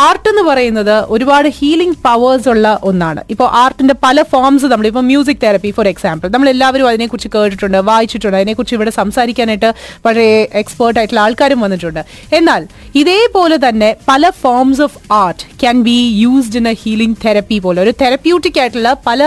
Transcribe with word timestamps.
Art 0.00 0.28
എന്ന് 0.30 0.42
പറയുന്നത് 0.48 0.94
ഒരുപാട് 1.14 1.46
ഹീലിംഗ് 1.56 1.96
പവേഴ്സ് 2.04 2.48
ഉള്ള 2.52 2.66
ഒന്നാണ്. 2.90 3.20
ഇപ്പോൾ 3.32 3.48
ആർട്ടിന്റെ 3.62 3.94
പല 4.04 4.22
ഫോംസ് 4.30 4.66
നമ്മൾ 4.72 4.86
ഇപ്പോൾ 4.90 5.04
മ്യൂസിക് 5.08 5.40
തെറപ്പി 5.42 5.70
ഫോർ 5.76 5.86
എക്സാമ്പിൾ 5.90 6.28
നമ്മൾ 6.34 6.48
എല്ലാവരും 6.52 6.86
അതിനെക്കുറിച്ച് 6.90 7.30
കേട്ടിട്ടുണ്ട് 7.34 7.78
വായിച്ചിട്ടുണ്ട്. 7.88 8.36
അതിനെക്കുറിച്ച് 8.38 8.76
ഇവിടെ 8.78 8.92
സംസാരിക്കാനായിട്ട് 9.00 9.70
വളരെ 10.06 10.28
എക്സ്പേർട്ട് 10.60 10.98
ആയിട്ടുള്ള 11.00 11.22
ആൾക്കാരും 11.24 11.60
വന്നിട്ടുണ്ട്. 11.64 12.00
എന്നാൽ 12.38 12.62
ഇതേപോലെ 13.00 13.58
തന്നെ 13.66 13.90
പല 14.10 14.30
forms 14.42 14.82
of 14.86 14.98
art 15.18 15.44
can 15.62 15.76
be 15.88 15.98
used 16.22 16.58
in 16.60 16.68
a 16.72 16.74
healing 16.84 17.18
therapy 17.24 17.58
പോലെ. 17.66 17.78
ഒരു 17.84 17.92
തെറപ്യൂട്ടിക് 18.02 18.58
ആയിട്ടുള്ള 18.62 18.92
പല 19.08 19.22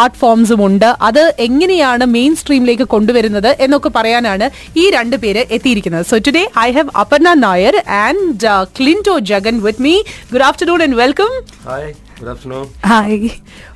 ആർട്ട് 0.00 0.18
ഫോംസും 0.24 0.62
ഉണ്ട്. 0.68 0.88
അത് 1.10 1.22
എങ്ങനെയാണ് 1.46 2.04
മെയിൻ 2.16 2.34
സ്ട്രീമിലേക്ക് 2.42 2.88
കൊണ്ടുവരുന്നത് 2.96 3.50
എന്നൊക്കെ 3.66 3.92
പറയാനാണ് 3.98 4.48
ഈ 4.82 4.86
രണ്ട് 4.96 5.16
പേര് 5.22 5.44
എത്തിയിരിക്കുന്നത്. 5.58 6.06
So 6.10 6.18
today 6.28 6.44
I 6.66 6.68
have 6.78 6.90
Aparna 7.04 7.28
Nair 7.46 7.76
and 8.02 8.52
Clinto 8.78 9.16
Jagan 9.32 9.56
with 9.66 9.82
me. 9.86 9.94
Good 10.32 10.44
afternoon 10.48 10.80
and 10.80 10.94
welcome. 10.94 11.34
Hi, 11.64 11.82
good 12.18 12.30
afternoon. 12.34 12.66
Hi. 12.92 13.10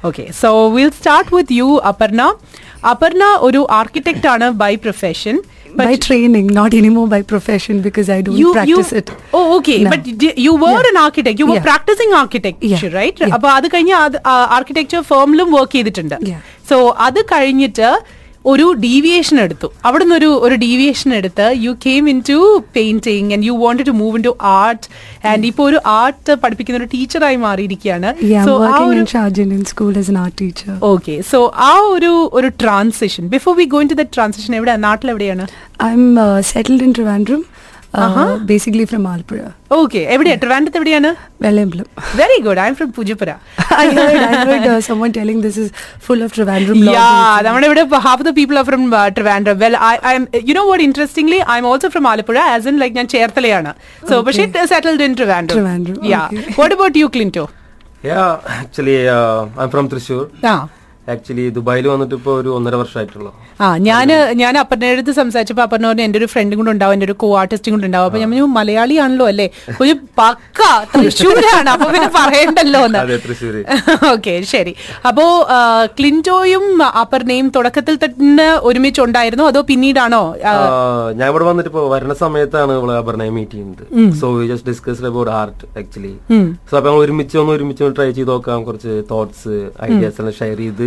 Okay. 0.05 0.27
So 0.43 0.51
we'll 0.69 0.95
start 1.03 1.29
with 1.31 1.51
you, 1.51 1.69
Aparna. 1.93 2.29
Aparna, 2.93 3.29
Uru 3.43 3.65
architect 3.81 4.25
Anna 4.27 4.49
by 4.65 4.73
profession. 4.87 5.37
But 5.79 5.87
by 5.89 5.95
training, 6.07 6.47
not 6.59 6.73
anymore 6.73 7.07
by 7.09 7.21
profession 7.31 7.77
because 7.87 8.09
I 8.17 8.21
don't 8.21 8.37
you, 8.41 8.51
practice 8.53 8.91
you, 8.93 8.99
it. 8.99 9.09
Oh, 9.33 9.47
okay. 9.59 9.79
No. 9.85 9.91
But 9.93 10.03
d- 10.23 10.35
you 10.45 10.53
were 10.65 10.75
Yeah. 10.75 10.91
an 10.91 10.99
architect. 11.07 11.39
You 11.43 11.47
were 11.47 11.57
Yeah. 11.59 11.69
practicing 11.71 12.13
architecture, 12.21 12.69
Yeah. 12.75 12.99
right? 12.99 13.17
Yeah. 13.23 13.33
അപ്പൊ 13.37 13.49
അത് 13.59 13.67
കഴിഞ്ഞ് 13.73 13.95
architecture 14.57 15.03
ഫേമിലും 15.13 15.49
work 15.59 15.75
ചെയ്തിട്ടുണ്ട് 15.79 16.17
Yeah. 16.33 16.43
So 16.71 16.77
അത് 17.07 17.21
കഴിഞ്ഞിട്ട് 17.33 17.89
ഒരു 18.45 18.75
deviation 18.85 19.41
എടുത്തു. 19.41 19.69
അവിടെ 19.85 20.05
നിന്ന് 20.05 20.17
ഒരു 20.17 20.31
ഒരു 20.47 20.55
ഡീവിയേഷൻ 20.55 21.15
എടുത്ത് 21.15 21.47
you 21.57 21.73
came 21.87 22.09
in 22.09 22.23
to 22.29 22.39
painting 22.77 23.33
and 23.33 23.47
you 23.47 23.53
want 23.53 23.83
to 23.87 23.91
move 23.91 24.17
in 24.17 24.25
to 24.25 24.37
art 24.43 24.85
and 25.27 25.47
ഇപ്പോൾ 25.47 25.63
ഒരു 25.69 25.81
ആർട്ട് 25.87 26.35
പഠിപ്പിക്കുന്ന 26.35 26.79
ഒരു 26.79 26.89
ടീച്ചറായി 26.95 27.37
മാറിയിരിക്കുകയാണ്. 27.37 28.11
സോ 28.47 28.55
ആ 28.67 28.79
ഒരു 28.91 29.01
ഓക്കെ 30.93 31.23
സോ 31.33 31.53
ആ 31.71 31.73
ഒരു 31.97 32.31
ഒരു 32.33 32.49
transition 32.63 33.29
before 33.29 33.57
we 33.57 33.65
going 33.65 33.89
to 33.89 33.95
the 33.95 34.07
transition 34.17 34.55
എവിടെ 34.55 34.77
നാട്ടിൽ 34.77 35.11
എവിടെയാണ് 35.11 35.47
am 35.93 36.17
settled 36.53 36.83
in 36.83 36.93
in 37.01 37.45
Trivandrum, 37.95 38.33
uh, 38.33 38.47
basically 38.51 38.85
from 38.91 39.05
Alpura, 39.13 39.49
okay 39.79 40.01
എവിടെയാ 40.15 40.37
ട്രിവാൻഡത്ത് 40.43 40.79
എവിടെയാണ് 40.81 41.11
Vellamblam. 41.45 41.87
Very 42.21 42.37
good 42.47 42.61
I'm 42.71 42.77
from 42.79 42.91
Poojappura 42.97 43.31
I 43.83 43.89
heard, 43.97 44.19
I 44.27 44.45
heard 44.49 44.67
uh, 44.67 44.79
someone 44.89 45.13
telling 45.19 45.39
this 45.47 45.57
is 45.63 45.69
full 46.07 46.21
of 46.27 46.31
Trivandrum 46.37 46.79
Yeah. 46.89 47.41
നമ്മുടെ 47.47 47.67
ഇവിടെ 47.71 47.85
half 48.07 48.21
the 48.29 48.33
people 48.39 48.59
are 48.61 48.67
from 48.71 48.85
Trivandrum 49.19 49.59
well 49.65 49.75
Well, 49.75 49.77
I, 49.91 49.97
I 50.11 50.19
am, 50.19 50.27
you 50.49 50.57
know 50.59 50.67
what, 50.71 50.83
interestingly, 50.89 51.41
am 51.57 51.67
also 51.73 51.91
from 51.97 52.07
Alappuzha 52.13 52.39
as 52.55 52.69
in 52.73 52.79
like 52.85 52.97
ഞാൻ 53.01 53.09
ചേർത്തലയാണ് 53.17 53.73
so 54.11 54.17
പക്ഷേ 54.29 54.47
settled 54.75 55.05
in 55.09 55.15
Trivandrum 55.21 55.59
Trivandrum, 55.59 55.99
Yeah. 56.15 56.27
okay. 56.31 56.55
What 56.61 56.75
about 56.79 56.99
you 57.03 57.09
Clinto 57.19 57.47
Yeah, 58.09 58.31
actually, 58.63 58.97
uh, 59.09 59.61
I'm 59.61 59.71
from 59.75 59.87
Thrissur. 59.93 60.23
ആ 60.51 60.57
actually 61.13 61.45
ദുബായിൽ 61.57 61.87
വന്നിട്ട് 61.93 62.15
ഇപ്പോൾ 62.19 62.35
ഒരു 62.41 62.51
ഒന്നര 62.57 62.75
വർഷമായിട്ടുള്ളൂ. 62.83 63.31
ആ 63.65 63.67
ഞാൻ 63.89 64.09
ഞാൻ 64.43 64.55
അപ്പറിന്റെ 64.61 64.89
അടുത്ത് 64.93 65.13
സംസാരിച്ചപ്പോൾ 65.19 65.65
അപ്പറിന് 65.65 65.87
പറഞ്ഞു 65.89 66.05
എന്റെ 66.07 66.19
ഒരു 66.21 66.29
ഫ്രണ്ടും 66.33 66.59
കൂടെ 66.61 66.71
ഉണ്ടാവും 66.75 66.95
എന്റെ 66.97 67.07
ഒരു 67.09 67.17
കോ 67.23 67.29
ആർട്ടിസ്റ്റും 67.41 67.75
കൂടെ 67.75 67.87
ഉണ്ടാവും. 67.89 68.07
അപ്പൊ 68.09 68.21
ഞാൻ 68.23 68.31
മലയാളിയാണല്ലോ 68.59 69.27
അല്ലേ? 69.33 69.47
ഒരു 69.83 69.95
പക്ക 70.21 70.61
തൃശ്ശൂരാണ് 70.95 71.71
അപ്പൊ 71.75 71.89
പിന്നെ 71.95 72.09
പറയണ്ടല്ലോ 72.19 72.81
എന്ന്. 72.89 73.01
ഓക്കെ 74.15 74.35
ശരി. 74.55 74.73
അപ്പോ 75.11 75.27
ക്ലിന്റോയും 75.99 76.65
അപ്പർണയും 77.03 77.47
തുടക്കത്തിൽ 77.57 77.95
തന്നെ 78.05 78.49
ഒരുമിച്ച് 78.71 79.03
ഉണ്ടായിരുന്നോ 79.07 79.47
അതോ 79.53 79.63
പിന്നീടാണോ? 79.73 80.23
ഞാൻ 81.21 81.27
ഇവിടെ 81.31 81.45
വന്നിട്ട് 81.51 81.71
ഇപ്പോൾ 81.73 81.87
വരുന്ന 81.95 82.17
സമയത്താണ് 82.25 82.73
ഇവിടെ 82.79 82.97
അപർണയെ 83.03 83.33
മീറ്റ് 83.39 83.55
ചെയ്യുന്നത്. 83.57 83.85
So 84.23 84.33
we 84.39 84.47
just 84.53 84.69
discussed 84.73 85.09
about 85.13 85.33
art 85.43 85.65
actually 85.83 86.15
so 86.71 86.75
അപ്പൊ 86.81 86.97
ഒരുമിച്ച് 87.05 87.39
ഒന്ന് 87.45 87.55
ഒരുമിച്ച് 87.59 87.93
ട്രൈ 87.99 88.11
ചെയ്ത് 88.11 88.31
നോക്കാം 88.35 88.65
കുറച്ച് 88.71 88.93
തോട്ട്സ് 89.13 89.55
ഐഡിയാസ് 89.89 90.21
എല്ലാം 90.23 90.37
ഷെയർ 90.41 90.59
ചെയ്ത് 90.65 90.87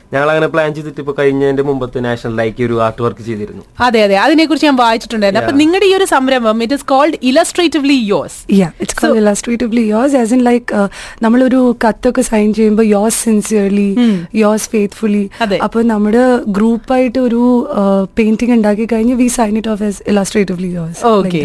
ഞങ്ങൾ 0.13 0.27
അങ്ങനെ 0.33 0.49
പ്ലാൻ 0.53 0.69
ചെയ്തിട്ട് 0.77 1.01
ഇപ്പൊ 1.03 1.15
കഴിഞ്ഞതിന്റെ 1.19 1.65
മുമ്പത്തെ 1.69 1.99
നാഷണൽ 2.07 2.35
ലൈക്ക് 2.41 2.67
ഒരു 2.67 2.77
ആർട്ട് 2.87 3.01
വർക്ക് 3.07 3.23
ചെയ്തിരുന്നു. 3.29 3.63
അതെ 3.87 4.01
അതെ. 4.05 4.17
അതിനെ 4.25 4.45
കുറിച്ച് 4.49 4.67
ഞാൻ 4.69 4.79
വായിച്ചിട്ടുണ്ടായിരുന്നു. 4.83 5.43
അപ്പൊ 5.43 5.55
നിങ്ങളുടെ 5.63 5.87
ഈ 5.91 5.95
ഒരു 5.99 6.07
സംരംഭം 6.15 6.63
it 6.67 6.77
is 6.79 6.87
called 6.93 7.17
illustratively 7.31 7.99
yours 8.15 8.39
illustratively 9.21 9.85
yours 9.95 10.15
as 10.21 10.31
in 10.31 10.31
yours, 10.31 10.31
as 10.31 10.31
in 10.37 10.41
like 10.49 10.69
uh, 10.79 10.87
നമ്മളൊരു 11.25 11.61
കത്തൊക്കെ 11.85 12.23
സൈൻ 12.31 12.49
ചെയ്യുമ്പോൾ 12.57 12.85
യോസ് 12.95 13.17
സിൻസിയർലി 13.25 13.89
യോസ് 14.43 14.67
ഫെയ്ത്ത്ഫുള്ളി 14.73 15.23
അതെ. 15.45 15.57
അപ്പൊ 15.65 15.79
നമ്മുടെ 15.93 16.23
ഗ്രൂപ്പായിട്ട് 16.57 17.19
ഒരു 17.27 17.41
പെയിന്റിംഗ് 18.17 18.53
ഉണ്ടാക്കി 18.57 18.85
കഴിഞ്ഞ് 18.93 19.15
we 19.21 19.27
sign 19.37 19.53
it 19.61 19.71
off 19.73 19.83
as 19.89 19.99
yours 20.11 20.67
yours. 20.77 20.97
like 21.11 21.13
okay. 21.13 21.41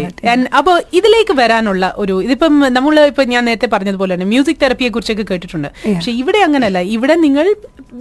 അപ്പൊ 0.59 0.73
ഇതിലേക്ക് 0.99 1.35
വരാനുള്ള 1.41 1.93
ഒരു 2.03 2.15
ഇതിപ്പം 2.27 2.53
നമ്മൾ 2.77 2.95
ഇപ്പൊ 3.11 3.25
ഞാൻ 3.33 3.43
നേരത്തെ 3.49 3.69
പറഞ്ഞതുപോലെ 3.75 4.13
തന്നെ 4.15 4.29
മ്യൂസിക് 4.33 4.61
തെറപ്പിയെ 4.65 4.91
കുറിച്ചൊക്കെ 4.95 5.25
കേട്ടിട്ടുണ്ട്. 5.31 5.69
Yeah. 5.69 5.95
പക്ഷെ 5.95 6.13
ഇവിടെ 6.21 6.41
അങ്ങനല്ല. 6.47 6.79
ഇവിടെ 6.97 7.17
നിങ്ങൾ 7.25 7.47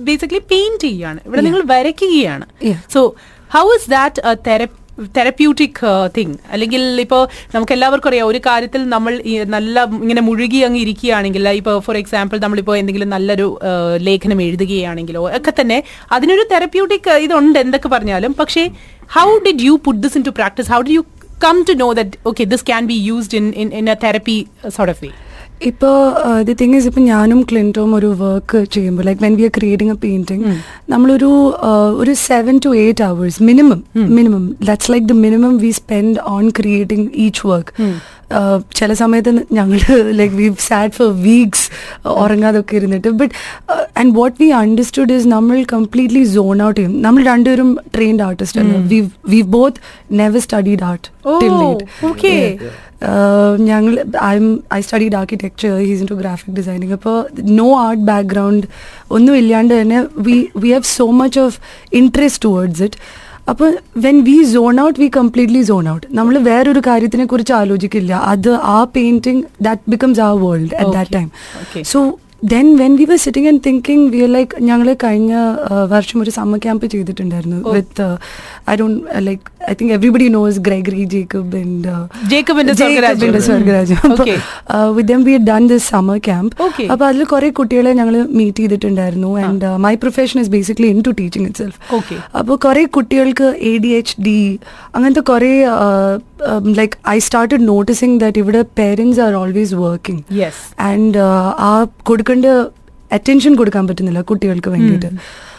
ബേസിക്കലി 0.07 0.43
പെയിന്റ് 0.57 0.83
ചെയ്യാണ് 0.87 1.21
ഇവിടെ 1.29 1.45
നിങ്ങൾ 1.49 1.65
വരയ്ക്കുകയാണ്. 1.75 2.47
So 2.97 3.01
how 3.57 3.65
is 3.79 3.89
that 3.97 4.67
therapeutic 5.17 5.81
thing 6.17 6.37
അല്ലെങ്കിൽ 6.55 6.83
ഇപ്പോൾ 7.03 7.23
നമുക്ക് 7.55 7.73
എല്ലാവർക്കും 7.75 8.11
അറിയാം 8.11 8.29
ഒരു 8.31 8.41
കാര്യത്തിൽ 8.47 8.83
നമ്മൾ 8.93 9.13
നല്ല 9.55 9.83
ഇങ്ങനെ 10.03 10.23
മുഴുകി 10.29 10.61
അങ്ങ് 10.67 10.79
ഇരിക്കുകയാണെങ്കിൽ 10.85 11.49
ഇപ്പോൾ 11.59 11.75
ഫോർ 11.87 11.97
എക്സാമ്പിൾ 12.01 12.39
നമ്മളിപ്പോൾ 12.45 12.77
എന്തെങ്കിലും 12.81 13.11
നല്ലൊരു 13.15 13.49
ലേഖനം 14.09 14.41
എഴുതുകയാണെങ്കിലോ 14.47 15.25
ഒക്കെ 15.39 15.53
തന്നെ 15.61 15.79
അതിനൊരു 16.17 16.47
തെറപ്യൂട്ടിക് 16.53 17.11
ഇതുണ്ട് 17.27 17.59
എന്തൊക്കെ 17.65 17.91
പറഞ്ഞാലും. 17.97 18.35
പക്ഷേ 18.41 18.65
how 19.19 19.27
did 19.47 19.67
you 19.69 19.75
put 19.89 20.01
this 20.07 20.19
in 20.21 20.25
to 20.31 20.35
practice 20.41 20.71
how 20.75 20.81
do 20.89 20.97
you 20.99 21.05
come 21.47 21.59
to 21.71 21.77
know 21.85 21.91
that 22.01 22.25
okay 22.33 22.47
this 22.55 22.67
can 22.71 22.85
be 22.93 22.99
used 23.11 23.37
in 23.41 23.49
in 23.65 23.71
in 23.81 23.89
a 23.97 23.99
therapy 24.07 24.39
sort 24.79 24.95
of 24.95 25.03
way 25.05 25.11
ഇപ്പോൾ 25.61 25.95
ദി 26.43 26.53
തിങ് 26.53 26.75
ഈസ് 26.77 26.87
ഇപ്പം 26.87 27.05
ഞാനും 27.05 27.43
ക്ലിന്റോം 27.51 27.95
ഒരു 27.95 28.07
work 28.07 28.65
ചെയ്യുമ്പോൾ 28.75 29.03
like 29.03 29.23
when 29.25 29.35
we 29.37 29.43
are 29.43 29.53
creating 29.59 29.93
a 29.93 29.95
painting 29.95 30.45
നമ്മളൊരു 30.93 31.31
ഒരു 32.03 32.13
seven 32.13 32.61
to 32.67 32.75
eight 32.75 33.05
hours 33.05 33.43
minimum 33.43 33.85
minimum 34.19 34.57
that's 34.69 34.93
like 34.93 35.07
the 35.07 35.13
minimum 35.13 35.59
we 35.59 35.71
spend 35.71 36.19
on 36.35 36.51
creating 36.51 37.09
each 37.15 37.47
work 37.47 37.73
ചില 38.79 38.93
സമയത്ത് 38.93 39.33
ഞങ്ങൾ 39.53 39.79
like 40.21 40.35
we 40.35 40.47
sat 40.69 40.91
for 40.91 41.09
weeks 41.27 41.67
ഉറങ്ങാതൊക്കെ 42.23 42.77
ഇരുന്നിട്ട്. 42.77 43.09
But 43.09 43.35
and 44.01 44.13
what 44.19 44.37
we 44.43 44.49
understood 44.49 45.13
is 45.13 45.27
നമ്മൾ 45.27 45.65
completely 45.75 46.25
zone 46.25 46.63
out 46.63 46.79
ചെയ്യും. 46.81 47.03
നമ്മൾ 47.03 47.23
രണ്ടുപേരും 47.25 47.79
ട്രെയിൻഡ് 47.95 48.23
ആർട്ടിസ്റ്റ് 48.23 48.61
ആണ് 48.61 48.89
we 48.93 49.11
we 49.35 49.41
both 49.41 49.81
never 50.13 50.39
studied 50.39 50.85
art 50.91 51.07
till 51.43 51.55
late. 51.63 51.87
ഞങ്ങൾ 53.59 54.05
I'm 54.37 54.61
I 54.75 54.81
studied 54.81 55.17
architecture 55.17 55.73
he's 55.79 56.01
in 56.01 56.09
to 56.11 56.15
graphic 56.15 56.55
designing 56.55 56.93
അപ്പോൾ 56.93 57.17
no 57.43 57.79
art 57.79 58.03
background 58.03 58.67
ഒന്നും 59.11 59.37
ഇല്ലാണ്ട് 59.37 59.81
തന്നെ 59.81 60.07
we 60.29 60.49
we 60.57 60.73
have 60.73 60.83
so 60.83 61.07
much 61.21 61.41
of 61.41 61.59
interest 61.93 62.43
towards 62.49 62.83
it 62.83 62.99
അപ്പോൾ 63.49 63.79
when 63.97 64.17
we 64.23 64.45
zone 64.45 64.81
out 64.81 65.01
we 65.01 65.07
completely 65.07 65.63
zone 65.63 65.89
out 65.89 66.07
നമ്മൾ 66.19 66.39
വേറൊരു 66.39 66.83
കാര്യത്തിനെ 66.87 67.27
കുറിച്ച് 67.27 67.53
ആലോചിക്കില്ല. 67.53 68.13
അത് 68.13 68.51
ആ 68.55 68.85
പെയിന്റിങ് 68.85 69.43
ദാറ്റ് 69.63 69.83
ബിക്കംസ് 69.89 70.21
ആ 70.21 70.33
world 70.33 70.75
at 70.75 70.93
that 70.97 71.13
time. 71.13 71.29
So 71.93 72.19
then 72.43 72.67
when 72.81 72.93
we 72.99 73.05
were 73.11 73.19
sitting 73.25 73.49
and 73.51 73.63
thinking 73.67 74.07
we 74.15 74.19
are 74.25 74.31
like 74.37 74.63
ഞങ്ങൾ 74.69 74.89
കഴിഞ്ഞ 75.05 75.35
വർഷം 75.93 76.19
ഒരു 76.23 76.33
സമ്മർ 76.39 76.59
ക്യാമ്പ് 76.65 76.85
ചെയ്തിട്ടുണ്ടായിരുന്നു 76.95 77.59
with 77.77 78.07
I 78.71 78.75
don't 78.81 79.01
like 79.29 79.43
I 79.71 79.75
think 79.81 79.93
everybody 79.97 80.27
knows 80.37 80.61
Gregory 80.67 81.05
Jacob 81.15 81.57
and 81.63 81.95
ജേക്കബിന്റെ 82.33 82.75
Okay. 84.17 84.37
With 84.97 85.09
them 85.13 85.23
we 85.29 85.35
done 85.51 85.65
this 85.73 85.87
summer 85.95 86.19
camp. 86.29 86.53
അപ്പൊ 86.93 87.05
അതിൽ 87.09 87.25
കുറെ 87.33 87.49
കുട്ടികളെ 87.59 87.93
ഞങ്ങൾ 88.01 88.15
മീറ്റ് 88.39 88.61
ചെയ്തിട്ടുണ്ടായിരുന്നു 88.63 89.31
and 89.47 89.71
my 89.87 89.95
profession 90.05 90.39
is 90.43 90.53
basically 90.57 90.89
in 90.95 91.01
to 91.09 91.15
teaching 91.21 91.47
itself. 91.63 91.79
അപ്പോൾ 92.41 92.57
കുറെ 92.67 92.85
കുട്ടികൾക്ക് 92.99 93.49
എ 93.73 93.75
ഡി 93.85 93.93
എച്ച് 94.01 94.17
ഡി 94.29 94.39
അങ്ങനത്തെ 94.95 95.25
കുറെ 95.33 95.53
like 96.79 96.97
I 97.15 97.19
started 97.27 97.65
noticing 97.73 98.17
that 98.23 98.39
ഇവിടെ 98.45 98.63
parents 98.81 99.21
are 99.27 99.35
always 99.43 99.75
working 99.85 100.23
and 100.89 101.19
ആ 101.69 101.73
കൊടുക്കേണ്ട 102.27 102.47
അറ്റൻഷൻ 103.13 103.53
കൊടുക്കാൻ 103.55 103.85
പറ്റുന്നില്ല 103.89 104.21
കുട്ടികൾക്ക് 104.21 104.71
വേണ്ടിയിട്ട്. 104.71 105.11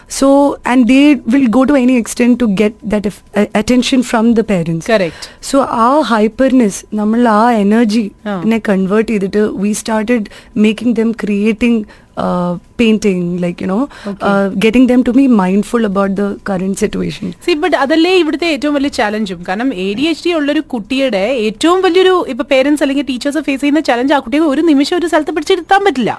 So 0.10 0.28
and 0.72 0.88
they 0.88 1.00
will 1.28 1.46
go 1.48 1.64
to 1.64 1.74
any 1.74 1.94
extent 1.94 2.40
to 2.42 2.46
get 2.62 2.76
that 2.84 3.10
attention 3.56 4.02
from 4.02 4.26
the 4.34 4.40
parents 4.40 4.88
so 5.50 5.60
ആ 5.88 5.90
ഹൈപ്പർനെസ് 6.12 6.80
നമ്മൾ 6.94 7.28
ആ 7.28 7.52
എനർജിനെ. 7.64 8.60
കൺവേർട്ട് 8.70 9.10
ചെയ്തിട്ട് 9.12 9.44
we 9.64 9.72
started 9.72 10.28
making 10.58 10.96
them 10.96 11.12
creating 11.24 11.82
painting 12.80 13.42
like 13.44 13.64
you know 13.64 13.80
getting 14.58 14.90
them 14.90 15.02
to 15.02 15.12
be 15.12 15.26
mindful 15.42 15.86
about 15.86 16.16
the 16.22 16.26
current 16.50 16.80
situation 16.80 17.28
see 17.46 17.54
but 17.64 17.78
അതല്ലേ 17.78 18.14
ഇവിടുത്തെ 18.18 18.48
ഏറ്റവും 18.48 18.74
വലിയ 18.74 18.92
ചലഞ്ചും 19.00 19.40
കാരണം 19.48 19.74
എ 19.86 19.88
ഡി 19.94 20.06
എച്ച് 20.12 20.24
ഡി 20.28 20.34
ഉള്ളൊരു 20.34 20.64
കുട്ടിയുടെ 20.74 21.24
ഏറ്റവും 21.48 21.82
വലിയൊരു 21.82 22.16
ഇപ്പൊ 22.28 22.44
പേരൻസ് 22.44 22.84
അല്ലെങ്കിൽ 22.84 23.06
ടീച്ചേഴ്സ് 23.06 23.40
ഫേസ് 23.40 23.62
ചെയ്യുന്ന 23.62 23.84
ചലഞ്ച് 23.90 24.14
ആ 24.14 24.20
കുട്ടിയെ 24.20 24.44
ഒരു 24.54 24.62
നിമിഷം 24.62 24.98
ഒരു 24.98 25.08
സ്ഥലത്ത് 25.08 25.32
പിടിച്ചിരുത്താൻ 25.32 25.82
പറ്റില്ല. 25.86 26.12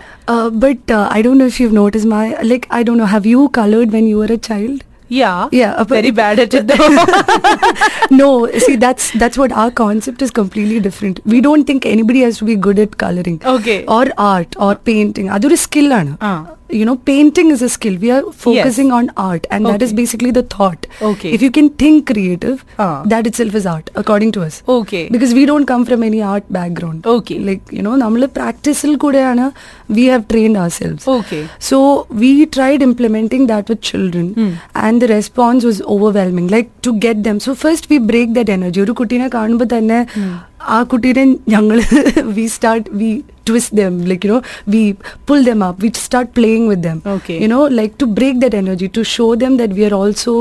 But 0.65 0.93
I 1.12 1.23
do 1.23 1.33
know 1.35 1.47
if 1.47 1.62
you 1.62 1.69
notice 1.81 2.06
my 2.06 2.25
like 2.43 2.67
I 2.75 2.83
do 2.83 2.95
know 2.95 3.09
have 3.15 3.29
you 3.29 3.50
coloured 3.59 3.93
when 3.97 4.06
you 4.09 4.21
are 4.23 4.33
a 4.33 4.41
child 4.50 4.81
Yeah. 5.08 5.49
Yeah. 5.52 5.82
Very 5.84 6.10
bad 6.10 6.38
at 6.38 6.55
it 6.55 6.66
though. 6.69 8.10
no, 8.16 8.50
see 8.58 8.76
that's 8.76 9.10
that's 9.12 9.38
what 9.38 9.52
our 9.52 9.70
concept 9.70 10.22
is 10.22 10.31
completely 10.31 10.81
different. 10.81 11.20
We 11.25 11.40
don't 11.40 11.64
think 11.64 11.87
anybody 11.87 12.20
has 12.20 12.38
to 12.38 12.44
be 12.44 12.56
good 12.56 12.78
at 12.78 12.99
coloring. 12.99 13.40
Okay. 13.44 13.84
Or 13.87 14.06
art 14.19 14.55
or 14.58 14.75
painting. 14.75 15.31
Other 15.31 15.56
skill. 15.56 15.93
Uh 15.93 16.44
Ah. 16.68 16.68
You 16.71 16.86
know, 16.89 16.95
painting 17.07 17.50
is 17.51 17.62
a 17.62 17.69
skill. 17.69 17.95
We 18.04 18.10
are 18.12 18.21
focusing 18.44 18.92
on 18.92 19.10
art, 19.24 19.44
and 19.51 19.69
that 19.69 19.81
is 19.81 19.92
Okay. 19.92 19.98
basically 20.00 20.31
the 20.31 20.44
thought. 20.54 20.86
Okay. 21.10 21.31
If 21.38 21.44
you 21.45 21.51
can 21.57 21.68
think 21.81 22.06
creative, 22.12 22.57
Ah. 22.86 22.89
that 23.06 23.30
itself 23.30 23.56
is 23.60 23.65
art, 23.68 23.89
according 23.95 24.31
to 24.31 24.44
us. 24.48 24.56
Okay. 24.77 25.04
Because 25.10 25.33
we 25.39 25.45
don't 25.45 25.68
come 25.71 25.86
from 25.86 26.04
any 26.04 26.21
art 26.31 26.48
background. 26.51 27.10
Okay. 27.15 27.38
Like 27.50 27.74
you 27.77 27.83
know, 27.88 27.95
നമ്മൾ 28.04 28.24
പ്രാക്ടീസിൽ 28.39 28.94
കൂടെയാണ് 29.06 29.48
we 29.98 30.06
have 30.13 30.24
trained 30.33 30.57
ourselves. 30.63 31.04
Okay. 31.18 31.44
So 31.69 31.80
we 32.24 32.31
tried 32.57 32.81
implementing 32.89 33.45
that 33.54 33.68
with 33.74 33.81
children, 33.92 34.27
and 34.86 35.01
the 35.04 35.12
response 35.18 35.63
was 35.71 35.80
overwhelming. 35.95 36.48
Like 36.56 36.71
to 36.88 36.94
get 37.07 37.24
them. 37.30 37.39
So 37.48 37.54
first 37.65 37.86
we 37.94 38.00
break 38.12 38.30
that 38.39 38.50
energy. 38.57 38.81
ഒരു 38.88 38.95
കുട്ടീനെ 39.01 39.27
കാണുമ്പോൾ 39.38 39.69
തന്നെ 39.75 40.00
ആ 40.75 40.77
കുട്ടീനെ 40.92 41.24
ഞങ്ങൾ 41.54 41.77
we 42.36 42.45
start 42.56 42.89
we 43.00 43.10
twist 43.48 43.71
them 43.75 43.94
like 44.10 44.24
you 44.25 44.31
know 44.31 44.42
we 44.68 44.81
pull 45.30 45.42
them 45.44 45.62
up 45.68 45.77
we 45.80 45.92
start 46.01 46.27
playing 46.33 46.65
with 46.71 46.81
them 46.81 47.00
Okay. 47.15 47.38
you 47.44 47.50
know 47.54 47.63
like 47.80 47.95
to 47.98 48.07
break 48.19 48.36
that 48.44 48.54
energy 48.56 48.89
to 48.98 49.04
show 49.15 49.30
them 49.36 49.56
that 49.62 49.71
we 49.80 49.83
are 49.88 49.95
also 50.01 50.33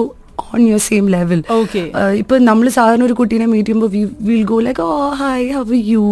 on 0.53 0.61
your 0.71 0.81
same 0.91 1.09
level 1.17 1.41
Okay. 1.61 1.87
ഇപ്പൊ 2.23 2.35
നമ്മൾ 2.51 2.69
സാധാരണ 2.79 3.03
ഒരു 3.09 3.17
കുട്ടീനെ 3.21 3.47
meet 3.53 3.69
ചെയ്യുമ്പോൾ 3.69 3.91
we 3.97 4.03
will 4.29 4.45
go 4.53 4.59
like 4.69 4.83
oh 4.89 4.93
hi 5.23 5.47
how 5.59 5.79
you 5.93 6.05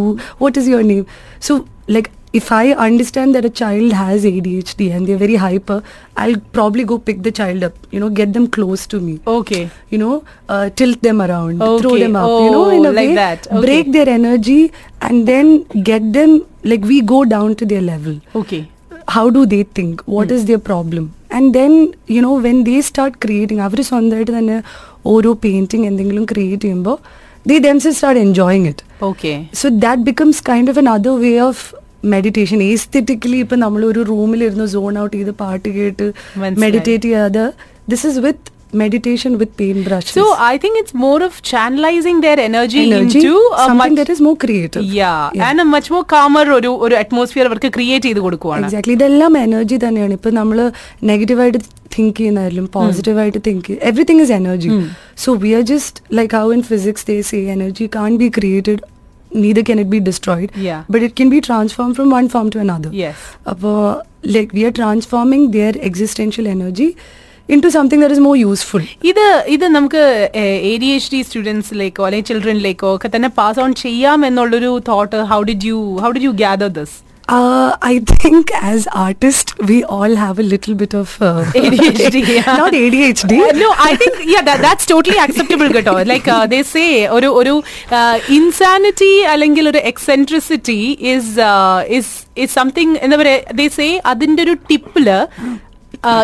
what 0.43 0.57
is 0.63 0.69
your 0.73 0.85
name 0.93 1.05
so 1.49 1.55
like 1.97 2.11
if 2.35 2.53
I 2.53 2.73
understand 2.87 3.35
that 3.35 3.45
a 3.45 3.51
child 3.51 3.93
has 3.93 4.25
ADHD 4.25 4.95
and 4.95 5.07
they're 5.07 5.17
very 5.17 5.35
hyper, 5.45 5.79
I'll 6.17 6.37
probably 6.53 6.85
go 6.85 6.97
pick 6.99 7.23
the 7.25 7.33
child 7.33 7.65
up, 7.65 7.75
you 7.91 7.99
know, 7.99 8.09
get 8.21 8.33
them 8.33 8.47
close 8.49 8.87
to 8.87 9.01
me. 9.01 9.15
Okay. 9.27 9.63
You 9.91 9.99
know, 9.99 10.13
uh, 10.49 10.71
tilt 10.71 11.03
them 11.03 11.21
around, 11.21 11.59
throw 11.81 11.93
Okay. 11.93 12.03
them 12.05 12.15
up, 12.17 12.31
you 12.41 12.51
know, 12.51 12.65
Oh, 12.67 12.77
in 12.79 12.85
a 12.87 12.93
like 12.93 13.09
way, 13.09 13.15
that. 13.17 13.49
Okay. 13.51 13.63
break 13.67 13.93
their 13.93 14.09
energy 14.09 14.61
and 15.01 15.27
then 15.27 15.47
get 15.91 16.13
them, 16.13 16.31
like, 16.65 16.85
we 16.85 17.01
go 17.15 17.25
down 17.35 17.57
to 17.57 17.67
their 17.67 17.83
level 17.83 18.17
Okay. 18.43 18.63
how 19.15 19.25
do 19.37 19.41
they 19.53 19.63
think 19.77 20.03
what 20.17 20.31
is 20.35 20.43
their 20.49 20.59
problem 20.67 21.05
and 21.37 21.55
then 21.57 21.73
you 22.15 22.21
know 22.25 22.35
when 22.45 22.59
they 22.69 22.77
start 22.89 23.13
creating 23.25 23.59
അവർ 23.67 23.81
സ്വന്തമായിട്ട് 23.89 24.33
തന്നെ 24.37 24.57
ഓരോ 25.13 25.31
painting 25.45 25.87
എന്തെങ്കിലും 25.91 26.25
create 26.33 26.65
ചെയ്യുമ്പോൾ 26.67 26.97
they 27.51 27.59
themselves 27.67 27.99
start 28.03 28.19
enjoying 28.27 28.65
it 28.73 28.81
Okay. 29.11 29.37
so 29.61 29.67
that 29.85 29.99
becomes 30.11 30.39
kind 30.53 30.69
of 30.73 30.79
another 30.85 31.15
way 31.25 31.35
of 31.51 31.59
Meditation 32.06 32.60
aesthetically 32.64 33.40
ഇപ്പൊ 33.44 33.58
നമ്മൾ 33.58 33.84
ഒരു 33.86 34.02
റൂമിലിരുന്ന് 34.10 34.68
zone 34.74 35.00
out 35.00 35.16
ചെയ്ത് 35.16 35.34
പാട്ട് 35.42 35.70
കേട്ട്. 35.78 36.08
മെഡിറ്റേറ്റ് 36.64 37.06
ചെയ്യാതെ 37.06 37.46
this 37.94 38.06
is 38.12 38.22
with 38.28 38.52
meditation 38.76 39.34
with 39.36 39.52
pain 39.58 39.78
brush 39.84 40.08
So 40.12 40.24
I 40.46 40.58
think 40.58 40.74
it's 40.80 40.94
more 40.96 41.20
of 41.24 41.34
channelizing 41.44 42.18
their 42.22 42.40
energy, 42.40 42.80
energy 42.88 43.20
into 43.20 43.36
a 43.36 43.60
something 43.60 43.78
much 43.82 43.94
that 44.00 44.10
is 44.10 44.20
more 44.20 44.36
creative 44.36 44.84
yeah, 44.94 45.46
and 45.48 45.60
a 45.60 45.68
much 45.68 45.88
more 45.90 46.04
calmer 46.06 46.44
ഒരു 46.56 46.72
ഒരു 46.86 46.96
atmosphere 47.02 47.48
അവർക്ക് 47.50 47.70
create 47.76 48.08
ചെയ്ത് 48.08 48.22
കൊടുക്കുവാണ് 48.26 48.66
exactly 48.66 48.96
ഇതെല്ലാം 48.98 49.36
energy 49.44 49.78
തന്നെയാണ് 49.86 50.16
ഇപ്പൊ 50.20 50.32
നമ്മൾ 50.40 50.58
നെഗറ്റീവായിട്ട് 51.12 51.62
തിങ്ക് 51.96 52.18
ചെയ്യുന്നതായാലും 52.20 52.68
പോസിറ്റീവായിട്ട് 52.76 53.42
think 53.48 53.72
everything 53.92 54.24
is 54.26 54.36
energy 54.40 54.72
so 55.18 55.32
we 55.36 55.52
are 55.54 55.66
just 55.66 55.96
like 56.12 56.34
how 56.34 56.46
in 56.52 56.64
physics 56.64 57.04
they 57.04 57.20
say 57.24 57.42
energy 57.50 57.88
can't 57.90 58.18
be 58.18 58.30
created 58.38 58.82
neither 59.38 59.64
can 59.64 59.80
it 59.80 59.90
be 59.90 60.02
destroyed 60.02 60.50
Yeah. 60.66 60.82
but 60.90 61.02
it 61.02 61.16
can 61.16 61.30
be 61.30 61.42
transformed 61.42 61.96
from 61.98 62.10
one 62.12 62.28
form 62.30 62.50
to 62.50 62.60
another 62.60 62.92
Yes. 63.02 63.20
അപ്പോൾ 63.52 63.78
like 64.28 64.52
we 64.54 64.64
are 64.66 64.76
transforming 64.76 65.46
their 65.52 65.74
existential 65.84 66.48
energy 66.48 66.90
into 67.50 67.70
something 67.70 68.00
that 68.00 68.12
is 68.12 68.20
more 68.20 68.38
useful 68.44 68.84
ഇത് 69.10 69.26
ഇത് 69.56 69.66
നമുക്ക് 69.76 70.04
A 70.64 70.72
D 70.84 70.90
H 70.96 71.10
D 71.14 71.20
സ്റ്റുഡൻസിലേക്കോ 71.28 72.04
അല്ലെങ്കിൽ 72.08 72.30
ചിൽഡ്രനിലേക്കോ 72.32 72.90
ഒക്കെ 72.96 73.10
തന്നെ 73.16 73.30
pass 73.40 73.60
on 73.64 73.74
ചെയ്യാം 73.84 74.26
എന്നുള്ളൊരു 74.30 74.72
thought 74.90 75.20
how 75.32 75.40
did 75.50 75.68
you 75.72 75.80
how 76.04 76.10
did 76.16 76.28
you 76.30 76.34
gather 76.42 76.72
this 76.80 76.96
Uh, 77.28 77.76
I 77.82 78.00
think 78.00 78.52
as 78.54 78.88
artists, 78.94 79.58
we 79.58 79.84
all 79.84 80.16
have 80.16 80.38
a 80.38 80.44
little 80.44 80.76
bit 80.76 80.94
of 80.94 81.20
uh, 81.22 81.44
ADHD, 81.54 82.28
yeah. 82.28 82.58
not 82.58 82.74
ADHD. 82.74 83.40
Uh, 83.42 83.52
no, 83.52 83.74
I 83.78 83.96
think 83.96 84.14
yeah, 84.26 84.42
that, 84.44 84.62
that's 84.62 84.86
totally 84.86 85.18
acceptable 85.18 85.70
കേട്ടോ 85.70 86.04
like 86.04 86.30
oru, 87.16 87.30
oru, 87.42 87.56
uh, 87.92 88.20
insanity, 88.30 89.14
അല്ലെങ്കിൽ 89.34 89.70
ഒരു 89.70 89.82
eccentricity 89.92 90.82
is 91.14 91.26
is 91.98 92.08
is 92.44 92.52
something 92.52 92.98
എന്താ 92.98 93.18
പറയുക 93.18 93.58
they 93.60 93.70
say 93.80 94.00
അതിന്റെ 94.06 94.44
ഒരു 94.44 94.58
ടിപ്പിൽ 94.70 95.28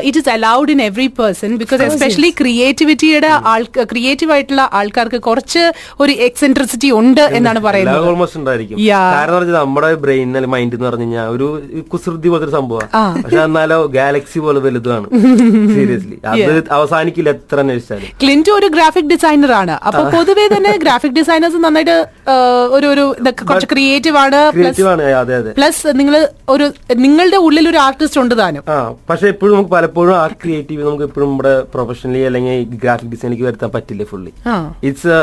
it 0.07 0.19
is 0.19 0.30
allowed 0.30 0.72
in 0.74 0.81
every 0.81 1.07
person 1.19 1.51
because 1.62 1.81
especially 1.88 2.31
ക്രിയേറ്റിവിറ്റിയുടെ 2.39 3.31
ആൾക്ക് 3.54 3.81
creative 3.92 4.31
ആയിട്ടുള്ള 4.36 4.63
ആൾക്കാർക്ക് 4.74 5.22
കുറച്ച് 5.22 5.63
ഒരു 6.00 6.13
എക്സെൻട്രിസിറ്റി 6.28 6.92
ഉണ്ട് 7.00 7.24
എന്നാണ് 7.38 7.60
പറയുന്നത്. 7.68 8.07
ഓൾമോസ്റ്റ് 8.12 8.39
ഉണ്ടായിരിക്കും. 8.42 8.78
Yeah. 8.83 9.07
കാരണം 9.16 9.36
പറഞ്ഞാൽ 9.38 9.57
നമ്മുടെ 9.60 9.89
ബ്രെയിൻ 10.04 10.30
മൈൻഡ് 10.54 10.75
എന്ന് 10.78 10.88
പറഞ്ഞു 10.88 11.06
കഴിഞ്ഞാൽ 11.06 11.28
ഒരു 11.36 11.48
കുസൃതി 11.94 12.30
പോലത്തെ 12.30 12.48
ഒരു 12.48 12.56
സംഭവം. 12.57 12.86
ആ. 12.94 13.04
പക്ഷെ 13.24 13.39
എന്നാലോ 13.45 13.80
ഗാലക്സി 13.98 14.39
പോലെ 14.45 14.60
വലുതാണ്. 14.66 15.07
സീരിയസ്ലി 15.78 16.18
അത് 16.34 16.69
അവസാനിക്കില്ല 16.77 17.30
എത്ര 17.38 17.60
അന്വേഷിച്ചാലും. 17.63 18.10
ക്ലിന്റോ 18.24 18.54
ഒരു 18.60 18.69
ഗ്രാഫിക് 18.75 19.10
ഡിസൈനർ 19.13 19.54
ആണ്. 19.62 19.75
അപ്പൊ 19.88 20.04
പൊതുവേ 20.16 20.48
തന്നെ 20.56 20.74
ഗ്രാഫിക് 20.84 21.16
ഡിസൈനേഴ്സ് 21.19 21.62
നന്നായിട്ട് 21.66 21.98
ഒരു 22.77 22.88
ഒരു 22.94 23.06
കുറച്ച് 23.42 23.69
ക്രിയേറ്റീവ് 23.74 24.18
ആണ് 24.18 24.39
പ്ലസ് 25.60 25.88
നിങ്ങൾ 26.00 26.16
ഒരു 26.50 26.66
നിങ്ങളുടെ 27.06 27.38
ഉള്ളിൽ 27.48 27.66
ഒരു 27.69 27.80
ആർട്ടിസ്റ്റ് 27.88 28.19
ഉണ്ട് 28.24 28.36
താനും. 28.42 28.63
പക്ഷെ 29.10 29.27
എപ്പോഴും 29.27 29.57
പലപ്പോഴും 29.72 30.14
ആ 30.16 30.28
ക്രിയേറ്റീവ് 30.42 30.84
നമുക്ക് 30.88 31.04
എപ്പോഴും 31.04 31.30
നമ്മുടെ 31.30 31.54
പ്രൊഫഷണലി 31.74 32.24
അല്ലെങ്കിൽ 32.30 32.78
ഗ്രാഫിക് 32.84 33.12
ഡിസൈനിലേക്ക് 33.14 33.46
വരുത്താൻ 33.50 33.72
പറ്റില്ല 33.76 34.04
ഫുള്ളി. 34.12 34.32
ഇറ്റ്സ് 34.90 35.16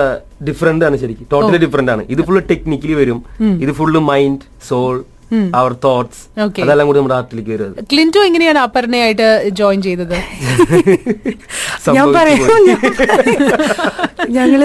ഡിഫറെന്റ് 0.48 0.84
ആണ് 0.88 0.96
ശരിക്കും 0.96 1.28
ടോട്ടലി 1.32 1.60
ഡിഫറെന്റ് 1.66 1.92
ആണ് 1.94 2.04
ഇത് 2.14 2.22
ഫുള്ള് 2.26 2.42
ടെക്നിക്കലി 2.50 2.96
വരും 3.02 3.20
ഇത് 3.64 3.72
ഫുള്ള് 3.72 4.00
മൈൻഡ് 4.12 4.46
സോൾ 4.68 4.96
അവർ 5.54 5.72
തോട്ട്സ്. 5.84 6.20
അതെല്ലാം 6.62 6.86
കൂടി 6.88 6.98
നമ്മുടെ 6.98 7.14
ആർട്ടിലേക്ക് 7.14 7.50
വരുന്നത്. 7.54 7.80
ക്ലിന്റോ 7.90 8.20
എങ്ങനെയാണ് 8.28 8.58
അപർണയായിട്ട് 8.58 9.26
ജോയിൻ 9.58 9.80
ചെയ്തത്. 9.86 10.14
ഞാൻ 11.96 12.06
പറയാം. 12.14 12.38
ഞങ്ങൾ 14.36 14.62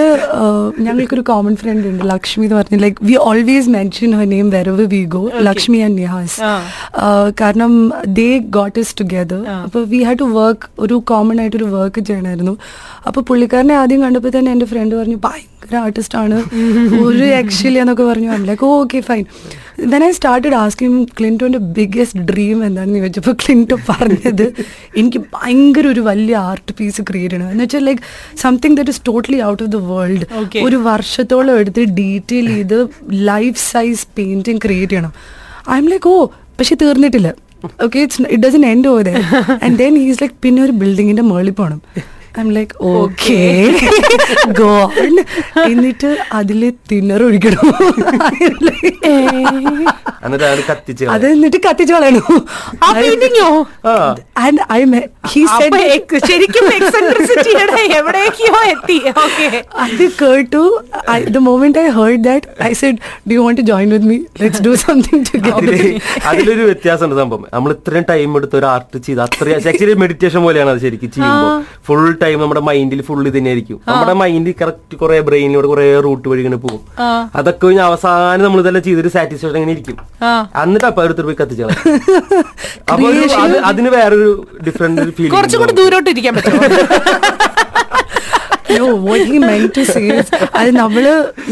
ഞങ്ങൾക്കൊരു 0.86 1.24
കോമൺ 1.30 1.54
ഫ്രണ്ട് 1.62 1.86
ഉണ്ട് 1.88 2.04
ലക്ഷ്മി 2.12 2.44
എന്ന് 2.45 2.57
പറഞ്ഞ 2.60 2.80
like 2.83 3.00
we 3.10 3.15
always 3.30 3.69
mention 3.69 4.12
her 4.18 4.25
name 4.33 4.50
wherever 4.50 4.86
we 4.95 5.01
go 5.15 5.21
Lakshmi 5.50 5.80
and 5.86 5.98
Nihas 6.01 6.38
കാരണം 7.42 7.74
ദേ 8.19 8.30
ഗോട്ട് 8.57 8.77
ഇസ് 8.83 8.95
ടുഗെദർ 9.01 9.42
അപ്പൊ 9.65 9.81
വി 9.94 10.01
ഹാഡ് 10.10 10.21
ടു 10.25 10.30
വർക്ക് 10.39 10.69
ഒരു 10.86 10.98
കോമൺ 11.12 11.39
ആയിട്ട് 11.42 11.57
ഒരു 11.62 11.69
വർക്ക് 11.77 12.04
ചെയ്യണമായിരുന്നു 12.10 12.56
അപ്പൊ 13.07 13.21
പുള്ളിക്കാരനെ 13.31 13.75
ആദ്യം 13.81 14.01
കണ്ടപ്പോൾ 14.06 14.33
തന്നെ 14.38 14.51
എന്റെ 14.51 14.69
ഫ്രണ്ട് 14.74 14.95
പറഞ്ഞു 15.00 15.19
ഭയങ്കര 15.25 15.75
ആർട്ടിസ്റ്റ് 15.86 16.18
ആണ്. 16.21 16.38
ഒരു 17.07 17.25
ആക്ച്വലി 17.39 17.80
എന്നൊക്കെ 17.83 18.06
പറഞ്ഞു. 18.12 18.31
Like 18.50 18.65
okay 18.77 19.00
fine 19.10 19.24
then 19.92 20.01
I 20.07 20.10
started 20.18 20.56
asking 20.63 21.00
ക്ലിന്റോന്റെ 21.18 21.60
biggest 21.77 22.21
dream 22.31 22.57
എന്താണെന്ന് 22.65 23.00
ചോദിച്ചപ്പോൾ 23.00 23.36
ക്ലിന്റോ 23.43 23.77
പറഞ്ഞത് 23.89 24.43
എനിക്ക് 25.00 25.20
ഭയങ്കര 25.36 25.86
ഒരു 25.93 26.01
വലിയ 26.08 26.36
ആർട്ട് 26.50 26.74
പീസ് 26.79 27.01
ക്രിയേറ്റ് 27.10 27.34
ചെയ്യണം. 27.34 27.51
എന്ന് 27.53 27.63
വെച്ചാൽ 27.63 27.84
like 27.89 28.03
something 28.43 28.77
that 28.79 28.93
is 28.96 29.01
totally 29.08 29.39
out 29.50 29.52
of 29.62 29.72
the 29.72 29.79
world 29.91 30.25
ഒരു 30.65 30.75
വർഷത്തോളം 30.75 31.60
എടുത്ത് 31.60 31.81
ഡീറ്റെയിൽ 32.00 32.48
ചെയ്ത് 32.55 32.77
ലൈഫ് 33.31 33.60
സൈസ് 33.72 34.07
പെയിന്റിങ് 34.17 34.62
ക്രിയേറ്റ് 34.65 34.93
ചെയ്യണം. 34.93 35.13
ഐ 35.69 35.77
എം 35.77 35.88
ലൈക്ക് 35.93 36.10
ഓ 36.10 36.17
പക്ഷെ 36.60 36.75
തീർന്നിട്ടില്ല. 36.81 37.29
Okay 37.86 37.98
it's 38.00 38.22
it 38.22 38.43
doesn't 38.45 38.65
end 38.65 38.88
over 38.88 39.03
then 39.10 39.15
and 39.65 39.77
then 39.77 39.93
he's 40.03 40.19
like 40.24 40.36
പിന്നെ 40.45 40.62
ഒരു 40.63 40.72
ബിൽഡിങ്ങിന്റെ 40.72 41.24
മുകളിൽ 41.29 41.51
പോകണം 41.60 41.79
I 42.34 42.42
M 42.42 42.50
like 42.52 42.75
okay 42.92 43.40
go 44.60 44.72
എന്നിട്ട് 45.66 46.10
അതിൽ 46.34 46.62
തിന്നറൊഴിക്കണം 46.92 47.68
എന്നിട്ട് 50.25 50.46
അത് 51.13 51.25
എന്നിട്ട് 51.28 51.58
കത്തിച്ചു 51.63 51.94
കളയണു. 51.94 52.22
അത് 59.84 60.04
കേട്ടു. 60.20 60.63
The 61.30 61.40
moment 61.40 61.80
I 61.80 61.88
heard 61.90 62.24
that 62.24 62.48
I 62.63 62.72
said 62.74 62.98
do 63.30 63.38
want 63.38 63.60
to 63.62 63.66
join 63.72 63.90
with 63.94 64.10
me 64.12 64.18
let's 64.42 64.63
do 64.68 64.74
something 64.84 65.24
അതിലൊരു 66.30 66.63
വ്യത്യാസമുണ്ട് 66.63 67.18
സംഭവം. 67.22 67.44
നമ്മൾ 67.54 67.72
ഇത്രയും 67.78 68.06
ടൈം 68.12 68.38
എടുത്ത് 68.38 68.58
ഒരു 68.60 68.68
ആർട്ട് 68.74 68.98
ചെയ്ത് 69.06 69.22
അത്രയും 69.28 69.58
ആക്ച്വലി 69.66 69.98
മെഡിറ്റേഷൻ 70.04 70.42
പോലെയാണ് 70.44 70.72
അത് 70.74 70.82
ശരിക്കും 70.82 71.12
ചെയ്യുമ്പോൾ. 71.12 71.52
ഫുൾ 71.88 72.04
ടൈം 72.24 72.38
നമ്മുടെ 72.44 72.62
മൈൻഡിൽ 72.70 73.01
ഫുൾ 73.08 73.22
ഇത് 73.27 73.38
തന്നെയായിരിക്കും 73.38 73.80
നമ്മുടെ 73.88 74.15
മൈൻഡ് 74.22 74.53
കറക്റ്റ് 74.62 74.98
കുറെ 75.01 75.20
ബ്രെയിനിലൂടെ 75.30 75.68
കുറെ 75.74 75.86
റൂട്ട് 76.08 76.27
വഴി 76.32 76.42
ഇങ്ങനെ 76.44 76.60
പോകും. 76.65 76.82
അതൊക്കെ 77.36 77.65
കഴിഞ്ഞ് 77.65 77.84
അവസാനം 77.89 78.44
നമ്മൾ 78.48 78.62
ഇതെല്ലാം 78.63 78.84
ചെയ്തൊരു 78.88 79.12
സാറ്റിസ്ഫാക്ഷൻ 79.15 79.58
ഇങ്ങനെ 79.60 79.74
ഇരിക്കും. 79.77 79.98
എന്നിട്ട് 80.63 80.88
അപ്പൊ 80.92 81.03
എടുത്തിട്ട് 81.06 81.30
പോയി 81.30 81.39
കത്തിച്ചാൽ 81.42 81.72
അപ്പൊ 82.94 83.08
അതിന് 83.72 83.89
വേറൊരു 83.89 84.30
ഡിഫറെന്റ് 84.68 85.10
ഫീൽ 85.18 85.32
കുറച്ചുകൂടി 85.38 85.75
ദൂരോട്ട് 85.82 86.10
ഇരിക്കാൻ 86.10 86.36
പറ്റും 86.36 86.60
no, 88.75 88.86
what 89.08 89.27
he 89.27 89.39
meant 89.42 89.72
to 89.74 89.84
say 89.86 90.03
is, 90.18 90.27
അത് 90.60 90.70
നമ്മൾ 90.80 91.06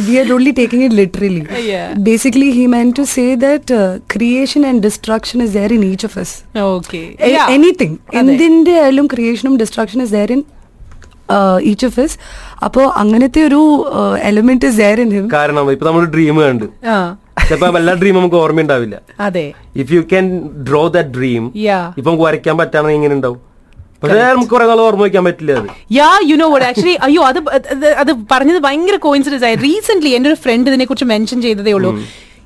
we 0.08 0.14
are 0.20 0.28
only 0.36 0.54
taking 0.54 0.82
it 0.82 0.94
literally. 0.94 1.42
Yeah. 1.66 1.88
Basically, 2.10 2.50
he 2.52 2.64
meant 2.68 2.94
to 2.96 3.06
say 3.16 3.28
that 3.36 3.66
uh, 3.72 3.82
creation 4.14 4.64
and 4.70 4.82
destruction 4.88 5.42
is 5.42 5.52
there 5.54 5.72
in 5.74 5.84
each 5.84 6.06
of 6.10 6.16
us. 6.18 6.32
Okay 6.70 7.02
A- 7.30 7.36
anything. 7.58 7.94
എന്തിന്റെ 8.22 8.74
ആയാലും 8.82 9.08
ക്രിയേഷനും 9.08 9.56
destruction 9.58 10.02
is 10.02 10.14
there 10.18 10.32
in 10.32 10.42
each 11.72 11.86
of 11.86 12.00
us 12.06 12.18
അപ്പോൾ 12.68 12.86
അങ്ങനത്തെ 13.02 13.42
ഒരു 13.50 13.62
element 14.30 14.66
is 14.70 14.78
there 14.82 15.00
in 15.06 15.12
him 15.18 15.28
കാരണം 15.38 15.72
ഇപ്പൊ 15.76 15.88
നമ്മൾ 15.90 16.06
dream 16.16 16.36
കണ്ട്. 16.46 16.66
എല്ലാ 17.80 17.94
ഡ്രീം 18.02 18.16
നമുക്ക് 18.16 18.38
ഓർമ്മ 18.44 18.62
ഉണ്ടാവില്ല. 18.62 18.96
അതെ. 19.28 19.46
If 19.84 19.92
you 19.96 20.02
can 20.12 20.26
draw 20.70 20.84
that 20.98 21.14
dream 21.20 21.44
Yeah. 21.68 21.86
ഇപ്പൊ 21.98 22.08
നമുക്ക് 22.10 22.26
വരയ്ക്കാൻ 22.30 22.58
പറ്റാണെങ്കിൽ 22.62 23.00
എങ്ങനെ 23.00 23.16
ഉണ്ടാവും? 23.20 23.40
Yeah 25.98 26.10
you 26.30 26.36
know 26.42 26.48
what 26.54 26.66
actually 26.70 26.96
അയ്യോ 27.08 27.24
അത് 27.32 27.40
അത് 28.02 28.12
പറഞ്ഞത് 28.32 28.60
ഭയങ്കര 28.68 28.98
കോയിൻസിഡൻസ് 29.08 29.46
ആയി. 29.50 29.56
റീസെന്റ് 29.66 30.14
എന്റെ 30.18 30.30
ഒരു 30.32 30.38
ഫ്രണ്ട് 30.46 30.70
ഇതിനെ 30.72 30.86
കുറിച്ച് 30.86 31.08
മെൻഷൻ 31.14 31.38
ചെയ്തതേ 31.46 31.74
ഉള്ളൂ. 31.80 31.92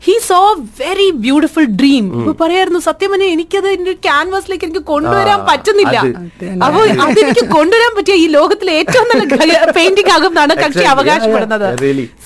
He 0.01 0.15
saw 0.29 0.39
very 0.81 1.07
beautiful 1.25 1.65
dream 1.79 2.05
ഇപ്പൊ 2.19 2.33
പറയായിരുന്നു 2.41 2.79
സത്യം 2.87 3.13
എനിക്കത് 3.35 3.67
എന്റെ 3.75 3.93
ക്യാൻവാസിലേക്ക് 4.07 4.65
എനിക്ക് 4.67 4.83
കൊണ്ടുവരാൻ 4.91 5.39
പറ്റുന്നില്ല. 5.49 5.97
അത് 5.97 6.61
അപ്പൊ 6.65 6.81
അതെനിക്ക് 7.05 7.45
കൊണ്ടുവരാൻ 7.55 7.91
പറ്റിയ 7.97 8.15
ഈ 8.23 8.27
ലോകത്തിലെ 8.37 8.73
ഏറ്റവും 8.81 9.07
നല്ല 9.11 9.71
പെയിന്റിംഗ് 9.79 10.13
ആകും 10.15 10.31
എന്നാണ് 10.33 10.55
കക്ഷി 10.63 10.85
അവകാശപ്പെടുന്നത്. 10.93 11.67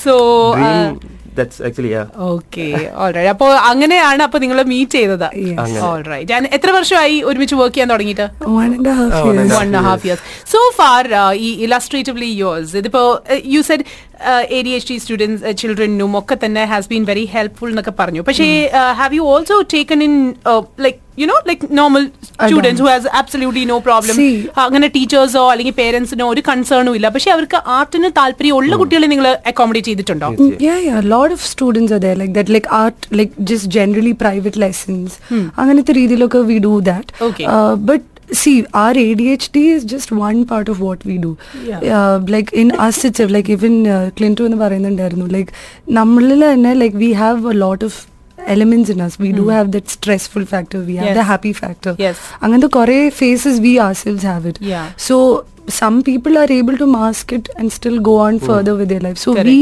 So 0.04 0.16
that's 1.39 1.62
actually 1.69 1.93
okay 2.31 2.65
alright 3.03 3.31
അപ്പൊ 3.34 3.48
അങ്ങനെയാണ് 3.72 4.22
അപ്പൊ 4.27 4.39
നിങ്ങൾ 4.43 4.60
മീറ്റ് 4.74 4.98
ചെയ്തത്. 5.00 5.27
ഓൾറൈറ്റ് 5.89 6.50
എത്ര 6.58 6.69
വർഷമായി 6.77 7.17
ഒരുമിച്ച് 7.29 7.55
വർക്ക് 7.62 7.75
ചെയ്യാൻ 7.75 7.91
തുടങ്ങിയിട്ട്? 7.93 8.27
One 8.58 8.69
and 8.77 8.93
half 9.00 9.24
one 9.29 9.39
and 9.39 9.39
years 9.39 9.55
a 9.55 9.60
one 9.60 9.67
and 9.69 9.84
half 9.89 10.05
years 10.08 10.24
so 10.53 10.62
far 10.79 11.08
ഈ 11.48 11.50
ഇലസ്ട്രേറ്റീവ്ലി 11.65 12.31
യോഴ്സ് 12.43 12.77
ഇതിപ്പോ 12.81 13.03
you 13.55 13.62
said 13.69 13.86
A 14.58 14.62
D 14.67 14.72
H 14.77 14.89
D 14.91 14.98
students 15.03 15.51
ചിൽഡ്രനും 15.60 16.13
ഒക്കെ 16.19 16.36
തന്നെ 16.43 16.63
ഹാസ് 16.72 16.89
ബീൻ 16.93 17.03
വെരി 17.12 17.25
ഹെൽപ്ഫുൾ 17.36 17.69
എന്നൊക്കെ 17.74 17.93
പറഞ്ഞു. 18.00 18.22
പക്ഷേ 18.29 18.48
have 19.01 19.13
you 19.19 19.25
also 19.34 19.58
taken 19.75 20.01
in 20.08 20.15
like 20.86 21.00
you 21.22 21.26
know 21.32 21.38
like 21.50 21.68
normal 21.80 22.04
students 22.40 22.82
who 22.84 22.88
has 22.94 23.08
absolutely 23.20 23.64
no 23.72 23.78
problem. 23.88 24.16
അങ്ങനെ 24.66 24.88
ടീച്ചേഴ്സോ 24.98 25.44
അല്ലെങ്കിൽ 25.54 25.76
പേരൻസിനോ 25.82 26.28
ഒരു 26.34 26.44
കൺസേണും 26.50 26.94
ഇല്ല. 27.00 27.10
പക്ഷെ 27.16 27.32
അവർക്ക് 27.36 27.60
ആർട്ടിന് 27.78 28.12
താല്പര്യം 28.20 28.58
ഉള്ള 28.60 28.76
കുട്ടികളെ 28.84 29.10
നിങ്ങൾ 29.14 29.28
അക്കോമഡേറ്റ് 29.54 29.90
ചെയ്തിട്ടുണ്ടോ? 29.92 30.30
Yeah, 30.68 30.80
ഓഫ് 31.38 31.48
സ്റ്റുഡൻസ് 31.54 31.96
അതെ 32.00 32.14
of 32.22 32.34
that 32.38 32.54
are 32.58 32.70
art 32.84 33.02
like 33.22 33.34
just 33.52 33.72
generally 33.80 34.14
private 34.24 34.60
like 34.60 34.60
just 34.60 34.60
generally 34.60 34.60
private 34.60 34.60
lessons. 34.66 35.10
അങ്ങനത്തെ 35.60 35.96
രീതിയിലൊക്കെ 36.02 36.42
we 36.54 36.60
do 36.70 36.74
that 36.92 37.12
but 37.90 38.06
see, 38.40 38.58
our 38.80 38.94
ADHD 39.04 39.58
is 39.76 39.84
just 39.94 40.10
one 40.12 40.40
part 40.50 40.68
of 40.74 40.78
what 40.88 41.00
we 41.10 41.16
do. 41.24 41.32
Yeah. 41.70 41.80
Uh, 41.98 42.18
like 42.34 42.50
in 42.62 42.70
us 42.86 42.98
itself, 43.08 43.32
like 43.36 43.50
even 43.56 43.76
uh, 43.96 44.06
Clinton 44.18 44.46
എന്ന് 44.50 44.60
പറയുന്നുണ്ടായിരുന്നു 44.64 45.28
like 45.38 45.50
നമ്മളിൽ 46.00 46.42
തന്നെ 46.52 46.74
like 46.84 46.96
we 47.06 47.10
have 47.24 47.40
a 47.54 47.58
lot 47.64 47.82
of 47.88 47.94
elements 48.50 48.89
in 48.89 49.00
us. 49.00 49.18
We 49.20 49.32
mm. 49.32 49.36
do 49.38 49.44
hmm. 49.44 49.50
have 49.50 49.72
that 49.74 49.89
stressful 49.89 50.46
factor. 50.46 50.82
We 50.82 50.96
have 50.98 51.06
yes. 51.08 51.18
the 51.18 51.24
happy 51.24 51.53
factor. 51.53 51.96
Yes. 51.98 52.20
And 52.41 52.53
then 52.53 52.60
the 52.60 52.70
core 52.70 53.12
faces 53.12 53.60
we 53.62 53.79
ourselves 53.79 54.24
have 54.24 54.46
it. 54.46 54.60
Yeah. 54.62 54.91
So 54.98 55.46
some 55.72 55.98
people 56.02 56.38
are 56.38 56.50
able 56.52 56.78
to 56.78 56.88
mask 56.90 57.32
it 57.32 57.48
and 57.56 57.72
still 57.72 57.98
go 58.02 58.16
on 58.20 58.40
further 58.42 58.74
with 58.76 58.90
their 58.90 59.02
life. 59.02 59.18
So 59.18 59.32
we 59.42 59.56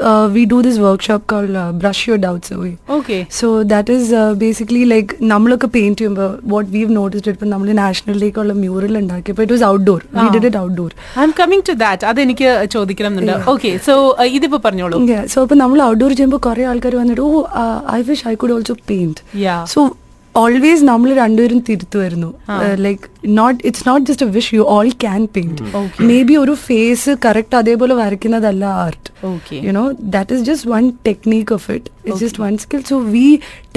uh, 0.00 0.26
we 0.32 0.42
do 0.46 0.58
this 0.62 0.78
workshop 0.80 1.26
called 1.26 1.54
uh, 1.54 1.72
Brush 1.74 2.00
Your 2.08 2.18
Doubts 2.18 2.50
Away. 2.50 2.72
Okay 2.96 3.18
So 3.38 3.48
that 3.72 3.88
is 3.88 4.04
uh, 4.14 4.32
basically 4.36 4.82
like 4.86 5.12
നമ്മളൊക്കെ 5.32 5.70
paint 5.76 5.98
ചെയ്യുമ്പോൾ 6.00 6.30
what 6.54 6.66
we've 6.74 6.94
noticed 6.98 7.28
ഇപ്പം 7.32 7.50
നമ്മൾ 7.54 7.68
നാഷണലിലേക്കുള്ള 7.82 8.54
mural 8.62 8.94
ഉണ്ടാക്കിയപ്പോൾ 9.02 9.44
it 9.46 9.56
was 9.56 9.66
outdoor 9.72 10.00
we 10.18 10.26
did 10.34 10.48
it 10.50 10.60
outdoor 10.64 10.90
I'm 11.28 11.34
coming 11.40 11.66
to 11.70 11.76
that 11.84 12.06
അതെനിക്ക് 12.12 12.48
ചോദിക്കണം 12.76 13.12
എന്നുണ്ട് 13.12 13.48
okay 13.54 13.72
so 13.88 13.94
ഇതിപ്പോ 14.38 14.60
പറഞ്ഞോളൂ. 14.66 14.98
സോ 15.34 15.38
അപ്പൊ 15.46 15.58
നമ്മൾ 15.62 15.80
ഔട്ട്ഡോർ 15.90 16.12
ചെയ്യുമ്പോൾ 16.18 16.42
കുറെ 16.48 16.64
ആൾക്കാർ 16.72 16.96
വന്നിട്ട് 17.02 17.22
ഓ 17.28 17.42
I 17.96 18.02
wish 18.10 18.26
I 18.32 18.36
could 18.42 18.56
also 18.58 18.76
paint 18.92 19.20
Yeah. 19.44 19.60
So 19.72 19.80
always 20.40 20.84
നമ്മൾ 20.88 21.08
രണ്ടുപേരും 21.14 21.58
തിരുത്തുമായിരുന്നു 21.66 22.28
like 22.84 23.06
not 23.38 23.58
it's 23.68 23.84
not 23.88 24.04
just 24.08 24.26
a 24.26 24.34
wish 24.36 24.52
you 24.56 24.62
all 24.74 24.88
can 25.04 25.22
paint 25.34 25.64
Okay. 25.80 26.04
Maybe 26.28 26.34
ഒരു 26.42 26.54
ഫേസ് 26.66 27.12
കറക്റ്റ് 27.24 27.56
അതേപോലെ 27.60 27.94
വരയ്ക്കുന്നതല്ല 28.00 28.64
art 28.84 29.08
Okay. 29.30 29.58
you 29.66 29.72
know 29.76 29.84
that 30.14 30.28
is 30.34 30.40
just 30.42 30.64
one 30.68 30.86
technique 31.08 31.50
of 31.56 31.64
it 31.74 31.84
it's 32.04 32.20
just 32.24 32.38
one 32.44 32.56
skill 32.58 32.82
so 32.82 32.96
we 33.14 33.26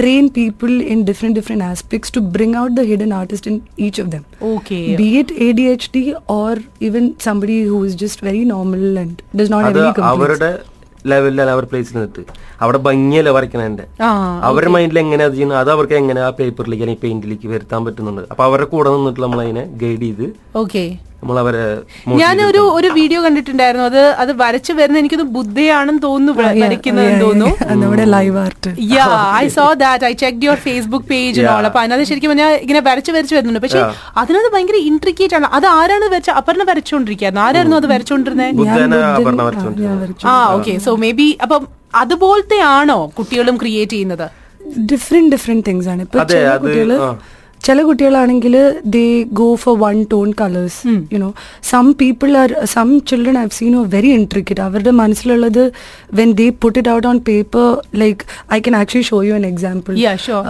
train 0.00 0.24
people 0.38 0.72
in 0.92 1.04
different 1.10 1.34
different 1.38 1.62
aspects 1.64 2.10
to 2.16 2.22
bring 2.36 2.54
out 2.60 2.72
the 2.78 2.84
hidden 2.84 3.12
artist 3.20 3.46
in 3.50 3.56
each 3.86 4.00
of 4.04 4.08
them 4.14 4.24
okay 4.52 4.78
be 5.00 5.08
it 5.20 5.30
adhd 5.46 5.98
or 6.38 6.52
even 6.80 7.04
somebody 7.20 7.58
who 7.70 7.78
is 7.84 7.94
just 7.96 8.18
very 8.20 8.44
normal 8.54 8.84
and 9.04 9.14
does 9.40 9.52
not 9.54 9.62
have 9.62 9.72
അത് 9.74 9.82
any 9.82 9.92
complaints 9.92 10.16
അവരുടെ 10.16 10.50
ലെവലിലാണ് 11.12 11.50
അവർ 11.54 11.64
പ്ലേസിൽ 11.70 11.94
നിന്നിട്ട്. 11.96 12.22
അവിടെ 12.64 12.78
ഭംഗിയല്ല 12.86 13.30
വരയ്ക്കണം 13.36 13.66
എന്റെ 13.70 13.84
അവരുടെ 14.48 14.70
മൈൻഡിൽ 14.76 14.98
എങ്ങനെ 15.04 15.24
അത് 15.28 15.34
ചെയ്യുന്നത്? 15.36 15.58
അത് 15.62 15.70
അവർക്ക് 15.74 15.96
എങ്ങനെ 16.02 16.20
ആ 16.26 16.30
പേപ്പറിലേക്ക് 16.38 16.84
അല്ലെങ്കിൽ 16.84 17.04
പെയിന്റിലേക്ക് 17.04 17.48
വരുത്താൻ 17.54 17.80
പറ്റുന്നുണ്ട് 17.86 18.22
അപ്പൊ 18.32 18.44
അവരുടെ 18.48 18.68
കൂടെ 18.74 18.90
നിന്നിട്ട് 18.96 19.20
നമ്മൾ 19.24 19.40
അതിനെ 19.44 19.64
ഗൈഡ് 19.82 20.06
ചെയ്ത് 20.06 20.26
ഞാനൊരു 22.20 22.58
ഒരു 22.58 22.88
വീഡിയോ 22.88 23.22
കണ്ടിട്ടുണ്ടായിരുന്നു. 23.22 23.86
അത് 23.86 23.98
അത് 24.22 24.42
വരച്ചു 24.42 24.72
വരുന്ന 24.72 24.98
എനിക്കത് 24.98 25.22
ബുദ്ധയാണെന്ന് 25.36 26.02
തോന്നുന്നു. 26.02 26.32
തോന്നുന്നു. 27.20 27.46
നമ്മുടെ 27.72 28.04
live 28.04 28.38
art 28.38 28.70
yeah 28.92 29.06
I 29.36 29.48
saw 29.48 29.72
that 29.72 30.04
I 30.04 30.12
check 30.12 30.44
your 30.44 30.56
Facebook 30.56 31.06
page. 31.06 31.40
അപ്പൊ 31.66 31.80
അതിനകത്ത് 31.80 32.04
ശരിക്കും 32.04 32.30
പറഞ്ഞാൽ 32.30 32.52
ഇങ്ങനെ 32.56 32.80
വരച്ച് 32.80 33.12
വരച്ച് 33.12 33.34
വരുന്നുണ്ട്. 33.34 33.60
പക്ഷെ. 33.60 33.78
അതിനകത്ത് 34.16 34.52
ഭയങ്കര 34.54 34.74
ഇൻട്രിക്കേറ്റ് 34.74 35.34
ആണ്. 35.34 35.46
അത് 35.52 35.66
ആരാണ് 35.66 36.04
വരച്ച? 36.14 36.30
അപർണ 36.30 36.62
വരച്ചോണ്ടിരിക്കുന്നത് 36.62 37.44
ആരായിരുന്നു 37.44 37.76
അത് 37.76 37.86
വരച്ചോണ്ടിരുന്നത് 37.86 38.66
ആ 40.26 40.46
ഓക്കെ 40.54 40.78
സോ 40.78 40.96
മേ 40.96 41.10
ബി 41.10 41.38
അപ്പം 41.42 41.66
അതുപോലത്തെ 41.94 42.60
ആണോ 42.70 43.12
കുട്ടികളും 43.18 43.56
ക്രിയേറ്റ് 43.56 43.92
ചെയ്യുന്നത്? 43.92 44.26
ഡിഫറെന്റ് 44.92 45.32
ഡിഫറെന്റ് 45.32 45.66
തിങ്സ് 45.66 45.88
ആണ്. 45.88 46.02
ഇപ്പൊ 46.02 46.18
കുട്ടികൾ. 46.58 46.90
ചില 47.60 47.78
കുട്ടികളാണെങ്കിൽ 47.82 48.54
they 48.94 49.04
go 49.38 49.46
for 49.62 49.74
one 49.78 49.96
tone 50.10 50.28
colours 50.40 50.80
you know 51.14 51.28
some 51.70 51.86
people 52.00 52.30
are 52.42 52.50
some 52.74 52.88
children 53.10 53.38
I've 53.40 53.54
seen 53.56 53.74
very 53.94 54.10
intricate 54.18 54.62
അവരുടെ 54.66 54.92
മനസ്സിലുള്ളത് 55.00 55.62
when 56.20 56.32
they 56.40 56.46
put 56.62 56.76
it 56.80 56.90
out 56.90 57.08
on 57.12 57.18
paper 57.28 57.64
like 58.02 58.20
I 58.52 58.60
can 58.66 58.76
actually 58.80 59.06
show 59.10 59.18
you 59.28 59.34
an 59.40 59.46
example 59.50 59.94
Yeah, 59.98 60.16
sure. 60.18 60.42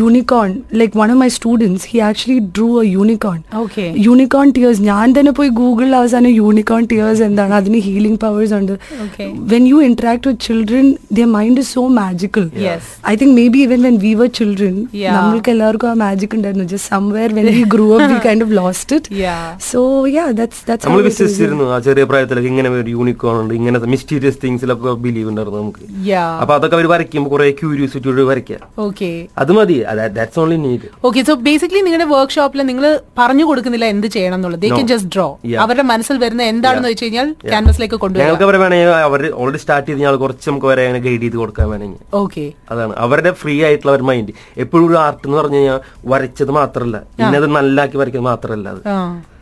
Unicorn 0.00 0.50
like 0.80 0.94
one 1.00 1.08
of 1.10 1.20
my 1.22 1.28
students 1.36 1.86
he 1.92 2.00
actually 2.08 2.38
drew 2.56 2.68
a 2.82 2.86
unicorn 2.96 3.38
Okay. 3.62 3.88
Unicorn 4.06 4.46
tears 4.56 4.82
ഞാൻ 4.82 5.06
തന്നെ 5.16 5.32
പോയി 5.32 5.50
ഗൂഗിളിൽ 5.60 5.94
അവസാനം 5.96 6.32
unicorn 6.40 6.82
tears 6.92 7.24
എന്താണ് 7.28 7.54
അതിന് 7.60 7.80
healing 7.88 8.20
powers 8.24 8.54
ഉണ്ട് 8.60 8.74
Okay. 9.04 9.28
when 9.52 9.64
you 9.66 9.78
interact 9.82 10.24
with 10.24 10.38
children, 10.40 10.84
their 11.10 11.30
mind 11.30 11.56
is 11.58 11.68
so 11.70 11.82
magical. 11.96 12.44
Yes. 12.60 12.82
I 13.04 13.16
think 13.16 13.32
maybe 13.34 13.58
even 13.60 13.82
when 13.82 13.98
we 14.00 14.12
were 14.14 14.30
children, 14.32 14.74
Yeah. 15.02 15.14
നമ്മൾക്ക് 15.16 15.50
എല്ലാവർക്കും 15.54 15.90
ആ 15.90 15.96
മാജിക് 16.02 16.31
ഉണ്ടായിരുന്നു 16.34 16.66
just 16.66 16.86
somewhere 16.88 17.28
when 17.30 17.46
we 17.50 17.64
grew 17.66 17.88
up 17.94 18.04
we 18.06 18.18
kind 18.22 18.42
of 18.42 18.52
lost 18.54 18.88
it. 18.90 19.04
Yeah. 19.22 19.42
So 19.62 19.78
yeah, 20.08 20.28
that's 20.32 20.58
that's 20.62 20.84
നമ്മൾ 20.84 20.98
how 20.98 21.02
is. 21.02 21.08
വിശ്വസിച്ചിരുന്നു 21.10 21.66
ആ 21.72 21.78
ചെറിയ 21.86 22.04
പ്രായത്തിലൊക്കെ 22.10 22.50
ഇങ്ങനെ 22.52 22.68
ഒരു 22.76 22.90
യൂണിക്കോൺ 22.94 23.36
ഉണ്ട് 23.40 23.54
ഇങ്ങനത്തെ 23.54 23.88
മിസ്റ്റീരിയസ് 23.92 24.38
തിങ്സിലൊക്കെ 24.42 24.94
ബിലീവ് 25.04 25.28
ഉണ്ടായിരുന്നു 25.30 25.60
നമുക്ക് 25.60 25.82
യാ 26.06 26.24
അപ്പൊ 26.42 26.54
അതൊക്കെ 26.56 26.76
അവർ 26.78 26.86
വരയ്ക്കുമ്പോൾ 26.92 27.32
കുറെ 27.34 27.48
ക്യൂരിയോസിറ്റിയോട് 27.60 28.22
വരയ്ക്കാം 28.30 28.62
ഓക്കെ 28.86 29.10
അത് 29.42 29.52
മതി 29.58 29.76
that's 30.16 30.40
only 30.42 30.58
need 30.64 30.88
okay 31.08 31.22
so 31.28 31.34
basically 31.48 31.82
നിങ്ങളുടെ 31.86 32.08
വർക്ക്ഷോപ്പിൽ 32.14 32.62
നിങ്ങൾ 32.70 32.86
പറഞ്ഞു 33.20 33.46
കൊടുക്കുന്നില്ല 33.50 33.86
എന്ത് 33.94 34.08
ചെയ്യണം 34.16 34.38
എന്നുള്ളത് 34.38 34.62
they 34.62 34.70
No. 34.70 34.78
Can 34.78 34.88
just 34.92 35.10
draw 35.14 35.28
Yeah. 35.46 35.60
അവരുടെ 35.64 35.86
മനസ്സിൽ 35.90 36.16
വരുന്ന 36.24 36.42
എന്താണെന്ന്. 36.52 36.88
വെച്ച് 36.88 37.04
കഴിഞ്ഞാൽ 37.04 37.28
Yeah. 37.34 37.50
ക്യാൻവസിലേക്ക് 37.52 37.98
കൊണ്ടുവരാം 37.98 38.26
ഞങ്ങൾക്ക് 38.26 38.46
അവരെ 38.48 38.60
വേണമെങ്കിൽ 38.62 38.92
അവർ 39.08 39.20
ഓൾറെഡി 39.40 39.60
സ്റ്റാർട്ട് 39.62 39.86
ചെയ്ത് 39.88 40.02
ഞങ്ങൾ 40.02 40.18
കുറച്ച് 40.22 40.46
നമുക്ക് 40.50 40.68
വരെ 40.70 40.82
അങ്ങനെ 40.86 41.02
ഗൈഡ് 41.06 41.22
ചെയ്ത് 41.22 41.38
കൊടുക്കാൻ 41.42 41.66
വേണമെങ്കിൽ 41.72 42.00
ഓക്കെ 42.22 42.44
അതാണ് 42.72 42.94
അവരുടെ 43.04 43.32
ഫ്രീ 43.40 43.56
ആയിട്ടുള്ള 43.68 43.92
ഒരു 43.98 44.06
മൈൻഡ് 44.08 44.32
എപ്പോഴും 44.64 44.86
ഒരു 44.88 44.98
ആർട്ട് 45.04 45.22
എന്ന് 45.26 45.38
പറഞ്ഞു 45.38 45.58
കഴിഞ്ഞാൽ 45.58 45.80
വരച്ചത് 46.22 46.52
മാത്രമല്ല 46.58 46.96
ഇന്നത് 47.20 47.46
നല്ലാക്കി 47.56 47.96
വരയ്ക്കുന്നത് 48.00 48.30
മാത്രമല്ല 48.32 48.68
അത്. 48.74 48.82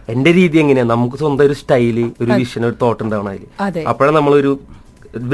എന്റെ 0.08 0.30
രീതി 0.36 0.58
എങ്ങനെയാ? 0.58 0.84
നമുക്ക് 0.92 1.16
സ്വന്തം 1.16 1.44
ഒരു 1.44 1.56
സ്റ്റൈൽ 1.58 1.98
ഒരു 2.22 2.30
വിഷൻ 2.34 2.62
ഒരു 2.66 2.76
തോട്ട് 2.80 3.02
ഉണ്ടാവണം 3.04 3.30
അതെ. 3.32 3.42
അതിൽ 3.66 3.88
അപ്പോഴാണ് 3.90 4.16
നമ്മളൊരു 4.16 4.52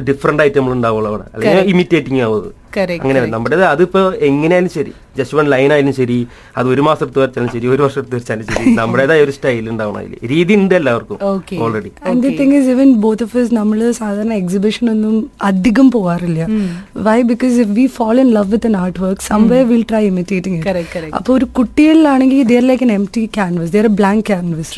ഡിഫറെന്റ് 0.06 0.42
ആയിട്ട് 0.42 0.58
നമ്മൾ 0.58 0.72
ഉണ്ടാവുള്ളൂ 0.76 1.08
അവിടെ. 1.10 1.26
അല്ലെങ്കിൽ 1.34 1.70
ഇമിറ്റേറ്റിംഗ് 1.72 2.20
ആവുന്നത് 2.26 2.50
അങ്ങനെ 2.78 3.18
നമ്മുടേത് 3.18 3.34
നമ്മുടെ 3.36 3.56
അതിപ്പോ 3.66 4.00
എങ്ങനെയാലും 4.28 4.70
ശരി. 4.70 4.92
ജസ്റ്റ് 5.18 5.36
വൺ 5.36 5.46
ലൈൻ 5.46 5.72
ആയാലും 5.72 5.94
ശരി. 5.94 6.16
അത് 6.56 6.68
ഒരു 6.68 6.80
മാസം 6.80 7.04
എടുത്ത് 7.04 7.20
വരച്ചാലും 7.20 7.50
ശരി. 7.54 7.66
ഒരു 7.68 7.82
വർഷം 7.82 8.00
എടുത്ത് 8.00 8.16
വരച്ചാലും 8.16 8.46
ശരി. 8.48 8.64
നമ്മുടേതായ 8.80 9.20
ഒരു 9.20 9.30
സ്റ്റൈൽ 9.30 9.70
ഉണ്ടാവണം 9.70 9.98
അതിൽ 9.98 10.28
രീതി 10.28 10.54
ഉണ്ട് 10.54 10.74
എല്ലാവർക്കും. 10.74 11.18
Already 11.60 11.90
And 12.10 12.22
the 12.22 12.32
thing 12.40 12.52
is, 12.52 12.66
both 13.06 13.20
of 13.20 13.32
us, 13.40 13.48
നമ്മൾ 13.52 13.78
സാധാരണ 14.00 14.32
എക്സിബിഷൻ 14.34 14.90
ഒന്നും 14.90 15.14
അധികം 15.42 15.90
പോവാറില്ല. 15.90 16.40
Why 17.08 17.22
because 17.22 17.56
if 17.64 17.70
we 17.70 17.86
fall 17.96 18.20
in 18.20 18.30
love 18.30 18.50
with 18.52 18.66
an 18.66 18.76
art 18.76 19.00
work 19.02 19.24
someway 19.30 19.62
will 19.72 19.84
try 19.92 20.04
imitating 20.06 20.60
Correct, 20.66 20.90
correct. 20.96 21.14
അപ്പോൾ 21.14 21.32
ഒരു 21.32 21.44
കുട്ടികളിലാണെങ്കിൽ 21.58 22.42
there 22.42 22.62
like 22.62 22.82
an 22.82 22.92
empty 23.16 23.24
canvas 23.38 23.72
there 23.72 23.84
a 23.84 23.94
blank 24.02 24.26
canvas 24.26 24.72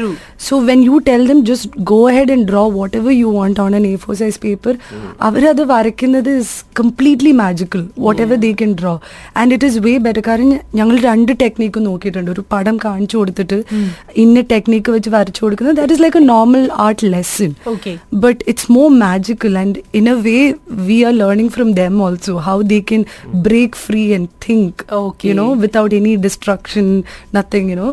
so 0.48 0.56
when 0.70 0.84
you 0.84 0.98
tell 1.08 1.26
them 1.26 1.44
just 1.44 1.70
go 1.92 2.00
head 2.16 2.32
and 2.32 2.48
draw 2.48 2.68
whatever 2.96 3.12
you 3.12 3.30
want 3.38 3.60
on 3.60 3.76
an 3.76 3.86
A 3.86 3.96
four 3.96 4.16
size 4.16 4.40
paper 4.40 4.74
അവരത് 5.20 5.62
വരയ്ക്കുന്നത് 5.74 6.30
is 6.38 6.64
completely 6.80 7.32
magical 7.32 7.84
whatever 8.24 8.38
they 8.44 8.50
can 8.60 8.72
draw 8.80 8.94
and 9.40 9.54
it 9.56 9.68
is 9.70 9.80
way 9.86 9.94
better 10.06 10.22
കാരണം 10.28 10.48
ഞങ്ങൾ 10.78 10.96
രണ്ട് 11.08 11.32
technique 11.42 11.80
നോക്കിയിട്ടുണ്ട് 11.86 12.30
ഒരു 12.34 12.44
പടം 12.52 12.76
കാണിച്ചു 12.86 13.16
കൊടുത്തിട്ട് 13.20 13.58
ഇന്ന 14.24 14.44
ടെക്നീക്ക് 14.52 14.90
വെച്ച് 14.96 15.12
വരച്ചു 15.16 15.42
കൊടുക്കുന്നത് 15.44 15.78
that's 15.80 15.96
is 15.96 16.04
like 16.06 16.20
a 16.22 16.26
normal 16.34 16.64
art 16.86 17.12
lesson 17.16 17.52
Okay. 17.72 17.94
but 18.24 18.38
it's 18.50 18.66
more 18.70 18.88
magical 19.00 19.54
and 19.56 19.74
in 19.98 20.06
a 20.08 20.16
way 20.26 20.40
we 20.88 20.96
are 21.04 21.14
learning 21.14 21.50
from 21.56 21.68
them 21.78 21.94
also 22.06 22.32
how 22.46 22.56
they 22.72 22.80
can 22.90 23.02
break 23.46 23.72
free 23.84 24.06
and 24.16 24.26
think 24.46 24.72
Okay. 25.00 25.28
you 25.28 25.34
know 25.34 25.50
without 25.64 25.92
any 25.94 26.14
destruction 26.26 26.86
nothing 27.32 27.66
you 27.68 27.78
know 27.80 27.92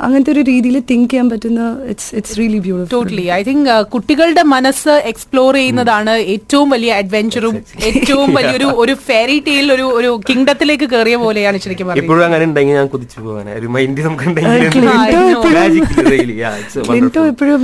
അങ്ങനത്തെ 0.00 0.32
ഒരു 0.32 0.42
രീതിയിൽ 0.50 0.76
think 0.90 1.08
ചെയ്യാൻ 1.10 1.26
പറ്റുന്ന 1.30 1.62
it's 1.90 2.10
it's 2.18 2.36
really 2.38 2.60
beautiful 2.64 2.90
totally 2.94 3.26
I 3.30 3.40
think 3.42 3.70
കുട്ടികളുടെ 3.94 4.44
മനസ്സ് 4.54 4.94
explore 5.10 5.52
ചെയ്യുന്നതാണ് 5.56 6.14
ഏറ്റവും 6.34 6.68
വലിയ 6.70 6.92
അഡ്വഞ്ചറും 7.00 7.56
ഏറ്റവും 7.90 8.28
വലിയൊരു 8.38 8.68
ഒരു 8.82 8.94
ഫെയറി 9.06 9.36
ടെയിൽ 9.46 9.66
ഒരു 9.72 9.86
ഒരു 9.98 10.10
കിങ്ഡത്തിലേക്ക് 10.28 10.86
കയറിയ 10.92 11.16
പോലെയാണ് 11.22 11.58
ശരിക്കും 11.64 11.86
പറയുന്നത് 11.86 12.04
ഇപ്പോഴും 12.04 12.24
അങ്ങനെ 12.28 12.44
ഉണ്ടെങ്കിൽ 12.48 12.76
ഞാൻ 12.80 12.88
കുതിച്ചു 12.92 13.18
പോകാൻ 13.20 13.48
ഒരു 13.58 13.68
മൈൻഡ് 13.74 14.02
നമുക്ക്. 14.02 14.26
എപ്പോഴും 16.92 17.26
എപ്പോഴും 17.26 17.58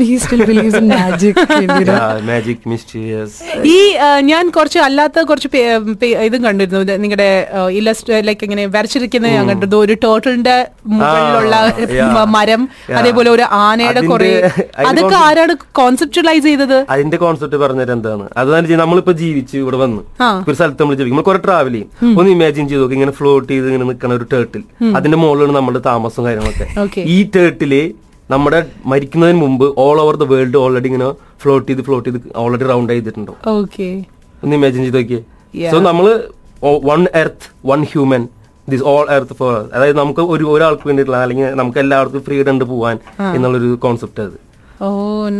മാജിക് 0.90 1.40
മാജിക് 2.28 2.64
മിസ്റ്റീരിയസ് 2.66 3.36
ഈ 3.68 3.76
ഞാൻ 4.30 4.44
കുറച്ച് 4.56 4.80
അല്ലാത്ത 4.86 5.22
കുറച്ച് 5.22 5.48
ഇതും 6.26 6.42
കണ്ടിരുന്നു. 6.46 6.82
നിങ്ങളുടെ 7.04 7.30
ഇല്ലസ്റ്റ് 7.78 8.20
ലൈക്ക് 8.26 8.44
ഇങ്ങനെ 8.44 8.64
വരച്ചിരിക്കുന്ന 8.76 9.26
ഞാൻ 9.28 9.46
കണ്ടത് 9.48 9.76
ഒരു 9.76 9.96
ടോട്ടലിന്റെ 10.04 10.56
മുകളിലുള്ള 10.94 11.54
മരം. 12.34 12.62
അതേപോലെ 12.98 13.30
ഒരു 13.30 13.44
ആനയുടെ 13.60 14.02
കുറെ. 14.10 14.30
അതൊക്കെ 14.90 15.16
ആരാണ് 15.26 15.52
കോൺസെപ്റ്റലൈസ് 15.78 16.44
ചെയ്തത്? 16.44 16.78
അതിന്റെ 16.94 17.16
കോൺസെപ്റ്റ് 17.16 17.58
പറഞ്ഞത് 17.64 17.92
എന്താണ്? 17.96 18.24
അത് 18.36 18.48
നമ്മളിപ്പോ 18.82 19.14
ജീവിച്ച് 19.22 19.56
ഇവിടെ 19.62 19.76
വന്ന്. 19.76 20.02
ഒരു 20.48 20.56
സ്ഥലത്ത് 20.58 20.80
നമ്മൾ 20.82 20.94
ജീവിക്കും. 20.94 21.16
നമ്മൾ 21.16 21.28
കുറെ 21.30 21.42
ട്രാവൽ 21.46 21.74
ചെയ്യും. 21.76 21.90
ഒന്ന് 22.20 22.32
ഇമാജിൻ 22.36 22.64
ചെയ്ത് 22.68 22.82
നോക്കി 22.82 22.94
ഇങ്ങനെ 22.94 23.14
ഫ്ലോട്ട് 23.20 23.48
ചെയ്ത് 23.52 23.68
ഇങ്ങനെ 23.70 23.86
നിൽക്കുന്ന 23.90 24.14
ഒരു 24.14 24.26
ടേർട്ടിൽ 24.34 24.64
അതിന്റെ 24.96 25.18
മുകളിലാണ് 25.22 25.56
നമ്മുടെ 25.56 25.82
താമസവും 25.90 26.26
കാര്യങ്ങളൊക്കെ. 26.26 26.66
Okay. 26.84 27.04
ഈ 27.14 27.18
ടേർട്ടിൽ 27.36 27.72
നമ്മുടെ 28.30 28.58
മരിക്കുന്നതിന് 28.86 29.38
മുമ്പ് 29.40 29.66
all 29.78 29.96
over 30.00 30.16
the 30.16 30.26
world 30.30 30.58
already 30.58 30.88
ഇങ്ങനെ 30.90 31.08
ഫ്ലോട്ട് 31.42 31.66
ചെയ്ത് 31.68 31.82
ഫ്ലോട്ട് 31.82 32.06
ചെയ്ത് 32.08 32.20
ഓൾറെഡി 32.36 32.64
റൗണ്ട് 32.64 32.92
ചെയ്തിട്ടുണ്ടോ 32.92 33.34
ഒന്ന് 34.42 34.54
ഇമാജിൻ 34.56 34.80
ചെയ്ത് 34.82 34.98
നോക്കിയേ. 34.98 35.20
സോ 35.70 35.78
നമ്മൾ 35.80 36.06
one 36.90 37.02
earth 37.14 37.46
one 37.66 37.80
human 37.92 38.22
this 38.68 38.82
all 38.82 39.06
earth 39.10 39.34
for 39.34 39.70
അതായത് 39.74 39.98
നമുക്ക് 39.98 40.20
ഒരു 40.20 40.44
ഒരാൾക്ക് 40.44 40.82
വേണ്ടിയിട്ടുള്ള 40.86 41.20
അല്ലെങ്കിൽ 41.22 41.54
നമുക്ക് 41.54 41.78
എല്ലാവർക്കും 41.78 42.22
ഫ്രീഡം 42.22 42.50
ഉണ്ട് 42.50 42.64
പോവാൻ 42.64 42.96
എന്നുള്ളൊരു 43.34 43.78
കോൺസെപ്റ്റ് 43.82 44.20
അത്. 44.20 44.36
ഓ 44.84 44.88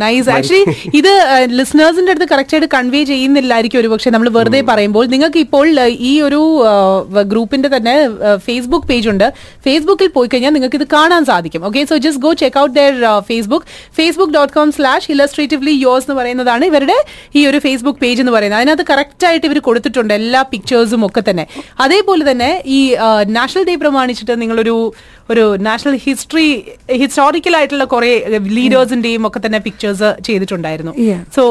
നൈസ് 0.01 0.29
ആക്ച്വലി 0.35 0.63
ഇത് 0.99 1.09
ലിസ്ണേഴ്സിന്റെ 1.57 2.11
അടുത്ത് 2.13 2.27
കറക്റ്റ് 2.31 2.55
ആയിട്ട് 2.55 2.69
കൺവേ 2.75 3.01
ചെയ്യുന്നില്ലായിരിക്കും 3.09 3.79
ഒരു 3.81 3.89
പക്ഷെ 3.93 4.09
നമ്മൾ 4.13 4.29
വെറുതെ 4.37 4.61
പറയുമ്പോൾ. 4.69 5.05
നിങ്ങൾക്ക് 5.13 5.39
ഇപ്പോൾ 5.45 5.65
ഈ 6.09 6.13
ഒരു 6.27 6.41
ഗ്രൂപ്പിന്റെ 7.31 7.69
തന്നെ 7.75 7.95
ഫേസ്ബുക്ക് 8.47 8.87
പേജ് 8.91 9.07
ഉണ്ട്. 9.13 9.27
ഫേസ്ബുക്കിൽ 9.65 10.09
പോയി 10.15 10.29
കഴിഞ്ഞാൽ 10.33 10.53
നിങ്ങൾക്ക് 10.57 10.79
ഇത് 10.81 10.87
കാണാൻ 10.95 11.23
സാധിക്കും. 11.31 11.61
Okay 11.69 11.83
so 11.91 11.97
just 12.05 12.23
go 12.25 12.31
check 12.43 12.59
out 12.63 12.73
their 12.79 12.95
Facebook 13.29 13.67
Facebook 13.99 14.33
dot 14.37 14.53
com 14.57 14.71
slash 14.77 15.09
illustratively 15.15 15.75
yours 15.85 16.05
എന്ന് 16.07 16.17
പറയുന്നതാണ് 16.21 16.65
ഇവരുടെ 16.71 16.97
ഈ 17.39 17.43
ഒരു 17.51 17.59
ഫേസ്ബുക്ക് 17.67 18.01
പേജ് 18.05 18.21
എന്ന് 18.23 18.35
പറയുന്നത്. 18.37 18.61
അതിനകത്ത് 18.61 18.87
കറക്റ്റ് 18.93 19.27
ആയിട്ട് 19.29 19.45
ഇവർ 19.49 19.59
കൊടുത്തിട്ടുണ്ട് 19.69 20.15
എല്ലാ 20.19 20.41
പിക്ചേഴ്സും 20.53 21.03
ഒക്കെ 21.09 21.23
തന്നെ. 21.29 21.47
അതേപോലെ 21.85 22.25
തന്നെ 22.31 22.51
ഈ 22.77 22.79
നാഷണൽ 23.39 23.65
ഡേ 23.69 23.75
പ്രമാണിച്ചിട്ട് 23.85 24.35
നിങ്ങളൊരു 24.43 24.75
ഒരു 25.31 25.43
നാഷണൽ 25.67 25.95
ഹിസ്റ്ററി 26.05 26.47
ഹിസ്റ്റോറിക്കൽ 27.01 27.55
ആയിട്ടുള്ള 27.57 27.85
കുറെ 27.93 28.11
ലീഡേഴ്സിന്റെയും 28.57 29.27
ഒക്കെ 29.27 29.39
തന്നെ 29.45 29.59
പിക്ചേഴ്സ് 29.67 30.09
ചെയ്തിട്ടുണ്ടായിരുന്നു. 30.27 30.93
സോ 31.35 31.43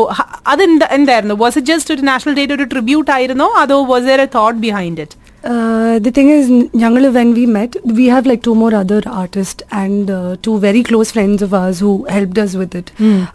അത് 0.52 0.62
എന്തായിരുന്നു? 0.98 1.34
വാസ് 1.44 1.58
ഇറ്റ് 1.58 1.72
ജസ്റ്റ് 1.72 1.94
ഒരു 1.94 2.04
നാഷണൽ 2.10 2.34
ഡേയുടെ 2.38 2.54
ഒരു 2.58 2.66
ട്രിബ്യൂട്ട് 2.74 3.10
ആയിരുന്നോ? 3.18 3.48
അതോ 3.64 3.78
was 3.92 4.10
a 4.26 4.28
thought 4.38 4.58
behind 4.66 5.00
it 5.06 5.16
Uh, 5.46 5.98
the 6.00 6.10
thing 6.10 6.28
is, 6.30 6.46
ഞങ്ങൾ 6.82 7.02
when 7.16 7.28
we 7.34 7.44
met, 7.48 7.72
we 7.98 8.04
have 8.06 8.24
like 8.26 8.42
two 8.42 8.54
more 8.54 8.70
other 8.74 8.98
artists 9.20 9.60
and 9.82 10.06
uh, 10.10 10.18
two 10.44 10.54
very 10.58 10.82
close 10.82 11.10
friends 11.10 11.40
of 11.46 11.52
ours 11.54 11.78
who 11.78 11.92
helped 12.08 12.38
us 12.44 12.52
with 12.56 12.74
it. 12.80 12.88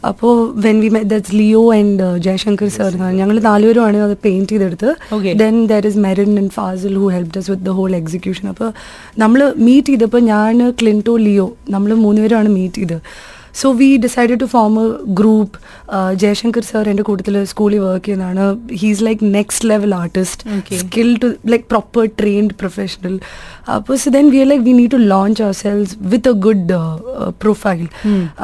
appo 0.10 0.30
when 0.66 0.80
we 0.80 0.90
met, 0.90 1.06
that's 1.12 1.32
Leo 1.34 1.62
and 1.78 1.96
uh, 2.02 2.12
Jayashankar 2.26 2.70
sir 2.78 2.92
ഞങ്ങൾ 3.20 3.38
നാലുപേരുമാണ് 3.48 4.02
അത് 4.08 4.16
paint 4.26 4.50
ചെയ്തെടുത്ത് 4.54 4.90
Okay. 5.18 5.34
Then 5.44 5.56
there 5.72 5.86
is 5.92 6.02
Merin 6.08 6.32
and 6.42 6.54
Fazil 6.60 6.96
who 7.02 7.08
help 7.16 7.38
us 7.42 7.48
with 7.54 7.66
the 7.70 7.76
whole 7.80 7.94
execution 8.02 8.48
അപ്പോൾ 8.54 8.72
നമ്മൾ 9.24 9.42
meet 9.68 9.92
ചെയ്തപ്പോൾ 9.94 10.24
ഞാൻ 10.34 10.58
Clinto 10.82 11.16
Leo 11.28 11.48
നമ്മൾ 11.76 11.92
മൂന്നുപേരാണ് 12.06 12.52
മീറ്റ് 12.58 12.82
ചെയ്തത് 12.82 13.02
so 13.62 13.68
we 13.80 13.88
decided 14.06 14.40
to 14.40 14.48
form 14.54 14.74
a 14.82 14.86
group 15.20 15.56
Jayashankar 16.22 16.64
sir 16.70 16.90
എന്റെ 16.92 17.04
കൂട്ടത്തിൽ 17.10 17.36
സ്കൂളിൽ 17.52 17.82
വർക്ക് 17.86 18.06
ചെയ്യുന്നതാണ് 18.06 18.44
he's 18.82 19.04
like 19.08 19.32
next 19.38 19.70
level 19.72 19.94
artist 20.02 20.40
Okay. 20.58 20.78
skill 20.78 21.10
to 21.18 21.28
like 21.52 21.66
proper 21.74 22.04
trained 22.22 22.52
professional 22.62 23.16
അപ്പോൾ 23.76 23.96
so 24.04 24.10
then 24.16 24.28
we 24.34 24.40
are 24.44 24.48
like 24.52 24.64
we 24.68 24.74
need 24.74 24.92
to 24.92 25.02
launch 25.14 25.40
ourselves 25.48 25.90
with 26.14 26.26
a 26.26 26.36
good 26.46 26.64
uh, 26.74 26.82
uh, 27.16 27.30
profile 27.44 27.86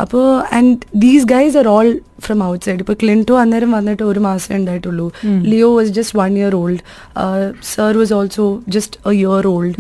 അപ്പോൾ 0.04 0.26
and 0.58 0.86
these 1.06 1.26
guys 1.34 1.56
are 1.56 1.68
all 1.76 1.90
from 2.20 2.42
outside 2.42 2.80
ഇപ്പോൾ 2.84 2.98
ക്ലിന്റോ 3.04 3.36
അന്നേരം 3.44 3.72
വന്നിട്ട് 3.78 4.04
ഒരു 4.12 4.22
മാസം 4.30 4.54
ഉണ്ടായിട്ടുള്ളൂ 4.60 5.08
Leo 5.52 5.70
was 5.80 5.94
just 5.98 6.18
one 6.22 6.34
year 6.42 6.56
old 6.62 6.82
sir 7.74 7.98
was 8.02 8.14
also 8.20 8.46
just 8.78 8.98
a 9.12 9.16
year 9.22 9.48
old 9.56 9.76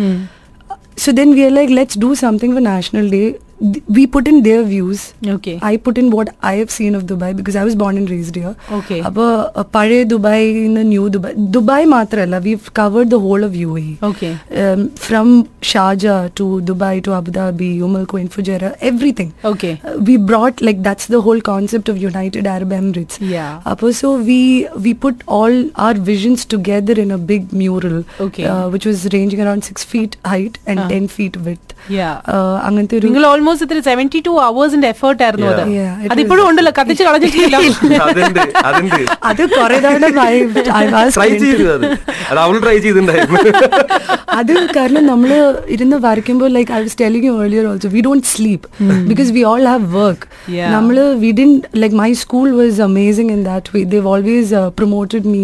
so 0.97 1.11
then 1.11 1.29
we 1.31 1.41
are 1.45 1.51
like 1.51 1.71
let's 1.71 1.95
do 1.95 2.09
something 2.21 2.51
for 2.53 2.61
national 2.67 3.07
day 3.15 3.25
th- 3.59 3.83
we 3.87 4.05
put 4.07 4.27
in 4.27 4.43
their 4.43 4.63
views. 4.63 5.13
Okay. 5.25 5.59
I 5.61 5.77
put 5.77 5.97
in 5.97 6.09
what 6.11 6.35
I 6.41 6.55
have 6.55 6.71
seen 6.71 6.95
of 6.95 7.03
Dubai 7.03 7.35
because 7.35 7.55
I 7.55 7.63
was 7.63 7.75
born 7.75 7.97
and 7.97 8.09
raised 8.09 8.35
here. 8.35 8.55
Okay. 8.71 9.01
Abba, 9.01 9.51
uh, 9.55 9.63
Pare 9.63 10.05
Dubai 10.05 10.65
in 10.65 10.73
the 10.75 10.83
new 10.83 11.09
Dubai. 11.09 11.33
Dubai 11.57 11.85
Matrala, 11.85 12.41
we've 12.43 12.73
covered 12.73 13.09
the 13.09 13.19
whole 13.19 13.43
of 13.43 13.53
UAE. 13.53 13.97
Okay. 14.03 14.37
Um, 14.51 14.89
from 14.91 15.45
Sharjah 15.61 16.33
to 16.35 16.61
Dubai 16.61 17.03
to 17.03 17.13
Abu 17.13 17.31
Dhabi, 17.31 17.81
Umm 17.81 17.95
Al 17.95 18.05
Quwain, 18.05 18.29
Fujairah, 18.29 18.75
everything. 18.81 19.33
Okay. 19.43 19.79
Uh, 19.83 19.97
we 19.99 20.17
brought, 20.17 20.61
like, 20.61 20.83
that's 20.83 21.07
the 21.07 21.21
whole 21.21 21.41
concept 21.41 21.89
of 21.89 21.97
United 21.97 22.45
Arab 22.47 22.69
Emirates. 22.71 23.17
Yeah. 23.19 23.61
Abba, 23.65 23.93
so 23.93 24.17
we, 24.21 24.67
we 24.77 24.93
put 24.93 25.23
all 25.27 25.69
our 25.75 25.93
visions 25.93 26.45
together 26.45 26.93
in 26.93 27.11
a 27.11 27.17
big 27.17 27.51
mural. 27.53 28.03
Okay. 28.19 28.45
Uh, 28.45 28.69
which 28.69 28.85
was 28.85 29.07
ranging 29.13 29.41
around 29.41 29.63
6 29.63 29.83
feet 29.83 30.17
height 30.25 30.57
and 30.65 30.79
uh. 30.79 30.87
10 30.89 31.07
feet 31.07 31.37
width. 31.37 31.66
Yeah. 31.97 32.13
Uh, 32.33 32.55
അങ്ങനത്തെ 32.67 32.95
ഒരു 32.97 33.05
നിങ്ങൾ 33.07 33.25
almost 33.25 33.65
ഇത്ര 33.67 33.79
seventy 33.79 34.19
two 34.25 34.31
അവേഴ്സിന്റെ 34.45 34.87
effort 34.87 35.21
ആയിരുന്നു 35.23 35.47
അത്. 35.47 35.61
അതിപ്പോഴും 36.11 36.43
ഉണ്ടല്ലോ 36.49 36.73
കത്തിച്ച് 36.79 37.03
കളഞ്ഞിട്ടില്ല. 37.03 37.57
അത് 39.29 39.41
കുറെ 39.55 39.77
തവണ 39.85 40.05
അത്. 44.37 44.51
കാരണം 44.75 45.03
നമ്മൾ 45.05 45.31
ഇരുന്ന് 45.67 45.97
വരയ്ക്കുമ്പോൾ 45.97 46.49
like 46.57 46.71
I 46.71 46.81
was 46.81 46.97
telling 47.01 47.27
you 47.27 47.35
earlier 47.43 47.65
also 47.65 47.89
we 47.89 48.01
don't 48.01 48.27
sleep 48.33 48.65
because 49.09 49.31
we 49.31 49.43
all 49.43 49.63
have 49.65 49.87
work. 49.95 50.25
നമ്മൾ 50.75 50.97
we 51.23 51.31
didn't 51.31 51.51
like 51.75 51.95
my 51.95 52.09
school 52.23 52.47
was 52.59 52.81
amazing 52.81 53.31
in 53.33 53.41
that 53.43 53.75
way 53.75 53.83
they 53.93 54.01
always 54.13 54.53
promoted 54.79 55.27
me. 55.27 55.43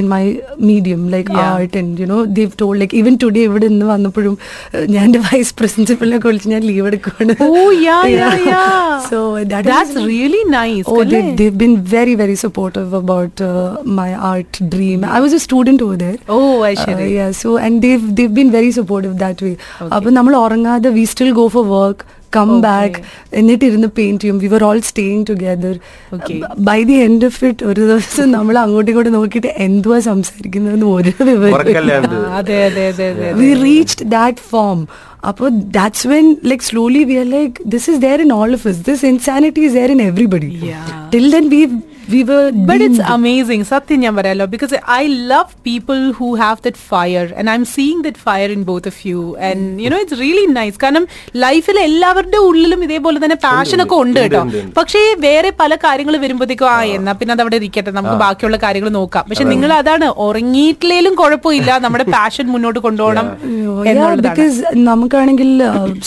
In 0.00 0.08
my 0.08 0.22
medium 0.62 1.02
like. 1.10 1.30
Art 1.46 1.78
and 1.78 2.00
you 2.00 2.06
know 2.06 2.20
they've 2.40 2.50
told 2.60 2.74
like 2.78 2.96
even 2.96 3.18
today 3.24 3.42
ഇവിടെ 3.50 3.66
നിന്ന് 3.68 3.86
വന്നപ്പോഴും 3.86 4.34
uh, 4.74 4.84
ഞാൻ 4.96 5.08
vice 5.26 5.52
പ്രിൻസിപ്പലിനെ 5.58 6.18
വിളിച്ച് 6.24 6.48
ഞാൻ 6.52 6.62
leave 6.70 6.86
എടുക്കുവാണ് 6.90 7.34
Oh, 7.48 7.68
yeah, 7.84 8.02
yeah, 8.14 8.34
yeah. 8.48 8.72
So 9.10 9.18
that 9.52 9.64
That's 9.66 9.92
is- 9.94 10.06
really 10.06 10.42
nice. 10.52 10.86
Oh, 10.86 10.98
they, 11.02 11.20
അല്ലേ? 11.20 11.34
they've 11.38 11.58
been 11.62 11.76
very, 11.94 12.14
very 12.14 12.36
supportive 12.42 12.90
about 12.94 13.42
uh, 13.42 13.52
my 13.98 14.08
art 14.30 14.54
dream. 14.74 15.00
I 15.16 15.20
was 15.20 15.32
a 15.32 15.42
student 15.46 15.80
over 15.82 15.96
there. 15.96 16.18
Oh, 16.36 16.62
I 16.62 16.74
see. 16.74 16.94
Uh, 16.96 17.08
yeah, 17.18 17.30
so 17.42 17.50
and 17.58 17.82
they've 17.84 18.06
they've 18.18 18.34
been 18.34 18.50
very 18.50 18.72
supportive 18.72 19.14
that 19.18 19.40
way. 19.46 19.54
അപ്പൊ 19.96 20.10
നമ്മൾ 20.18 20.36
ഉറങ്ങാതെ 20.44 20.90
we 20.98 21.04
still 21.12 21.30
go 21.40 21.46
for 21.56 21.66
work 21.76 22.04
come. 22.32 22.50
Back 22.60 22.98
എന്നിട്ട് 23.32 23.64
ഇരുന്ന് 23.64 23.88
paint 23.96 24.20
ചെയ്യും 24.22 24.38
we 24.38 24.46
were 24.46 24.64
all 24.64 24.80
staying 24.88 25.24
together 25.28 25.74
Okay. 26.12 26.38
By 26.68 26.78
the 26.82 26.96
end 27.06 27.26
of 27.26 27.44
it 27.44 27.64
ഒരു 27.64 27.80
ദിവസം 27.82 28.30
നമ്മൾ 28.30 28.58
അങ്ങോട്ടും 28.58 28.90
ഇങ്ങോട്ടും 28.90 29.12
നോക്കിയിട്ട് 29.12 29.52
എന്തുവാ 29.66 29.98
സംസാരിക്കുന്നതെന്ന് 30.08 30.88
ഒരു 30.96 31.12
വിവരം 31.22 31.52
we 33.36 33.50
reached 33.62 34.02
that 34.10 34.38
form 34.52 34.80
അപ്പോൾ 35.28 35.48
that's 35.70 36.04
when 36.06 36.26
like 36.42 36.62
slowly 36.62 37.04
we 37.04 37.18
are 37.18 37.28
like 37.28 37.56
this 37.66 37.88
is 37.88 37.98
there 38.00 38.20
in 38.20 38.30
all 38.30 38.52
of 38.52 38.64
us 38.66 38.78
this 38.88 39.02
insanity 39.04 39.64
is 39.64 39.72
there 39.72 39.90
in 39.90 40.00
everybody 40.02 40.50
Yeah. 40.66 40.84
till 41.10 41.28
then 41.30 41.46
we 42.12 42.20
were 42.30 42.42
but 42.68 42.82
it's 42.84 43.04
amazing 43.14 43.64
സത്യം 43.70 43.98
ഞാൻ 44.04 44.14
പറയാലോ. 44.18 44.44
Because 44.54 44.74
I 44.96 45.02
love 45.32 45.52
people 45.66 45.98
who 46.18 46.28
have 46.42 46.58
that 46.66 46.80
fire 46.90 47.24
and 47.38 47.50
I'm 47.60 47.64
seeing 47.76 48.04
that 48.06 48.22
fire 48.26 48.50
in 48.56 48.62
both 48.70 48.90
of 48.92 49.00
you 49.10 49.20
and 49.48 49.82
you 49.84 49.90
know 49.94 49.98
it's 50.04 50.18
really 50.20 50.44
nice 50.58 50.76
കാരണം 50.84 51.06
ലൈഫിൽ 51.44 51.78
എല്ലാവരുടെ 51.88 52.40
ഉള്ളിലും 52.48 52.82
ഇതേപോലെ 52.88 53.20
തന്നെ 53.24 53.38
പാഷനൊക്കെ 53.46 53.96
ഉണ്ട്. 54.04 54.20
കേട്ടോ. 54.20 54.42
പക്ഷേ 54.78 55.02
വേറെ 55.26 55.52
പല 55.62 55.74
കാര്യങ്ങൾ 55.86 56.16
വരുമ്പോഴത്തേക്കും 56.26 56.70
ആ 56.74 56.78
എന്നാ 56.98 57.14
പിന്നെ 57.20 57.34
അത് 57.36 57.44
അവിടെ 57.46 57.56
ഇരിക്കട്ടെ. 57.62 57.90
നമുക്ക് 57.90 58.18
ബാക്കിയുള്ള 58.24 58.60
കാര്യങ്ങൾ 58.66 58.92
നോക്കാം. 59.00 59.26
പക്ഷെ 59.30 59.44
നിങ്ങൾ 59.52 59.72
അതാണ്. 59.80 60.08
ഉറങ്ങിയിട്ടില്ലേലും 60.26 61.14
കുഴപ്പമില്ല. 61.22 61.78
നമ്മുടെ 61.86 62.04
പാഷൻ 62.16 62.46
മുന്നോട്ട് 62.56 62.78
കൊണ്ടുപോകണം 62.88 63.26
because 64.26 64.56
നമുക്കാണെങ്കിൽ 64.90 65.50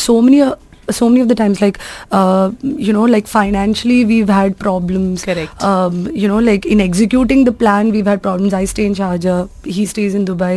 so 0.05 0.07
so 0.09 0.21
many 0.25 0.39
uh, 0.45 0.53
so 0.90 1.06
many 1.08 1.20
of 1.22 1.28
the 1.28 1.34
times 1.34 1.58
like 1.62 1.76
uh, 2.12 2.46
you 2.86 2.92
know 2.92 3.04
like 3.06 3.26
financially 3.26 4.04
we've 4.04 4.28
had 4.28 4.58
problems 4.58 5.22
Correct. 5.24 5.62
um, 5.64 5.94
you 6.14 6.28
know 6.28 6.40
like 6.48 6.66
in 6.66 6.78
executing 6.78 7.44
the 7.44 7.52
plan 7.52 7.90
we've 7.90 8.04
had 8.04 8.20
problems 8.22 8.52
i 8.52 8.66
stay 8.66 8.84
in 8.84 8.96
sharjah 8.98 9.36
he 9.76 9.84
stays 9.86 10.14
in 10.18 10.26
dubai 10.30 10.50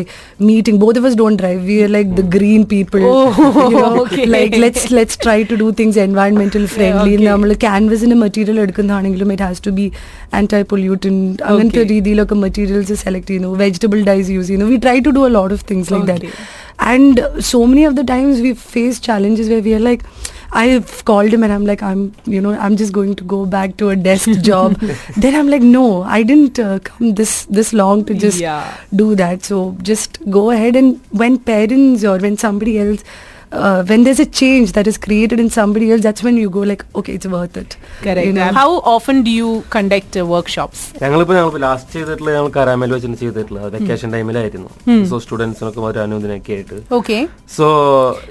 meeting 0.50 0.80
both 0.84 0.98
of 0.98 1.06
us 1.06 1.16
don't 1.22 1.38
drive 1.44 1.62
we 1.72 1.78
are 1.86 1.88
like 1.90 2.12
the 2.20 2.28
green 2.36 2.66
people 2.76 3.06
Oh, 3.12 3.24
you 3.70 3.78
know, 3.78 3.94
okay. 4.04 4.26
like 4.36 4.58
let's 4.66 4.84
let's 5.00 5.16
try 5.28 5.38
to 5.54 5.58
do 5.64 5.70
things 5.82 6.02
environmental 6.08 6.68
friendly 6.76 7.16
okay. 7.16 7.30
നമ്മൾ 7.30 7.52
ക്യാൻവസിന്റെ 7.66 8.20
material 8.26 8.60
എടുക്കുന്നതാണെങ്കിലും 8.66 9.32
it 9.36 9.48
has 9.50 9.64
to 9.70 9.74
be 9.80 9.88
anti 10.42 10.62
pollutant 10.76 11.42
അങ്ങനത്തെ 11.52 11.82
Okay. 11.86 11.90
രീതിയിലൊക്കെ 11.96 12.38
materials 12.46 12.98
select 13.06 13.30
ചെയ്യുന്നു 13.32 13.54
vegetable 13.66 14.02
dyes 14.12 14.30
use 14.38 14.48
ചെയ്യുന്നു 14.52 14.70
we 14.76 14.80
try 14.88 14.98
to 15.08 15.14
do 15.20 15.24
a 15.30 15.34
lot 15.40 15.56
of 15.58 15.66
things 15.74 15.92
like 15.96 16.06
Okay. 16.08 16.20
That 16.28 16.30
and 16.91 17.21
so 17.53 17.67
many 17.67 17.85
of 17.85 17.97
the 17.97 18.05
times 18.13 18.41
we 18.47 18.53
face 18.55 19.01
challenges 19.09 19.49
where 19.55 19.61
we 19.71 19.75
are 19.75 19.85
like 19.89 20.05
I've 20.61 20.91
called 21.07 21.33
him 21.35 21.43
and 21.45 21.51
I'm 21.53 21.65
like, 21.65 21.83
I'm, 21.83 22.01
you 22.27 22.39
know, 22.47 22.51
I'm 22.65 22.77
just 22.77 22.93
going 22.93 23.15
to 23.21 23.25
go 23.25 23.37
back 23.47 23.79
to 23.79 23.89
a 23.89 23.97
desk 23.97 24.29
job. 24.49 24.75
then 25.17 25.35
I'm 25.35 25.49
like, 25.49 25.63
no, 25.63 26.03
I 26.03 26.23
didn't 26.23 26.59
uh, 26.65 26.79
come 26.89 27.15
this 27.21 27.47
this 27.59 27.73
long 27.73 28.05
to 28.11 28.17
just 28.25 28.39
Yeah. 28.39 28.77
do 28.95 29.07
that. 29.21 29.47
So 29.51 29.61
just 29.91 30.19
go 30.39 30.51
ahead 30.57 30.77
and 30.77 31.01
when 31.23 31.39
parents 31.39 32.05
or 32.05 32.19
when 32.19 32.37
somebody 32.37 32.79
else, 32.83 33.03
uh, 33.53 33.85
when 33.85 34.03
there's 34.03 34.21
a 34.21 34.27
change 34.35 34.73
that 34.73 34.87
is 34.87 34.99
created 34.99 35.39
in 35.39 35.51
somebody 35.51 35.91
else, 35.91 36.03
that's 36.03 36.23
when 36.23 36.37
you 36.37 36.49
go 36.51 36.61
like, 36.63 36.85
okay, 36.95 37.15
it's 37.15 37.27
worth 37.29 37.57
it. 37.57 37.71
Correct. 38.01 38.27
You 38.27 38.33
know? 38.33 38.51
How 38.53 38.71
often 38.87 39.23
do 39.23 39.31
you 39.33 39.51
conduct 39.71 40.17
uh, 40.17 40.27
workshops? 40.27 40.79
ഞങ്ങളിപ്പോൾ 41.03 41.35
ഞങ്ങൾ 41.35 41.61
last 41.65 41.93
ചെയ്തിട്ടുള്ള 41.95 42.31
ഞങ്ങൾ 42.33 42.51
caramel 42.51 42.93
വെച്ചിട്ട് 42.95 43.19
ചെയ്തിട്ടുള്ളത് 43.23 43.69
vacation 43.77 44.11
ടൈമിലായിരുന്നു 44.15 44.71
so 45.11 45.19
സ്റ്റുഡൻസിനൊക്കെ 45.25 45.83
ഒരു 45.89 46.01
അനുദിനൊക്കെ 46.05 46.53
ആയിട്ട് 46.57 46.79
okay 46.99 47.19
so 47.57 47.67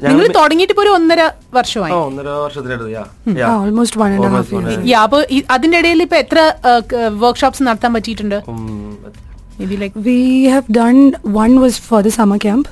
നിങ്ങൾ 0.07 0.25
തുടങ്ങിയിട്ട് 0.39 0.75
ഇപ്പോൾ 0.75 0.85
ഒരു 0.87 0.93
ഒന്നര 0.97 1.21
വർഷമായി 1.53 1.95
ഒന്നര 2.01 2.27
വർഷത്തിനടുത്ത് 2.45 2.93
യാ 2.93 3.05
Ah, 3.45 3.57
almost 3.61 3.95
one 3.97 4.11
and 4.13 4.25
a 4.25 4.31
half 4.31 4.49
years. 4.53 4.79
യാ 4.89 4.99
അപ്പൊ 5.07 5.17
ഈ- 5.37 5.45
അതിന്റെ 5.55 5.77
ഇടയിൽ 5.81 6.01
ഇപ്പൊ 6.05 6.17
എത്ര 6.23 6.39
വർക്ക്ഷോപ്സ് 7.23 7.63
നടത്താൻ 7.67 7.91
പറ്റിയിട്ടുണ്ട് 7.93 8.37
Maybe 9.68 9.76
like 9.80 10.00
We 10.06 10.16
have 10.54 10.66
done 10.78 10.98
one 11.36 11.52
was 11.62 11.74
for 11.84 11.98
the 12.06 12.10
summer 12.16 12.36
camp. 12.44 12.64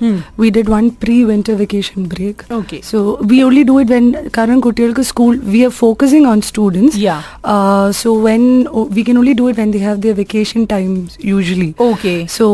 We 0.42 0.48
did 0.56 0.66
one 0.74 0.86
pre-winter 1.02 1.54
vacation 1.60 2.00
break. 2.10 2.38
Okay. 2.56 2.80
So 2.88 2.98
we 3.30 3.36
only 3.46 3.62
do 3.70 3.74
it 3.82 3.88
when 3.94 4.06
current 4.36 4.60
Kutilka 4.66 5.02
school. 5.10 5.34
We 5.54 5.60
are 5.66 5.72
focusing 5.78 6.24
on 6.32 6.38
students. 6.50 6.94
Yeah. 7.04 7.20
Uh, 7.52 7.86
so 8.00 8.08
when 8.26 8.42
oh, 8.70 8.84
we 8.98 9.04
can 9.08 9.16
only 9.20 9.34
do 9.40 9.46
it 9.52 9.56
when 9.62 9.70
they 9.76 9.82
have 9.86 9.98
their 10.04 10.16
vacation 10.20 10.66
times 10.74 11.06
usually. 11.36 11.70
Okay 11.88 12.14
So 12.36 12.48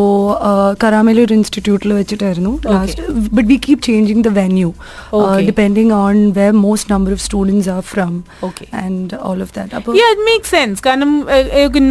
uh, 0.51 0.71
Karamelur 0.85 1.29
Institute 1.39 1.85
lo 1.91 1.97
vechitairunnu 2.01 2.53
last, 2.75 3.01
but 3.39 3.45
we 3.53 3.59
keep 3.67 3.83
changing 3.89 4.23
the 4.29 4.35
venue 4.41 4.73
uh, 4.77 5.19
Okay. 5.25 5.43
depending 5.51 5.91
on 6.05 6.15
where 6.39 6.55
most 6.69 6.87
number 6.95 7.13
of 7.19 7.23
students 7.29 7.69
are 7.77 7.85
from. 7.93 8.15
Okay. 8.51 8.69
And 8.85 9.09
all 9.31 9.41
of 9.49 9.53
that. 9.59 9.69
Apo- 9.81 9.99
Yeah, 10.03 10.15
it 10.17 10.25
makes 10.31 10.51
sense. 10.59 10.79
കാരണം 10.89 11.13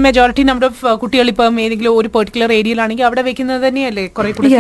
majority 0.08 0.44
number 0.54 0.68
of 0.72 0.96
കുട്ടികൾ 1.04 1.28
ഇപ്പം 1.36 1.62
ഏതെങ്കിലും 1.68 1.94
ഒരു 2.00 2.10
particular 2.16 2.26
ഏരിയയിലാണെങ്കിൽ 2.59 3.05
അവിടെ 3.05 3.23
വെക്കുന്നത് 3.29 3.61
തന്നെയല്ലേ? 3.67 4.07
കുറെ 4.17 4.31
കൂടി 4.31 4.51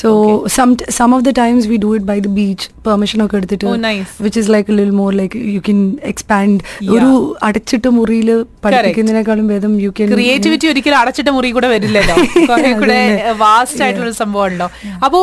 so 0.00 0.10
some 0.56 0.70
some 0.98 1.10
of 1.16 1.22
the 1.28 1.32
times 1.32 1.62
we 1.70 1.76
do 1.84 1.90
it 1.96 2.04
by 2.10 2.18
the 2.26 2.32
beach 2.38 2.64
permission 2.88 3.20
ഒക്കെ 3.24 3.36
എടുത്തിട്ട് 3.36 3.66
which 4.24 4.38
is 4.42 4.50
like 4.54 4.68
is 4.68 4.68
like 4.68 4.68
a 4.72 4.76
little 4.78 4.96
more 5.00 5.12
like 5.20 5.34
you 5.54 5.62
can 5.68 5.80
expand. 6.12 6.54
ഒരു 6.94 7.10
അടച്ചിട്ട 7.46 7.86
മുറിയിൽ 7.98 8.28
പഠിപ്പിക്കുന്നതിനേക്കാളും 8.64 9.46
ഭേദം 9.52 9.72
യു 9.84 9.90
can 9.98 10.08
ക്രിയേറ്റിവിറ്റി 10.14 10.66
ഒരിക്കലും 10.72 10.98
അടച്ചിട്ട 11.02 11.28
മുറി 11.36 11.50
കൂടെ 11.56 11.68
വരില്ലല്ലോ. 11.74 12.16
കുറെ 12.50 12.72
കൂടെ 12.82 13.00
വാസ്റ്റ് 13.44 13.82
ആയിട്ടുള്ള 13.84 14.12
സംഭവമുണ്ടോ 14.22 14.68
അപ്പോ 15.06 15.20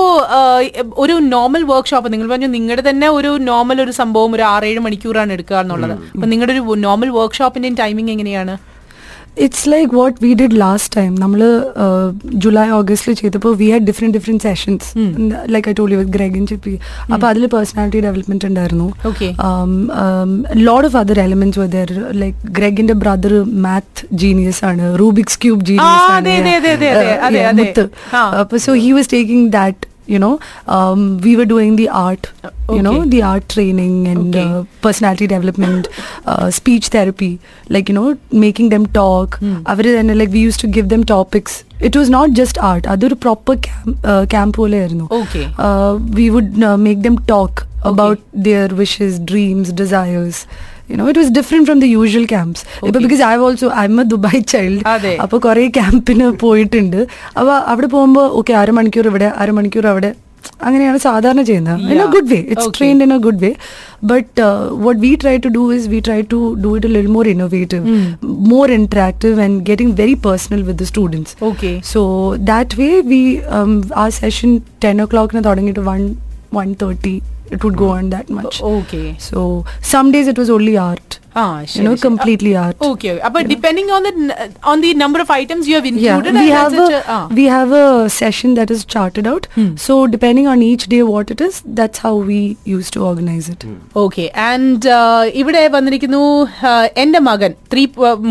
ഒരു 1.04 1.14
നോർമൽ 1.36 1.64
വർക്ക്ഷോപ്പ് 1.74 2.14
നിങ്ങൾ 2.14 2.30
പറഞ്ഞു 2.34 2.48
നിങ്ങളുടെ 2.58 2.86
തന്നെ 2.90 3.10
ഒരു 3.20 3.32
നോർമൽ 3.52 3.82
ഒരു 3.86 3.92
സംഭവം 3.92 4.34
ഒരു 4.38 4.44
ആറേഴ് 4.54 4.80
മണിക്കൂറാണ് 4.88 5.34
എടുക്കുക 5.38 5.58
എന്നുള്ളത്. 5.64 5.96
അപ്പൊ 6.14 6.28
നിങ്ങളുടെ 6.34 6.54
ഒരു 6.58 6.76
നോർമൽ 6.88 7.10
വർക്ക്ഷോപ്പിന്റെയും 7.20 7.76
ടൈമിംഗ് 7.84 8.12
എങ്ങനെയാണ്? 8.16 8.56
It's 9.46 9.68
like 9.68 9.96
what 9.96 10.18
we 10.22 10.34
did 10.34 10.56
last 10.62 11.02
time 11.02 11.16
നമ്മൾ 11.16 11.42
ജൂലൈ 12.36 12.70
ഓഗസ്റ്റിൽ 12.70 13.14
ചെയ്തപ്പോൾ 13.14 13.56
we 13.56 13.72
had 13.72 13.82
different 13.82 14.18
different 14.18 14.44
sessions 14.44 14.88
like 15.46 15.70
I 15.70 15.74
told 15.74 15.92
you 15.92 15.98
with 15.98 16.22
and 16.22 16.48
Chippi 16.50 16.80
അപ്പോൾ 17.14 17.28
അതിൽ 17.28 17.46
പേഴ്സണാലിറ്റി 17.46 18.00
ഡെവലപ്മെന്റ് 18.00 18.46
ഉണ്ടായിരുന്നു. 18.46 18.94
Load 20.56 20.86
of 20.86 20.98
other 20.98 21.20
elements 21.20 21.60
were 21.60 21.72
there. 21.72 21.94
Like 22.12 22.38
ഗ്രെഗിന്റെ 22.52 22.94
brother 22.94 23.44
math 23.62 24.08
genius 24.14 24.66
ആണ്. 24.66 25.00
Rubik's 25.00 25.40
cube 25.40 25.62
genius 25.66 26.12
ആണ്. 26.12 26.28
അതെ, 26.30 26.38
അതെ, 26.38 26.56
അതെ, 26.56 26.72
അതെ, 26.72 26.90
അതെ, 26.90 27.16
Uh, 27.16 27.20
അതെ, 27.20 27.40
yeah, 27.40 27.50
അതെ. 27.50 27.64
മുത്ത്. 27.64 28.16
ആ. 28.16 28.30
അപ്പൊ 28.40 28.58
so 28.58 28.74
he 28.84 28.90
was 29.00 29.08
taking 29.16 29.44
that 29.52 29.78
you 30.08 30.20
know 30.20 30.40
um, 30.68 31.18
we 31.20 31.36
were 31.36 31.46
doing 31.46 31.76
the 31.76 31.88
art 31.90 32.32
okay. 32.44 32.76
you 32.76 32.82
know 32.82 33.06
the 33.06 33.22
art 33.22 33.48
training 33.50 34.08
and 34.08 34.36
okay. 34.36 34.44
uh, 34.44 34.64
personality 34.82 35.28
development 35.28 35.88
uh, 36.26 36.50
speech 36.50 36.88
therapy 36.88 37.40
like 37.70 37.90
you 37.90 37.96
know 37.96 38.18
making 38.32 38.70
them 38.70 38.86
talk 38.88 39.38
hmm. 39.40 39.62
and 39.68 40.18
like 40.18 40.30
we 40.30 40.40
used 40.40 40.60
to 40.60 40.68
give 40.68 40.90
them 40.90 41.04
topics 41.04 41.64
it 41.80 41.96
was 41.96 42.10
not 42.10 42.32
just 42.32 42.58
art 42.58 42.88
other 42.88 43.16
proper 43.16 43.56
camp, 43.58 44.00
uh, 44.04 44.26
camp 44.26 44.58
okay 45.12 45.52
uh, 45.58 46.00
we 46.14 46.30
would 46.30 46.64
uh, 46.64 46.78
make 46.78 47.02
them 47.02 47.20
talk 47.20 47.68
okay. 47.86 47.90
about 47.90 48.20
their 48.34 48.68
wishes 48.70 49.20
dreams 49.20 49.72
desires 49.72 50.48
you 50.90 50.98
know 50.98 51.08
it 51.08 51.18
was 51.18 51.30
different 51.32 51.66
from 51.66 51.80
the 51.80 51.90
usual 51.94 52.26
camps 52.28 52.60
ഇപ്പൊ 52.88 53.00
because 53.00 53.24
i've 53.30 53.44
also 53.48 53.68
i'm 53.82 53.98
a 54.00 54.08
dubai 54.14 54.38
child 54.54 54.78
അതെ. 54.94 55.14
അപ്പൊ 55.26 55.38
കുറെ 55.40 55.66
ക്യാമ്പിന് 55.78 56.28
പോയിട്ടുണ്ട് 56.46 57.02
അപ്പൊ 57.40 57.52
അവിടെ 57.74 57.90
പോകുമ്പോ 57.96 58.24
okay 58.40 58.56
അരമണിക്കൂർ 58.62 59.08
ഇവിടെ 59.08 59.30
അരമണിക്കൂർ 59.44 59.88
അവിടെ 59.88 60.12
അങ്ങനെയാണ് 60.68 61.00
സാധാരണ 61.06 61.42
ചെയ്യുന്നത് 61.42 61.80
in 61.94 62.00
a. 62.02 62.08
Good 62.14 62.30
way 62.32 62.38
it's. 62.52 62.70
Trained 62.78 63.04
in 63.06 63.12
a 63.14 63.20
good 63.26 63.42
way 63.46 63.50
but 64.12 64.44
what 64.86 64.98
we 64.98 65.12
try 65.24 65.36
to 65.38 65.50
do 65.50 65.64
is 65.72 65.84
we 65.88 66.00
try 66.02 66.20
to 66.34 66.40
do 66.58 66.70
it 66.78 66.86
a 66.86 66.94
little 66.96 67.12
more 67.12 67.28
innovative 67.28 67.84
more 68.52 68.68
interactive 68.78 69.38
and 69.46 69.66
getting 69.70 69.90
very 70.02 70.16
personal 70.28 70.62
with 70.68 70.78
the 70.82 70.88
students 70.92 71.32
okay 71.50 71.72
so 71.94 72.02
that 72.52 72.70
way 72.82 72.94
we 73.12 73.22
um, 73.58 73.72
our 74.02 74.14
session 74.22 74.52
10 74.86 75.06
o'clock 75.06 75.32
na 75.38 75.44
തുടങ്ങിയിട്ട് 75.48 75.84
1 75.92 76.14
1:30 76.62 77.16
it 77.52 77.64
would 77.64 77.78
go 77.78 77.90
on 77.90 78.10
that 78.10 78.30
much. 78.30 78.62
Okay. 78.62 79.18
So 79.20 79.66
some 79.82 80.12
days 80.12 80.28
it 80.28 80.38
was 80.38 80.50
only 80.50 80.78
art. 80.78 81.20
You 81.78 81.84
know 81.88 81.96
completely 82.08 82.54
art. 82.64 82.78
Okay 82.90 83.10
അപ്പൊ 83.28 83.40
depending 83.52 83.92
on 83.98 84.06
on 84.12 84.20
on 84.72 84.78
the 84.86 84.92
number 85.04 85.22
of 85.26 85.34
items 85.42 85.68
you 85.70 85.76
have 85.80 85.88
yeah 86.06 86.18
included 86.22 86.44
we 86.44 86.50
have 86.60 86.78
a 86.84 87.18
we 87.40 87.46
have 87.56 87.72
a 87.82 87.88
session 88.20 88.50
that 88.60 88.70
is 88.76 88.82
charted 88.94 89.28
out. 89.34 89.44
So 89.86 89.94
depending 90.16 90.48
on 90.54 90.62
each 90.70 90.86
day 90.94 91.02
what 91.14 91.28
it 91.36 91.42
is 91.48 91.56
that's 91.80 92.00
how 92.06 92.16
we 92.30 92.40
used 92.76 92.92
to 92.98 93.02
organize 93.10 93.50
it. 93.54 93.64
Okay 94.04 94.26
and 94.50 94.96
ഇവിടെ 95.42 95.64
വന്നിരിക്കുന്നു 95.78 96.24
എന്റെ 97.04 97.18
എന്റെ 97.18 97.20
മകൻ. 97.30 97.52
Three 97.72 97.84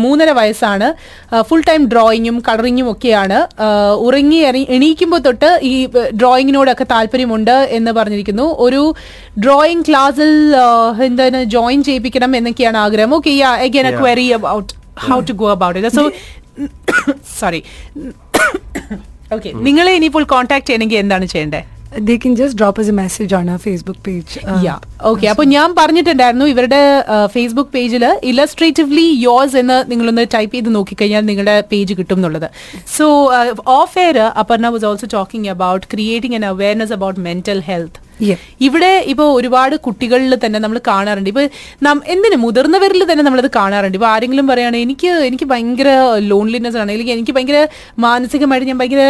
മൂന്നര 0.03 0.29
വയസ്സാണ്. 0.39 0.87
Full 1.47 1.63
time 1.69 1.81
ഡ്രോയിങ്ങും 1.93 2.37
കളറിങ്ങും 2.47 2.87
ഒക്കെയാണ്. 2.93 3.39
uh, 3.65 3.93
ഉറങ്ങി 4.07 4.39
എണീക്കുമ്പോ 4.49 4.75
എണീക്കുമ്പോൾ 4.77 5.21
തൊട്ട് 5.27 5.49
ഈ 5.71 5.73
ഡ്രോയിങ്ങിനോടൊക്കെ 6.19 6.85
താല്പര്യമുണ്ട് 6.93 7.55
എന്ന് 7.77 7.91
പറഞ്ഞിരിക്കുന്നു. 7.97 8.45
ഒരു 8.65 8.81
ഡ്രോയിങ് 9.45 9.83
ക്ലാസ്സിൽ 9.87 10.31
എന്താണ് 11.07 11.39
ജോയിൻ 11.55 11.79
ചെയ്യിപ്പിക്കണം 11.87 12.31
എന്നൊക്കെയാണ് 12.39 12.77
ആഗ്രഹം 12.77 12.95
okay 13.17 13.31
again 13.65 13.85
a 13.87 13.91
Yeah. 13.91 13.99
Query 14.01 14.27
about 14.33 14.73
how 15.09 15.19
to 15.29 15.33
go 15.33 15.49
about 15.51 15.79
it 15.79 15.93
So, 15.97 16.03
sorry. 17.39 17.61
Okay 19.35 19.49
നിങ്ങളെ 19.65 19.91
ഇനിയിപ്പോൾ 19.95 20.23
കോൺടാക്ട് 20.23 20.67
ചെയ്യണമെങ്കിൽ 20.67 20.97
എന്താണ് 20.97 21.25
ചെയ്യേണ്ടത് 21.25 21.63
they 21.95 22.17
can 22.17 22.35
just 22.35 22.57
drop 22.57 22.77
us 22.79 22.87
a 22.89 22.93
message 22.93 23.33
on 23.33 23.49
our 23.49 23.59
facebook 23.65 23.99
page 24.07 24.31
uh, 24.43 24.59
yeah 24.67 24.75
okay 25.09 25.25
അപ്പൊ 25.31 25.43
ഞാൻ 25.55 25.69
പറഞ്ഞിട്ടുണ്ടായിരുന്നു 25.79 26.45
ഇവരുടെ 26.53 26.79
ഫേസ്ബുക്ക് 27.35 27.71
പേജിൽ 27.75 28.03
ഇലസ്ട്രേറ്റീവ്ലി 28.31 29.05
യോസ് 29.27 29.55
എന്ന് 29.61 29.77
നിങ്ങളൊന്ന് 29.91 30.23
ടൈപ്പ് 30.35 30.53
ചെയ്ത് 30.55 30.69
നോക്കിക്കഴിഞ്ഞാൽ 30.77 31.23
നിങ്ങളുടെ 31.29 31.55
പേജ് 31.71 31.93
കിട്ടും 31.99 32.17
എന്നുള്ളത്. 32.19 32.47
So 32.97 33.05
of 33.79 33.97
air 34.03 34.17
Aparna 34.43 34.67
was 34.75 34.85
also 34.89 35.09
talking 35.15 35.51
about 35.55 35.85
creating 35.93 36.37
an 36.39 36.45
awareness 36.51 36.95
about 36.97 37.21
mental 37.29 37.61
health 37.69 38.05
ഇവിടെ 38.67 38.91
ഇപ്പൊ 39.11 39.25
ഒരുപാട് 39.39 39.75
കുട്ടികളിൽ 39.87 40.33
തന്നെ 40.43 40.59
നമ്മൾ 40.63 40.77
കാണാറുണ്ട്. 40.91 41.29
ഇപ്പൊ 41.31 41.43
നാം 41.87 41.97
എന്തിന് 42.13 42.37
മുതിർന്നവരിൽ 42.45 43.03
തന്നെ 43.09 43.23
നമ്മളത് 43.27 43.49
കാണാറുണ്ട്. 43.57 43.97
ഇപ്പൊ 43.99 44.09
ആരെങ്കിലും 44.13 44.47
പറയുകയാണെങ്കിൽ 44.51 44.85
എനിക്ക് 44.85 45.11
എനിക്ക് 45.29 45.47
ഭയങ്കര 45.53 45.89
ലോൺലിനെസ് 46.31 46.79
ആണ്. 46.81 46.89
അല്ലെങ്കിൽ 46.93 47.15
എനിക്ക് 47.17 47.35
ഭയങ്കര 47.37 47.59
മാനസികമായിട്ട് 48.05 48.69
ഞാൻ 48.71 48.79
ഭയങ്കര 48.81 49.03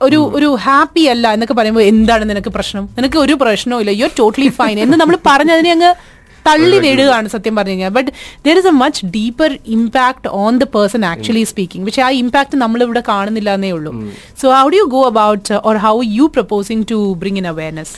ഒരു 0.00 0.18
ഒരു 0.36 0.48
ഹാപ്പി 0.64 1.02
അല്ല 1.12 1.26
എന്നൊക്കെ 1.34 1.54
പറയുമ്പോൾ 1.58 1.84
എന്താണ് 1.92 2.24
നിനക്ക് 2.30 2.50
പ്രശ്നം? 2.56 2.84
നിനക്ക് 2.98 3.18
ഒരു 3.24 3.34
പ്രശ്നവും 3.42 3.80
ഇല്ല. 3.82 3.92
യു 3.98 4.04
ആർ 4.08 4.12
ടോട്ടലി 4.20 4.48
ഫൈൻ 4.58 4.76
എന്ന് 4.84 4.96
നമ്മൾ 5.02 5.16
പറഞ്ഞതിനെ 5.28 5.70
അങ്ങ് 5.76 5.90
തള്ളി 6.48 6.78
വീഴുകയാണ് 6.84 7.28
സത്യം 7.34 7.54
പറഞ്ഞു 7.58 7.74
കഴിഞ്ഞാൽ. 7.74 7.92
But 7.98 8.10
there 8.46 8.58
is 8.60 8.68
a 8.72 8.74
much 8.82 9.00
deeper 9.16 9.50
impact 9.76 10.28
on 10.42 10.58
the 10.62 10.66
person 10.74 11.04
actually 11.12 11.44
speaking 11.52 11.84
പക്ഷെ 11.88 12.02
ആ 12.08 12.10
ഇമ്പാക്ട് 12.22 12.56
നമ്മൾ 12.64 12.82
ഇവിടെ 12.86 13.02
കാണുന്നില്ല 13.12 13.50
എന്നേ 13.58 13.70
ഉള്ളൂ. 13.78 13.92
So 14.42 14.46
how 14.58 14.66
do 14.74 14.78
you 14.82 14.86
go 14.96 15.02
about 15.12 15.54
or 15.70 15.78
how 15.86 15.96
you 16.18 16.26
proposing 16.36 16.86
to 16.92 16.98
bring 17.22 17.40
in 17.42 17.48
awareness 17.54 17.94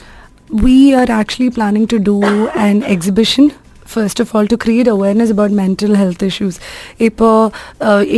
we 0.65 0.79
are 1.01 1.11
actually 1.21 1.51
planning 1.59 1.89
to 1.95 2.01
do 2.11 2.17
an 2.69 2.79
exhibition 2.95 3.47
first 3.95 4.21
of 4.25 4.35
all 4.35 4.47
to 4.47 4.59
create 4.65 4.89
awareness 4.89 5.31
about 5.37 5.53
mental 5.63 5.95
health 6.03 6.23
issues 6.31 6.57
ഇപ്പോൾ 7.09 7.35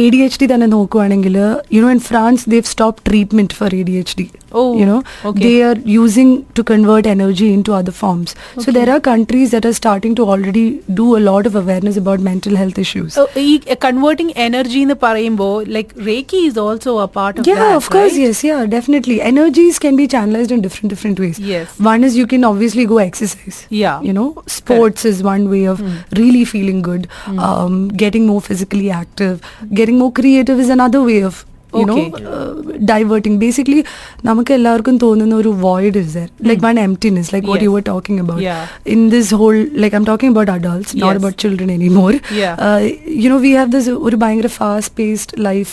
A 0.02 0.04
D 0.14 0.20
H 0.26 0.40
D 0.42 0.48
തന്നെ 0.52 0.68
നോക്കുവാണെങ്കിൽ 0.76 1.36
you 1.76 1.82
know 1.86 1.90
in 1.96 2.02
France 2.10 2.44
they 2.54 2.68
stop 2.74 3.02
treatment 3.08 3.56
for 3.60 3.74
A 3.80 3.82
D 3.90 3.96
H 4.02 4.16
D 4.20 4.26
Oh, 4.52 4.76
you 4.76 4.84
know 4.84 5.02
okay. 5.24 5.42
they 5.42 5.62
are 5.62 5.76
using 5.86 6.30
to 6.54 6.64
convert 6.64 7.06
energy 7.06 7.52
into 7.52 7.72
other 7.72 7.92
forms 7.92 8.30
so 8.58 8.72
there 8.72 8.90
are 8.90 9.00
countries 9.00 9.52
that 9.52 9.64
are 9.64 9.72
starting 9.72 10.14
to 10.16 10.24
already 10.24 10.64
do 10.92 11.16
a 11.16 11.20
lot 11.20 11.46
of 11.46 11.54
awareness 11.54 11.96
about 11.96 12.20
mental 12.20 12.56
health 12.56 12.78
issues 12.84 13.12
ഈ 13.42 13.52
converting 13.84 14.32
energy 14.46 14.80
എന്ന് 14.86 14.96
പറയുമ്പോൾ 15.04 15.54
like 15.76 15.92
reiki 16.08 16.40
is 16.48 16.58
also 16.64 16.94
a 17.04 17.08
part 17.18 17.38
of 17.42 17.48
yeah 17.52 17.68
of 17.78 17.86
course 17.94 18.16
yes 18.24 18.40
yeah 18.48 18.60
definitely 18.76 19.16
energies 19.32 19.78
can 19.84 19.94
be 20.02 20.06
channelized 20.14 20.54
in 20.56 20.62
different 20.66 20.90
different 20.94 21.20
ways 21.24 21.38
Yes. 21.54 21.68
one 21.92 22.02
is 22.08 22.14
you 22.22 22.26
can 22.34 22.44
obviously 22.52 22.86
go 22.94 22.98
exercise 23.08 23.58
Yeah. 23.84 23.98
you 24.08 24.14
know 24.18 24.28
sports 24.58 25.04
is 25.12 25.18
one 25.32 25.44
way 25.60 25.66
of 25.74 25.84
really 26.22 26.44
feeling 26.44 26.82
good 26.90 27.08
um, 27.38 27.88
getting 27.88 28.26
more 28.26 28.40
physically 28.40 28.90
active 28.90 29.40
getting 29.82 29.98
more 29.98 30.12
creative 30.12 30.58
is 30.66 30.68
another 30.78 31.02
way 31.12 31.20
of 31.30 31.44
you 31.78 31.84
know 31.84 31.96
Okay. 32.00 32.24
uh, 32.36 32.52
diverting 32.92 33.34
basically 33.38 33.80
നമുക്ക് 34.24 34.52
എല്ലാവർക്കും 34.52 34.96
തോന്നുന്ന 34.98 35.34
ഒരു 35.34 35.50
void 35.64 35.94
is 36.02 36.08
there 36.16 36.30
like 36.50 36.62
one 36.68 36.78
emptiness 36.86 37.28
like 37.34 37.44
what 37.50 37.58
Yes. 37.58 37.64
you 37.66 37.72
were 37.76 37.84
talking 37.90 38.18
about 38.24 38.40
Yeah. 38.46 38.62
in 38.94 39.00
this 39.14 39.28
whole 39.40 39.60
like 39.82 39.94
i'm 39.98 40.06
talking 40.10 40.30
about 40.34 40.48
adults 40.56 40.90
not 40.94 41.12
Yes. 41.12 41.20
about 41.22 41.36
children 41.44 41.70
anymore 41.78 42.14
Yeah. 42.42 42.54
uh, 42.66 42.80
you 43.24 43.28
know 43.32 43.38
we 43.46 43.52
have 43.60 43.70
this 43.76 43.86
ഒരു 44.06 44.16
ഭയങ്കര 44.24 44.50
fast 44.60 44.90
paced 45.00 45.32
life 45.48 45.72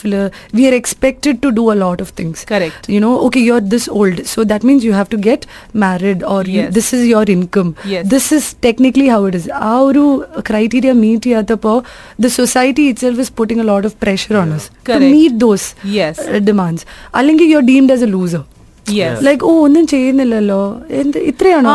we 0.58 0.64
are 0.70 0.76
expected 0.82 1.42
to 1.46 1.52
do 1.60 1.66
a 1.76 1.78
lot 1.84 2.00
of 2.06 2.10
things 2.20 2.38
Correct. 2.54 2.84
you 2.96 3.00
know 3.06 3.14
okay 3.28 3.44
you're 3.48 3.66
this 3.76 3.88
old 4.00 4.20
so 4.34 4.46
that 4.54 4.64
means 4.70 4.84
you 4.90 4.94
have 5.00 5.10
to 5.16 5.20
get 5.30 5.42
married 5.86 6.22
or 6.34 6.42
you, 6.54 6.62
Yes. 6.62 6.72
this 6.80 6.90
is 6.98 7.04
your 7.14 7.26
income 7.38 7.72
Yes. 7.94 8.04
this 8.16 8.28
is 8.38 8.46
technically 8.68 9.08
how 9.14 9.22
it 9.30 9.36
is 9.42 9.48
ആ 9.70 9.74
ഒരു 9.90 10.06
criteria 10.52 10.94
meet 11.04 11.22
ചെയ്യാത്തപ്പോ 11.28 11.74
the 12.26 12.32
society 12.42 12.86
itself 12.94 13.18
is 13.26 13.32
putting 13.42 13.60
a 13.60 13.68
lot 13.72 13.84
of 13.90 13.94
pressure 14.06 14.38
on 14.44 14.52
us 14.58 14.66
to 14.70 14.76
Correct. 14.92 15.12
meet 15.16 15.34
those 15.46 15.66
Yes. 15.94 16.18
uh, 16.28 16.40
demands 16.48 16.84
അല്ലെങ്കിൽ 17.16 17.48
you 17.48 17.58
are 17.58 17.66
as 17.92 18.04
a 18.04 18.12
loser 18.12 18.44
Yes. 18.86 19.16
like 19.22 19.42
ഓ 19.44 19.54
ഒന്നും 19.64 19.86
ചെയ്യുന്നില്ലല്ലോ 19.88 20.60
എന്ത് 20.98 21.18
ഇത്രയാണോ 21.30 21.72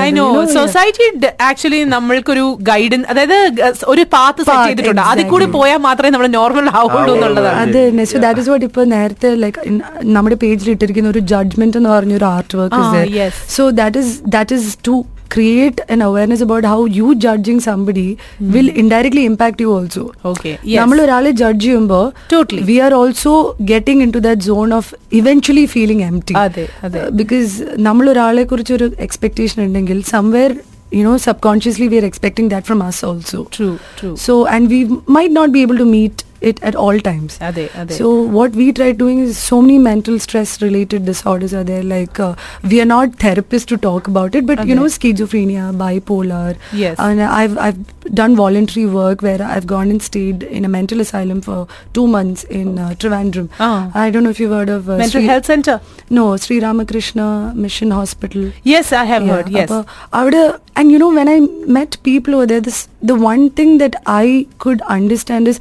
I 0.00 0.08
know. 0.10 0.24
Society 0.54 1.04
actually 1.42 1.78
നമ്മൾക്കൊരു 1.92 2.42
guidance 2.62 3.08
അതായത് 3.10 3.36
ഗ- 3.58 3.70
ഒരു 3.88 4.02
പാത്ത് 4.12 4.40
സെറ്റ് 4.40 4.50
Path, 4.52 4.66
ചെയ്തിട്ടുണ്ട് 4.66 5.02
അതിൽ 5.04 5.24
കൂടി. 5.26 5.46
പോയാൽ 5.54 5.78
മാത്രമേ 5.78 6.10
നമ്മൾ 6.10 6.28
നോർമൽ 6.34 6.68
ആവുള്ളൂ. 6.74 7.14
എന്നുള്ളതാണ് 7.16 7.62
അതെ 7.64 8.04
സോ 8.04 8.18
ദാറ്റ് 8.18 8.40
ഇസ് 8.40 8.50
വാട്ട് 8.50 8.64
ഇപ്പൊ 8.64 8.84
നേരത്തെ 8.92 9.30
ലൈക്ക് 9.36 9.64
നമ്മുടെ 10.10 10.38
പേജിൽ 10.42 10.70
ഇട്ടിരിക്കുന്ന 10.70 11.10
ഒരു 11.10 11.22
ജഡ്ജ്മെന്റ് 11.32 11.76
എന്ന് 11.76 11.90
പറഞ്ഞ 11.90 12.14
ഒരു 12.16 12.28
art 12.30 12.54
work 12.56 12.82
Ah. 12.82 13.30
So 13.56 13.70
that 13.80 13.98
is 13.98 14.14
that 14.28 14.58
is 14.60 14.76
to 14.86 14.96
create 15.29 15.79
an 15.89 16.01
awareness 16.01 16.41
about 16.41 16.63
how 16.63 16.79
you 16.97 17.07
judging 17.17 17.57
somebody 17.61 18.05
will 18.49 18.69
indirectly 18.81 19.23
impact 19.25 19.57
you 19.59 19.71
also 19.77 20.03
okay 20.31 20.51
നമ്മൾ 20.75 20.97
ഒരാളെ 21.05 21.31
ജഡ്ജ് 21.41 21.65
ചെയ്യുമ്പോൾ 21.65 22.05
Totally. 22.29 22.61
We 22.69 22.77
are 22.85 22.93
also 22.99 23.33
getting 23.71 24.03
into 24.15 24.21
that 24.27 24.47
zone 24.49 24.71
of 24.73 24.91
eventually 25.19 25.65
feeling 25.73 26.05
empty 26.09 26.35
അതെ, 26.43 26.65
അതെ. 26.87 27.01
Because 27.21 27.49
നമ്മൾ 27.87 28.05
ഒരാളെ 28.13 28.45
കുറിച്ച് 28.51 28.73
ഒരു 28.79 28.87
expectation 29.07 29.59
ഉണ്ടെങ്കിൽ 29.67 29.99
somewhere 30.15 30.53
you 30.91 31.03
know 31.05 31.15
subconsciously 31.19 31.85
we 31.91 31.97
are 31.99 32.05
expecting 32.05 32.47
that 32.51 32.63
from 32.67 32.79
us 32.87 32.97
also 33.07 33.39
true 33.55 33.67
true 33.97 34.09
so 34.25 34.33
and 34.47 34.63
we 34.73 34.79
might 35.15 35.31
not 35.31 35.49
be 35.55 35.61
able 35.65 35.79
to 35.81 35.87
meet 35.95 36.17
it 36.40 36.62
at 36.62 36.74
all 36.74 36.98
times. 36.98 37.38
Ade, 37.40 37.70
ade. 37.74 37.92
So 37.92 38.10
what 38.22 38.52
we 38.52 38.72
try 38.72 38.92
doing 38.92 39.20
is 39.20 39.38
so 39.38 39.60
many 39.60 39.78
mental 39.78 40.18
stress 40.18 40.60
related 40.62 41.04
disorders 41.04 41.54
are 41.54 41.64
there. 41.64 41.82
Like 41.82 42.18
uh, 42.18 42.34
we 42.62 42.80
are 42.80 42.86
not 42.86 43.10
therapists 43.24 43.66
to 43.66 43.76
talk 43.76 44.08
about 44.08 44.34
it, 44.34 44.46
but 44.46 44.66
you 44.66 44.74
know 44.74 44.84
schizophrenia, 44.84 45.74
bipolar. 45.76 46.56
Yes. 46.72 46.96
And 46.98 47.22
I've 47.22 47.58
I've 47.58 48.14
done 48.14 48.36
voluntary 48.36 48.86
work 48.86 49.22
where 49.22 49.42
I've 49.42 49.66
gone 49.66 49.90
and 49.90 50.02
stayed 50.02 50.42
in 50.42 50.64
a 50.64 50.68
mental 50.68 51.00
asylum 51.00 51.40
for 51.40 51.68
two 51.92 52.06
months 52.06 52.44
in 52.44 52.78
uh, 52.78 52.90
Trivandrum. 52.90 53.50
Oh. 53.60 53.90
I 53.94 54.10
don't 54.10 54.24
know 54.24 54.30
if 54.30 54.40
you've 54.40 54.50
heard 54.50 54.68
of 54.68 54.88
uh, 54.88 54.96
mental 54.96 55.10
Sri 55.10 55.26
health 55.26 55.46
center. 55.46 55.80
No, 56.08 56.36
Sri 56.36 56.60
Ramakrishna 56.60 57.52
Mission 57.54 57.90
Hospital. 57.90 58.50
Yes, 58.62 58.92
I 58.92 59.04
have 59.04 59.26
yeah, 59.26 59.32
heard. 59.34 59.48
Yes. 59.48 59.70
Upper, 59.70 59.88
uh, 60.12 60.58
and 60.76 60.90
you 60.90 60.98
know 60.98 61.12
when 61.14 61.28
I 61.28 61.40
met 61.78 62.02
people 62.02 62.34
over 62.34 62.46
there, 62.46 62.60
this 62.60 62.88
the 63.02 63.14
one 63.14 63.50
thing 63.50 63.78
that 63.78 63.94
I 64.06 64.46
could 64.58 64.82
understand 64.82 65.48
is 65.48 65.60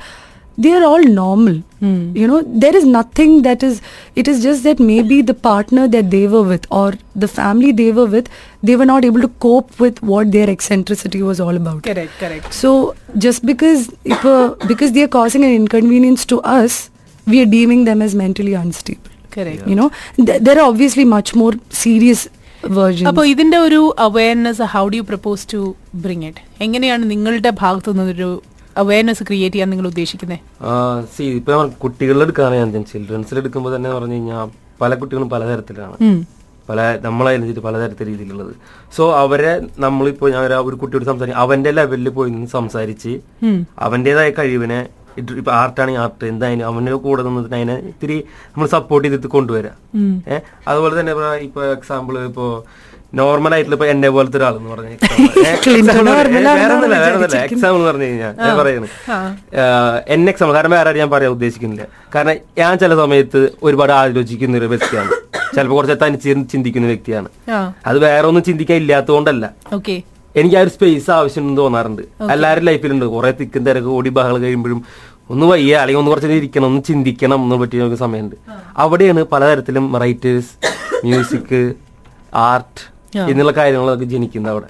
they 0.59 0.73
are 0.73 0.85
all 0.85 1.05
normal. 1.15 1.55
You 2.15 2.27
know, 2.29 2.41
there 2.63 2.75
is 2.75 2.85
nothing 2.89 3.43
that 3.43 3.63
is. 3.63 3.75
It 4.15 4.27
is 4.27 4.43
just 4.43 4.63
that 4.63 4.79
maybe 4.83 5.17
the 5.23 5.35
partner 5.47 5.83
that 5.89 6.07
they 6.11 6.27
were 6.27 6.43
with 6.43 6.65
or 6.73 6.87
the 7.15 7.29
family 7.31 7.73
they 7.73 7.91
were 7.93 8.07
with, 8.07 8.29
they 8.63 8.77
were 8.77 8.87
not 8.87 9.05
able 9.05 9.21
to 9.21 9.31
cope 9.41 9.73
with 9.79 10.01
what 10.03 10.31
their 10.33 10.49
eccentricity 10.49 11.21
was 11.23 11.41
all 11.41 11.57
about. 11.57 11.81
Correct 11.89 12.17
correct 12.23 12.53
So 12.61 12.71
just 13.19 13.43
because 13.45 13.83
if 14.15 14.23
uh, 14.35 14.47
because 14.67 14.93
they 14.93 15.03
are 15.03 15.13
causing 15.19 15.45
an 15.45 15.55
inconvenience 15.55 16.25
to 16.33 16.39
us, 16.61 16.77
we 17.27 17.43
are 17.43 17.51
deeming 17.57 17.83
them 17.91 18.01
as 18.01 18.15
mentally 18.23 18.55
unstable. 18.63 19.11
Correct 19.37 19.69
You 19.73 19.79
know, 19.81 19.91
Th- 20.29 20.41
there 20.47 20.57
are 20.61 20.67
obviously 20.73 21.07
much 21.17 21.33
more 21.43 21.55
serious 21.85 22.23
versions. 22.79 23.09
അപ്പോൾ 23.11 23.27
ഇതിന്റെ 23.35 23.59
ഒരു 23.67 23.83
awareness 24.09 24.71
how 24.75 24.85
do 24.93 24.99
you 25.03 25.07
propose 25.13 25.47
to 25.55 25.61
bring 26.05 26.27
it 26.31 26.43
എങ്ങനെയാണ് 26.67 27.05
നിങ്ങളുടെ 27.15 27.51
ഭാഗത്തു 27.63 27.91
നിന്നൊരു 27.99 28.31
awareness 28.78 29.24
create 29.24 29.56
ചെയ്യാൻ 29.56 29.70
നിങ്ങൾ 29.70 29.88
ഉദ്ദേശിക്കുന്നത് 29.88 30.40
സി 31.18 31.24
ഇപ്പൊ 31.24 31.52
നമ്മൾ 31.52 31.68
കുട്ടികളിൽ 31.68 32.22
എടുക്കുകയാണ് 32.22 32.56
ഞാൻ 32.56 32.86
ചിൽഡ്രൻസിൽ 32.86 33.38
എടുക്കുമ്പോൾ 33.38 33.76
തന്നെ 33.76 33.94
പറഞ്ഞു 33.94 34.14
കഴിഞ്ഞാൽ 34.14 34.50
പല 34.82 34.96
കുട്ടികളും 34.96 35.30
പലതരത്തിലാണ്. 35.30 36.26
പല 36.70 36.98
നമ്മളതിനനുസരിച്ച് 37.02 37.62
പലതരത്തിൽ 37.62 38.08
രീതിയിലുള്ളത്. 38.08 38.56
സോ 38.96 39.16
അവരെ 39.16 39.62
നമ്മളിപ്പോ 39.80 40.30
ഞാൻ 40.30 40.42
ഒരു- 40.44 40.76
കുട്ടിയോട് 40.76 41.06
സംസാരിക്കും 41.06 41.40
അവന്റെ 41.42 41.72
ലെവലിൽ 41.72 42.10
പോയി 42.10 42.30
നിന്ന് 42.30 42.48
സംസാരിച്ച് 42.48 43.20
അവന്റേതായ 43.80 44.30
കഴിവിനെ 44.30 44.88
ഇപ്പൊ 45.40 45.52
ആർട്ടാണെങ്കിൽ 45.62 46.02
ആർട്ട്? 46.04 46.26
എന്തായാലും 46.34 46.66
അവനെ 46.72 46.98
കൂടെ 47.08 47.22
നിന്നിട്ട് 47.28 47.56
അതിനെ 47.56 47.78
ഇത്തിരി 47.92 48.18
നമ്മൾ 48.52 48.68
സപ്പോർട്ട് 48.76 49.06
ചെയ്തിട്ട് 49.08 49.32
കൊണ്ടുവരാം. 49.38 49.76
ഏഹ് 50.34 50.44
അതുപോലെ 50.70 50.94
തന്നെ 51.00 51.14
ഇപ്പൊ 51.48 51.64
എക്സാമ്പിൾ 51.78 52.18
ഇപ്പോ 52.30 52.46
നോർമൽ 53.20 53.52
ആയിട്ടുള്ള 53.56 53.76
ഇപ്പൊ 53.78 53.88
എന്നെ 53.92 54.10
പോലത്തെ 54.16 54.38
ഒരാൾ 54.40 54.56
എന്ന് 54.58 54.70
പറഞ്ഞ 54.72 54.90
എക്സാമ്പിൾ 57.46 57.78
എന്ന് 57.78 57.88
പറഞ്ഞു 57.88 58.06
കഴിഞ്ഞാൽ 58.08 58.34
ഞാൻ 58.48 58.54
പറയുന്നത് 58.60 58.92
എന്നെ 60.16 60.30
എക്സാമ്പിൾ 60.34 60.54
കാരണം 60.58 60.76
വേറെ 60.78 60.92
ഞാൻ 61.02 61.10
പറയാൻ 61.14 61.32
ഉദ്ദേശിക്കുന്നില്ല. 61.38 61.86
കാരണം 62.16 62.36
ഞാൻ 62.62 62.74
ചില 62.84 62.96
സമയത്ത് 63.02 63.42
ഒരുപാട് 63.64 63.94
ആലോചിക്കുന്ന 64.02 64.60
ഒരു 64.62 64.70
വ്യക്തിയാണ്. 64.74 65.12
ചിലപ്പോൾ 65.56 65.76
കുറച്ച് 65.80 65.98
തനിച്ച് 66.06 66.36
ചിന്തിക്കുന്ന 66.54 66.88
വ്യക്തിയാണ്. 66.94 67.30
അത് 67.90 67.98
വേറെ 68.08 68.26
ഒന്നും 68.32 68.44
ചിന്തിക്കാൻ 68.50 68.78
ഇല്ലാത്തതുകൊണ്ടല്ല. 68.84 69.46
ഓക്കെ. 69.78 69.96
എനിക്ക് 70.40 70.56
ആ 70.58 70.62
ഒരു 70.66 70.72
സ്പേസ് 70.74 71.10
ആവശ്യമുണ്ടെന്ന് 71.12 71.62
തോന്നാറുണ്ട്. 71.62 72.04
എല്ലാവരും 72.34 72.64
ലൈഫിലുണ്ട് 72.70 73.06
കുറെ 73.14 73.32
തിക്കും 73.40 73.64
തിരക്ക് 73.68 73.90
ഓടി 73.98 74.10
ബഹളം 74.18 74.42
കഴിയുമ്പോഴും 74.44 74.82
ഒന്ന് 75.30 75.46
വയ്യ 75.46 75.76
അല്ലെങ്കിൽ 75.76 76.00
ഒന്ന് 76.00 76.12
കുറച്ച് 76.12 76.28
ഇരിക്കണം 76.28 76.66
ഒന്ന് 76.66 76.82
ചിന്തിക്കണം 76.88 77.44
എന്ന് 77.44 77.56
പറ്റിയ 77.56 77.80
നമുക്ക് 77.80 77.98
സമയമുണ്ട്. 77.98 78.36
അവിടെയാണ് 78.78 79.24
പലതരത്തിലും 79.24 79.86
റൈറ്റേഴ്സ് 80.00 80.52
മ്യൂസിക് 81.06 81.74
ആർട്ട് 82.36 82.82
എന്നുള്ള 83.32 83.52
കാര്യങ്ങളൊക്കെ 83.52 84.06
ജനിക്കുന്നത് 84.06 84.54
അവിടെ. 84.54 84.70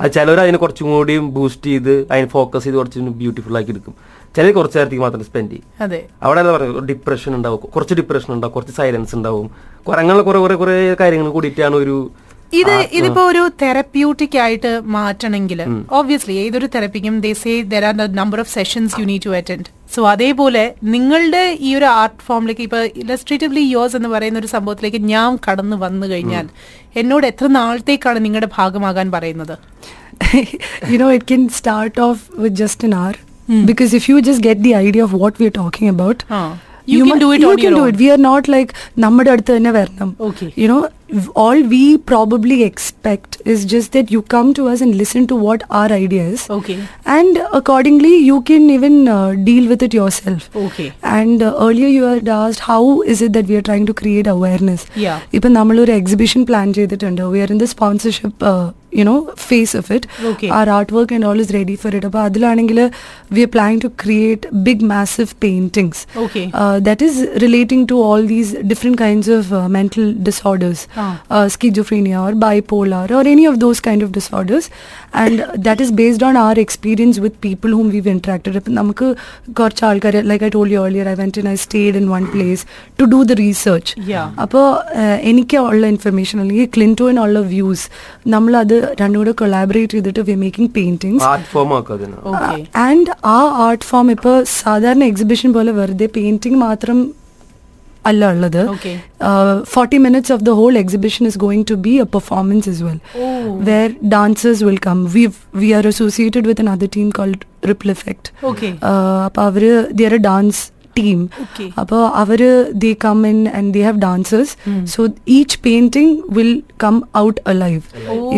അത് 0.00 0.10
ചിലവർ 0.12 0.40
അതിനെ 0.40 0.58
കുറച്ചും 0.58 0.86
കൂടി 0.90 1.18
ബൂസ്റ്റ് 1.18 1.66
ചെയ്ത് 1.66 1.92
അതിനെ 2.12 2.26
ഫോക്കസ് 2.26 2.64
ചെയ്ത് 2.64 2.78
കുറച്ചും 2.78 3.12
ബ്യൂട്ടിഫുൾ 3.18 3.56
ആക്കി 3.58 3.70
എടുക്കും. 3.70 3.94
ചിലർ 4.36 4.52
കുറച്ച് 4.52 4.78
നേരത്തേക്ക് 4.78 5.04
മാത്രം 5.04 5.24
സ്പെൻഡ് 5.24 5.50
ചെയ്യും. 5.50 6.02
അവിടെ 6.22 6.40
എന്താ 6.40 6.52
പറയുക 6.52 6.80
ഡിപ്രഷൻ 6.90 7.34
ഉണ്ടാവും. 7.34 7.60
കുറച്ച് 7.74 7.94
ഡിപ്രഷൻ 7.94 8.34
ഉണ്ടാവും 8.34 8.54
കുറച്ച് 8.54 8.72
സൈലൻസ് 8.72 9.14
ഉണ്ടാവും. 9.16 9.50
അങ്ങനെ 9.88 10.20
കുറെ 10.20 10.38
കുറെ 10.38 10.54
കുറെ 10.54 10.96
കാര്യങ്ങൾ 11.00 11.30
കൂടിയിട്ടാണ് 11.30 11.76
ഒരു 11.76 12.10
ഇത് 12.52 12.76
ഇതിപ്പോ 12.92 13.22
ഒരു 13.22 13.42
തെറപ്യൂട്ടിക് 13.62 14.38
ആയിട്ട് 14.38 14.70
മാറ്റണമെങ്കിൽ 14.86 15.60
ഓബ്വിയസ്ലി 15.90 16.36
ഏതൊരു 16.36 16.66
തെറപ്പിക്കും 16.66 17.20
they 17.20 17.32
say 17.32 17.60
there 17.62 17.84
are 17.84 17.94
number 18.12 18.40
of 18.40 18.52
sessions 18.54 19.00
you 19.00 19.04
need 19.04 19.24
to 19.24 19.34
attend 19.36 19.68
so 19.94 20.02
അതേപോലെ 20.06 20.64
നിങ്ങളുടെ 20.82 21.44
ഈ 21.60 21.74
ഒരു 21.74 21.84
ആർട്ട് 21.84 22.20
ഫോമിലേക്ക് 22.22 22.62
ഇപ്പൊ 22.62 22.80
ഇലസ്ട്രേറ്റീവ്ലി 22.84 23.64
യോസ് 23.70 23.96
എന്ന് 23.96 24.08
പറയുന്ന 24.08 24.38
ഒരു 24.38 24.46
സംഭവത്തിലേക്ക് 24.46 24.98
ഞാൻ 25.06 25.38
കടന്നു 25.48 25.76
വന്നു 25.76 26.06
കഴിഞ്ഞാൽ 26.06 26.46
എന്നോട് 26.96 27.26
എത്ര 27.26 27.46
നാളത്തേക്കാണ് 27.46 28.24
നിങ്ങളുടെ 28.24 28.50
ഭാഗമാകാൻ 28.58 29.10
പറയുന്നത് 29.10 29.56
you 30.88 30.98
know, 30.98 31.08
it 31.08 31.26
can 31.26 31.48
start 31.50 31.98
off 31.98 32.28
with 32.30 32.56
just 32.56 32.84
an 32.84 32.92
hour. 32.92 33.14
Because 33.48 33.92
if 33.92 34.08
you 34.08 34.22
just 34.22 34.42
get 34.42 34.62
the 34.62 34.74
idea 34.76 35.04
of 35.04 35.12
what 35.12 35.38
we're 35.38 35.50
talking 35.50 35.88
about, 35.88 36.24
ആ. 36.30 36.40
You 36.86 37.04
can 37.04 37.08
mu- 37.08 37.20
do 37.20 37.32
it 37.32 37.40
you 37.40 37.50
on 37.50 37.56
can 37.56 37.64
your 37.64 37.72
do 37.72 37.80
own. 37.80 37.88
it. 37.88 37.96
We 37.96 38.10
are 38.10 38.22
not 38.22 38.48
like 38.48 38.70
നമ്മുടെ 38.98 39.30
അടുത്ത് 39.30 39.56
തന്നെ 39.56 39.70
വരണം. 39.70 40.10
Okay. 40.20 40.48
You 41.09 41.17
know, 41.17 41.21
v- 41.21 41.31
all 41.37 41.59
we 41.65 41.79
probably 42.03 42.63
expect 42.63 43.35
is 43.45 43.65
just 43.65 43.91
that 43.91 44.09
you 44.09 44.21
come 44.25 44.53
to 44.55 44.67
us 44.67 44.81
and 44.81 44.95
listen 44.95 45.27
to 45.27 45.35
what 45.37 45.63
our 45.71 45.89
idea 45.97 46.23
is. 46.27 46.49
Okay. 46.51 46.77
And 47.07 47.37
accordingly, 47.53 48.15
you 48.21 48.41
can 48.43 48.69
even 48.69 48.95
uh, 49.09 49.17
deal 49.43 49.67
with 49.67 49.83
it 49.83 49.93
yourself. 49.93 50.49
Okay. 50.57 50.87
And 51.11 51.41
uh, 51.41 51.55
earlier 51.59 51.87
you 51.89 52.03
had 52.05 52.27
asked 52.29 52.61
how 52.61 52.81
is 53.03 53.21
it 53.21 53.33
that 53.33 53.45
we 53.45 53.55
are 53.55 53.61
trying 53.63 53.85
to 53.87 53.95
create 53.95 54.27
awareness. 54.29 54.81
Yeah. 54.99 55.19
ഇപ്പം 55.33 55.53
നമ്മളൊരു 55.53 55.93
exhibition 55.99 56.41
plan 56.49 56.73
ചെയ്തിട്ടുണ്ട് 56.79 57.21
we 57.35 57.41
are 57.45 57.51
in 57.51 57.61
the 57.63 57.69
sponsorship 57.73 58.51
you 58.93 59.05
know 59.05 59.15
phase 59.47 59.75
of 59.79 59.89
it 59.95 60.07
Okay. 60.31 60.49
Our 60.57 60.67
art 60.75 60.93
work 60.97 61.15
and 61.17 61.27
all 61.29 61.39
is 61.45 61.53
ready 61.57 61.75
for 61.83 61.95
it 61.97 62.09
അപ്പോൾ 62.09 62.23
അതിലാണെങ്കിൽ 62.29 62.79
we 63.37 63.43
are 63.45 63.51
planning 63.55 63.83
to 63.85 63.91
create 64.03 64.49
big 64.67 64.85
massive 64.93 65.31
paintings 65.45 66.03
Okay. 66.25 66.45
That 66.89 67.05
is 67.09 67.21
relating 67.45 67.87
to 67.93 67.99
all 68.09 68.23
these 68.35 68.53
different 68.73 69.01
kinds 69.05 69.33
of 69.39 69.51
mental 69.77 70.05
disorders 70.29 70.83
Ah. 71.00 71.10
schizophrenia 71.54 72.18
or 72.22 72.32
bipolar 72.42 73.04
or 73.10 73.24
any 73.26 73.44
of 73.44 73.56
those 73.60 73.80
kind 73.80 74.02
of 74.02 74.10
disorders 74.12 74.66
and 75.14 75.36
that 75.66 75.80
is 75.80 75.90
based 75.94 76.22
on 76.22 76.36
our 76.36 76.56
experience 76.58 77.18
with 77.18 77.34
people 77.40 77.70
whom 77.70 77.88
we've 77.94 78.10
interacted 78.10 78.54
with 78.54 78.68
നമുക്ക് 78.78 79.06
കുറച്ച് 79.58 79.82
ആൾക്കാർ 79.88 80.14
like 80.30 80.44
I 80.46 80.50
told 80.56 80.68
you 80.72 80.80
earlier 80.82 81.06
I 81.08 81.16
went 81.20 81.36
and 81.36 81.48
I 81.48 81.58
stayed 81.64 81.94
in 81.94 82.06
one 82.10 82.26
place 82.28 82.62
to 83.00 83.06
do 83.14 83.20
the 83.24 83.36
research 83.42 83.88
Yeah. 84.12 84.26
അപ്പോൾ 84.44 84.66
എനിക്ക് 85.30 85.58
ഉള്ള 85.70 85.84
information 85.94 86.36
അല്ലെങ്കിൽ 86.42 86.68
ക്ലിന്റോയിനുള്ള 86.76 87.40
views 87.54 87.86
നമ്മൾ 88.34 88.52
അത് 88.62 88.76
രണ്ടും 89.00 89.18
കൂടെ 89.20 89.34
കൊളാബറേറ്റ് 89.42 89.94
ചെയ്തിട്ട് 89.96 90.24
വി 90.30 90.36
മേക്കിംഗ് 90.44 90.72
പെയിന്റിങ്സ് 90.78 91.26
ആൻഡ് 92.86 93.10
ആ 93.36 93.38
ആർട്ട് 93.66 93.86
ഫോം 93.90 94.08
ഇപ്പോൾ 94.16 94.36
സാധാരണ 94.58 95.04
എക്സിബിഷൻ 95.12 95.50
പോലെ 95.58 95.72
വെറുതെ 95.80 96.08
പെയിന്റിംഗ് 96.18 96.60
മാത്രം 96.66 97.00
അല്ല 98.04 98.30
ഉള്ളത്. 98.30 98.60
Okay. 98.68 98.96
Forty 99.74 99.98
minutes 99.98 100.32
of 100.32 100.44
the 100.44 100.50
whole 100.50 100.74
exhibition 100.78 101.26
is 101.26 101.38
going 101.38 101.66
to 101.70 101.74
be 101.86 101.92
a 101.98 102.06
performance 102.14 102.68
is 102.68 102.82
well 102.82 102.98
where 103.70 103.88
dancers 104.16 104.64
will 104.64 104.80
come 104.88 104.98
we 105.14 105.24
we 105.54 105.70
are 105.72 105.86
associated 105.86 106.46
with 106.46 106.60
an 106.60 106.70
other 106.70 106.90
team 106.96 107.10
called 107.10 107.40
ripple 107.68 107.90
effect 107.90 108.28
Okay. 108.44 108.72
അപ്പോൾ 109.26 109.42
അവർ 109.42 109.64
they're 109.92 110.14
a 110.14 110.22
dance 110.30 110.62
team 110.96 111.18
Okay. 111.44 111.66
അപ്പോൾ 111.80 112.02
അവർ 112.20 112.40
they 112.82 112.90
come 113.04 113.18
in 113.26 113.38
and 113.50 113.70
they 113.74 113.82
have 113.82 114.00
dancers 114.02 114.52
so 114.92 115.00
each 115.34 115.58
painting 115.64 116.14
will 116.36 116.52
come 116.82 116.96
out 117.18 117.40
alive 117.46 117.82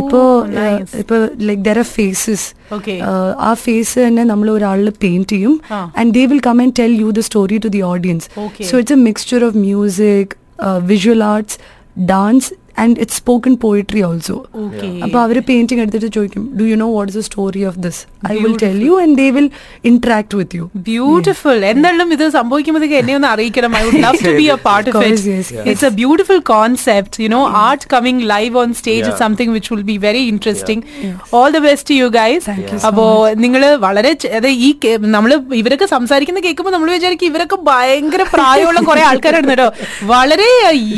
ഇപ്പോ 0.01 0.21
nice. 0.55 0.93
ഇപ്പൊ 1.03 1.19
like 1.49 1.63
there 1.65 1.79
are 1.79 1.89
faces 1.95 2.47
Okay. 2.73 2.99
ആ 3.43 3.53
face 3.63 3.95
തന്നെ 4.01 4.25
നമ്മൾ 4.27 4.51
ഒരാളിൽ 4.53 4.91
paint 5.03 5.29
ചെയ്യും 5.33 5.55
ആ. 5.71 5.81
And 5.97 6.13
they 6.15 6.25
will 6.27 6.43
come 6.45 6.61
and 6.63 6.77
tell 6.79 6.95
you 7.01 7.11
the 7.13 7.25
story 7.29 7.59
to 7.61 7.71
the 7.71 7.83
audience 7.91 8.29
Okay. 8.41 8.67
So 8.69 8.77
it's 8.79 8.97
a 8.97 9.03
mixture 9.05 9.41
of 9.45 9.59
music 9.67 10.33
visual 10.89 11.23
arts 11.27 11.57
dance 12.09 12.49
and 12.77 12.97
it's 13.03 13.19
spoken 13.21 13.55
poetry 13.65 14.03
also 14.09 14.37
Okay. 14.65 14.91
അപ്പൊ 15.05 15.19
അവർ 15.25 15.37
painting 15.49 15.83
എടുത്തിട്ട് 15.83 16.09
ചോദിക്കും 16.15 16.45
do 16.59 16.65
you 16.65 16.77
know 16.77 16.89
what 16.95 17.11
is 17.13 17.19
the 17.19 17.25
story 17.29 17.63
of 17.71 17.79
this 17.87 18.01
I 18.31 18.37
will 18.45 18.55
tell 18.63 18.79
you 18.87 18.95
and 19.03 19.17
they 19.21 19.27
will 19.37 19.49
interact 19.91 20.37
with 20.41 20.57
you 20.59 20.65
beautiful 20.89 21.59
എന്തായാലും 21.71 22.13
ഇത് 22.17 22.25
സംഭവിക്കുമ്പോഴത്തേക്ക് 22.37 22.97
എന്നെ 23.01 23.15
ഒന്ന് 23.19 23.29
അറിയിക്കണം. 23.33 23.73
I 23.79 23.83
would 23.87 24.03
love 24.07 24.21
to 24.27 24.33
be 24.41 24.47
a 24.55 24.59
part 24.67 24.89
Of 24.93 24.97
of 24.99 25.09
it. 25.09 25.35
It's 25.71 25.87
a 25.91 25.93
beautiful 26.01 26.41
concept 26.53 27.23
you 27.25 27.29
know 27.29 27.43
art 27.65 27.87
coming 27.95 28.23
live 28.33 28.55
on 28.63 28.73
stage 28.81 29.07
is 29.11 29.19
something 29.25 29.55
which 29.57 29.71
will 29.75 29.85
be 29.91 29.97
very 30.07 30.23
interesting 30.33 30.83
all 31.41 31.49
the 31.51 31.63
best 31.69 31.99
you 32.01 32.09
guys 32.19 32.49
you 32.53 32.69
so 32.75 32.87
അപ്പോ 32.89 33.05
നിങ്ങൾ 33.45 33.63
വളരെ 33.85 34.13
ഈ 34.65 34.71
നമ്മൾ 35.17 35.31
ഇവരൊക്കെ 35.61 35.87
സംസാരിക്കുന്ന 35.95 36.41
കേൾക്കുമ്പോൾ 36.41 36.75
നമ്മൾ 36.77 36.91
വിചാരിക്കും 36.97 37.29
ഇവരൊക്കെ 37.33 37.59
ഭയങ്കര 37.69 38.23
പ്രായമുള്ള 38.35 38.81
കുറെ 38.89 39.03
ആൾക്കാരാണ് 39.09 39.49
കേട്ടോ. 39.53 39.69
വളരെ 40.13 40.51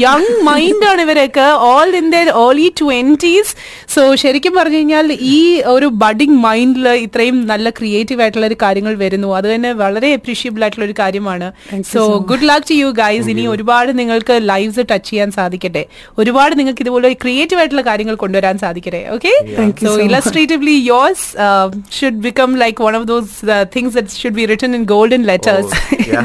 യങ് 0.05 0.33
മൈൻഡ് 0.49 0.87
ആണ് 0.91 1.03
ഇവരൊക്കെ. 1.07 1.47
All 1.67 1.91
in 2.01 2.07
their 2.15 2.29
early 2.43 2.69
twenties 2.81 3.53
so 3.95 4.03
ശരിക്കും 4.23 4.55
പറഞ്ഞു 4.59 4.79
കഴിഞ്ഞാൽ 4.79 5.09
ഈ 5.35 5.39
ഒരു 5.75 5.89
ബഡിങ് 6.03 6.39
മൈൻഡിൽ 6.47 6.87
ഇത്രയും 7.05 7.39
നല്ല 7.53 7.71
ക്രിയേറ്റീവ് 7.79 8.23
ആയിട്ടുള്ള 8.25 8.47
ഒരു 8.51 8.59
കാര്യങ്ങൾ 8.65 8.95
വരുന്നു 9.05 9.29
അത് 9.39 9.49
തന്നെ 9.53 9.73
വളരെ 9.83 10.11
അപ്രീഷിയബിൾ 10.19 10.63
ആയിട്ടുള്ള 10.67 10.87
ഒരു 10.89 10.97
കാര്യമാണ് 11.03 11.49
so. 11.93 12.03
Good 12.31 12.49
luck 12.51 12.69
to 12.71 12.77
you 12.81 12.89
guys 13.01 13.29
ഇനി 13.35 13.45
ഒരുപാട് 13.55 13.93
നിങ്ങൾക്ക് 14.01 14.37
ലൈവ്സ് 14.51 14.85
ടച്ച് 14.93 15.09
ചെയ്യാൻ 15.11 15.31
സാധിക്കട്ടെ 15.39 15.85
ഒരുപാട് 16.23 16.55
നിങ്ങൾക്ക് 16.61 16.85
ഇതുപോലെ 16.87 17.11
ക്രിയേറ്റീവ് 17.25 17.61
ആയിട്ടുള്ള 17.63 17.85
കാര്യങ്ങൾ 17.91 18.17
കൊണ്ടുവരാൻ 18.25 18.59
സാധിക്കട്ടെ 18.65 19.03
okay 19.17 19.33
so 19.79 19.87
so 19.87 19.93
much. 19.93 20.05
illustratively 20.07 20.77
yours 20.85 21.21
uh, 21.39 21.67
should 21.91 22.19
become 22.23 22.53
like 22.57 22.79
one 22.81 22.95
of 22.95 23.07
those 23.07 23.29
uh, 23.47 23.65
things 23.75 23.93
that 23.97 24.09
should 24.21 24.35
be 24.35 24.47
written 24.47 24.73
in 24.75 24.85
golden 24.87 25.25
letters 25.25 25.69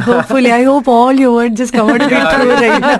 Hopefully, 0.08 0.52
I 0.52 0.64
hope 0.64 0.88
all 0.90 1.14
your 1.16 1.32
words 1.34 1.56
just 1.58 1.74
come 1.74 1.90
out 1.90 2.02
of 2.02 2.12
your 2.12 2.26
true 2.32 2.50
right 2.56 2.82
now. 2.84 2.98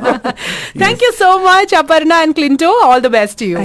thank 0.78 1.02
you 1.02 1.12
so 1.16 1.32
much 1.42 1.72
aparna 1.80 2.18
and 2.30 2.36
clinto 2.36 2.72
all 2.84 3.02
the 3.02 3.10
best 3.10 3.38
to 3.40 3.46
you 3.46 3.58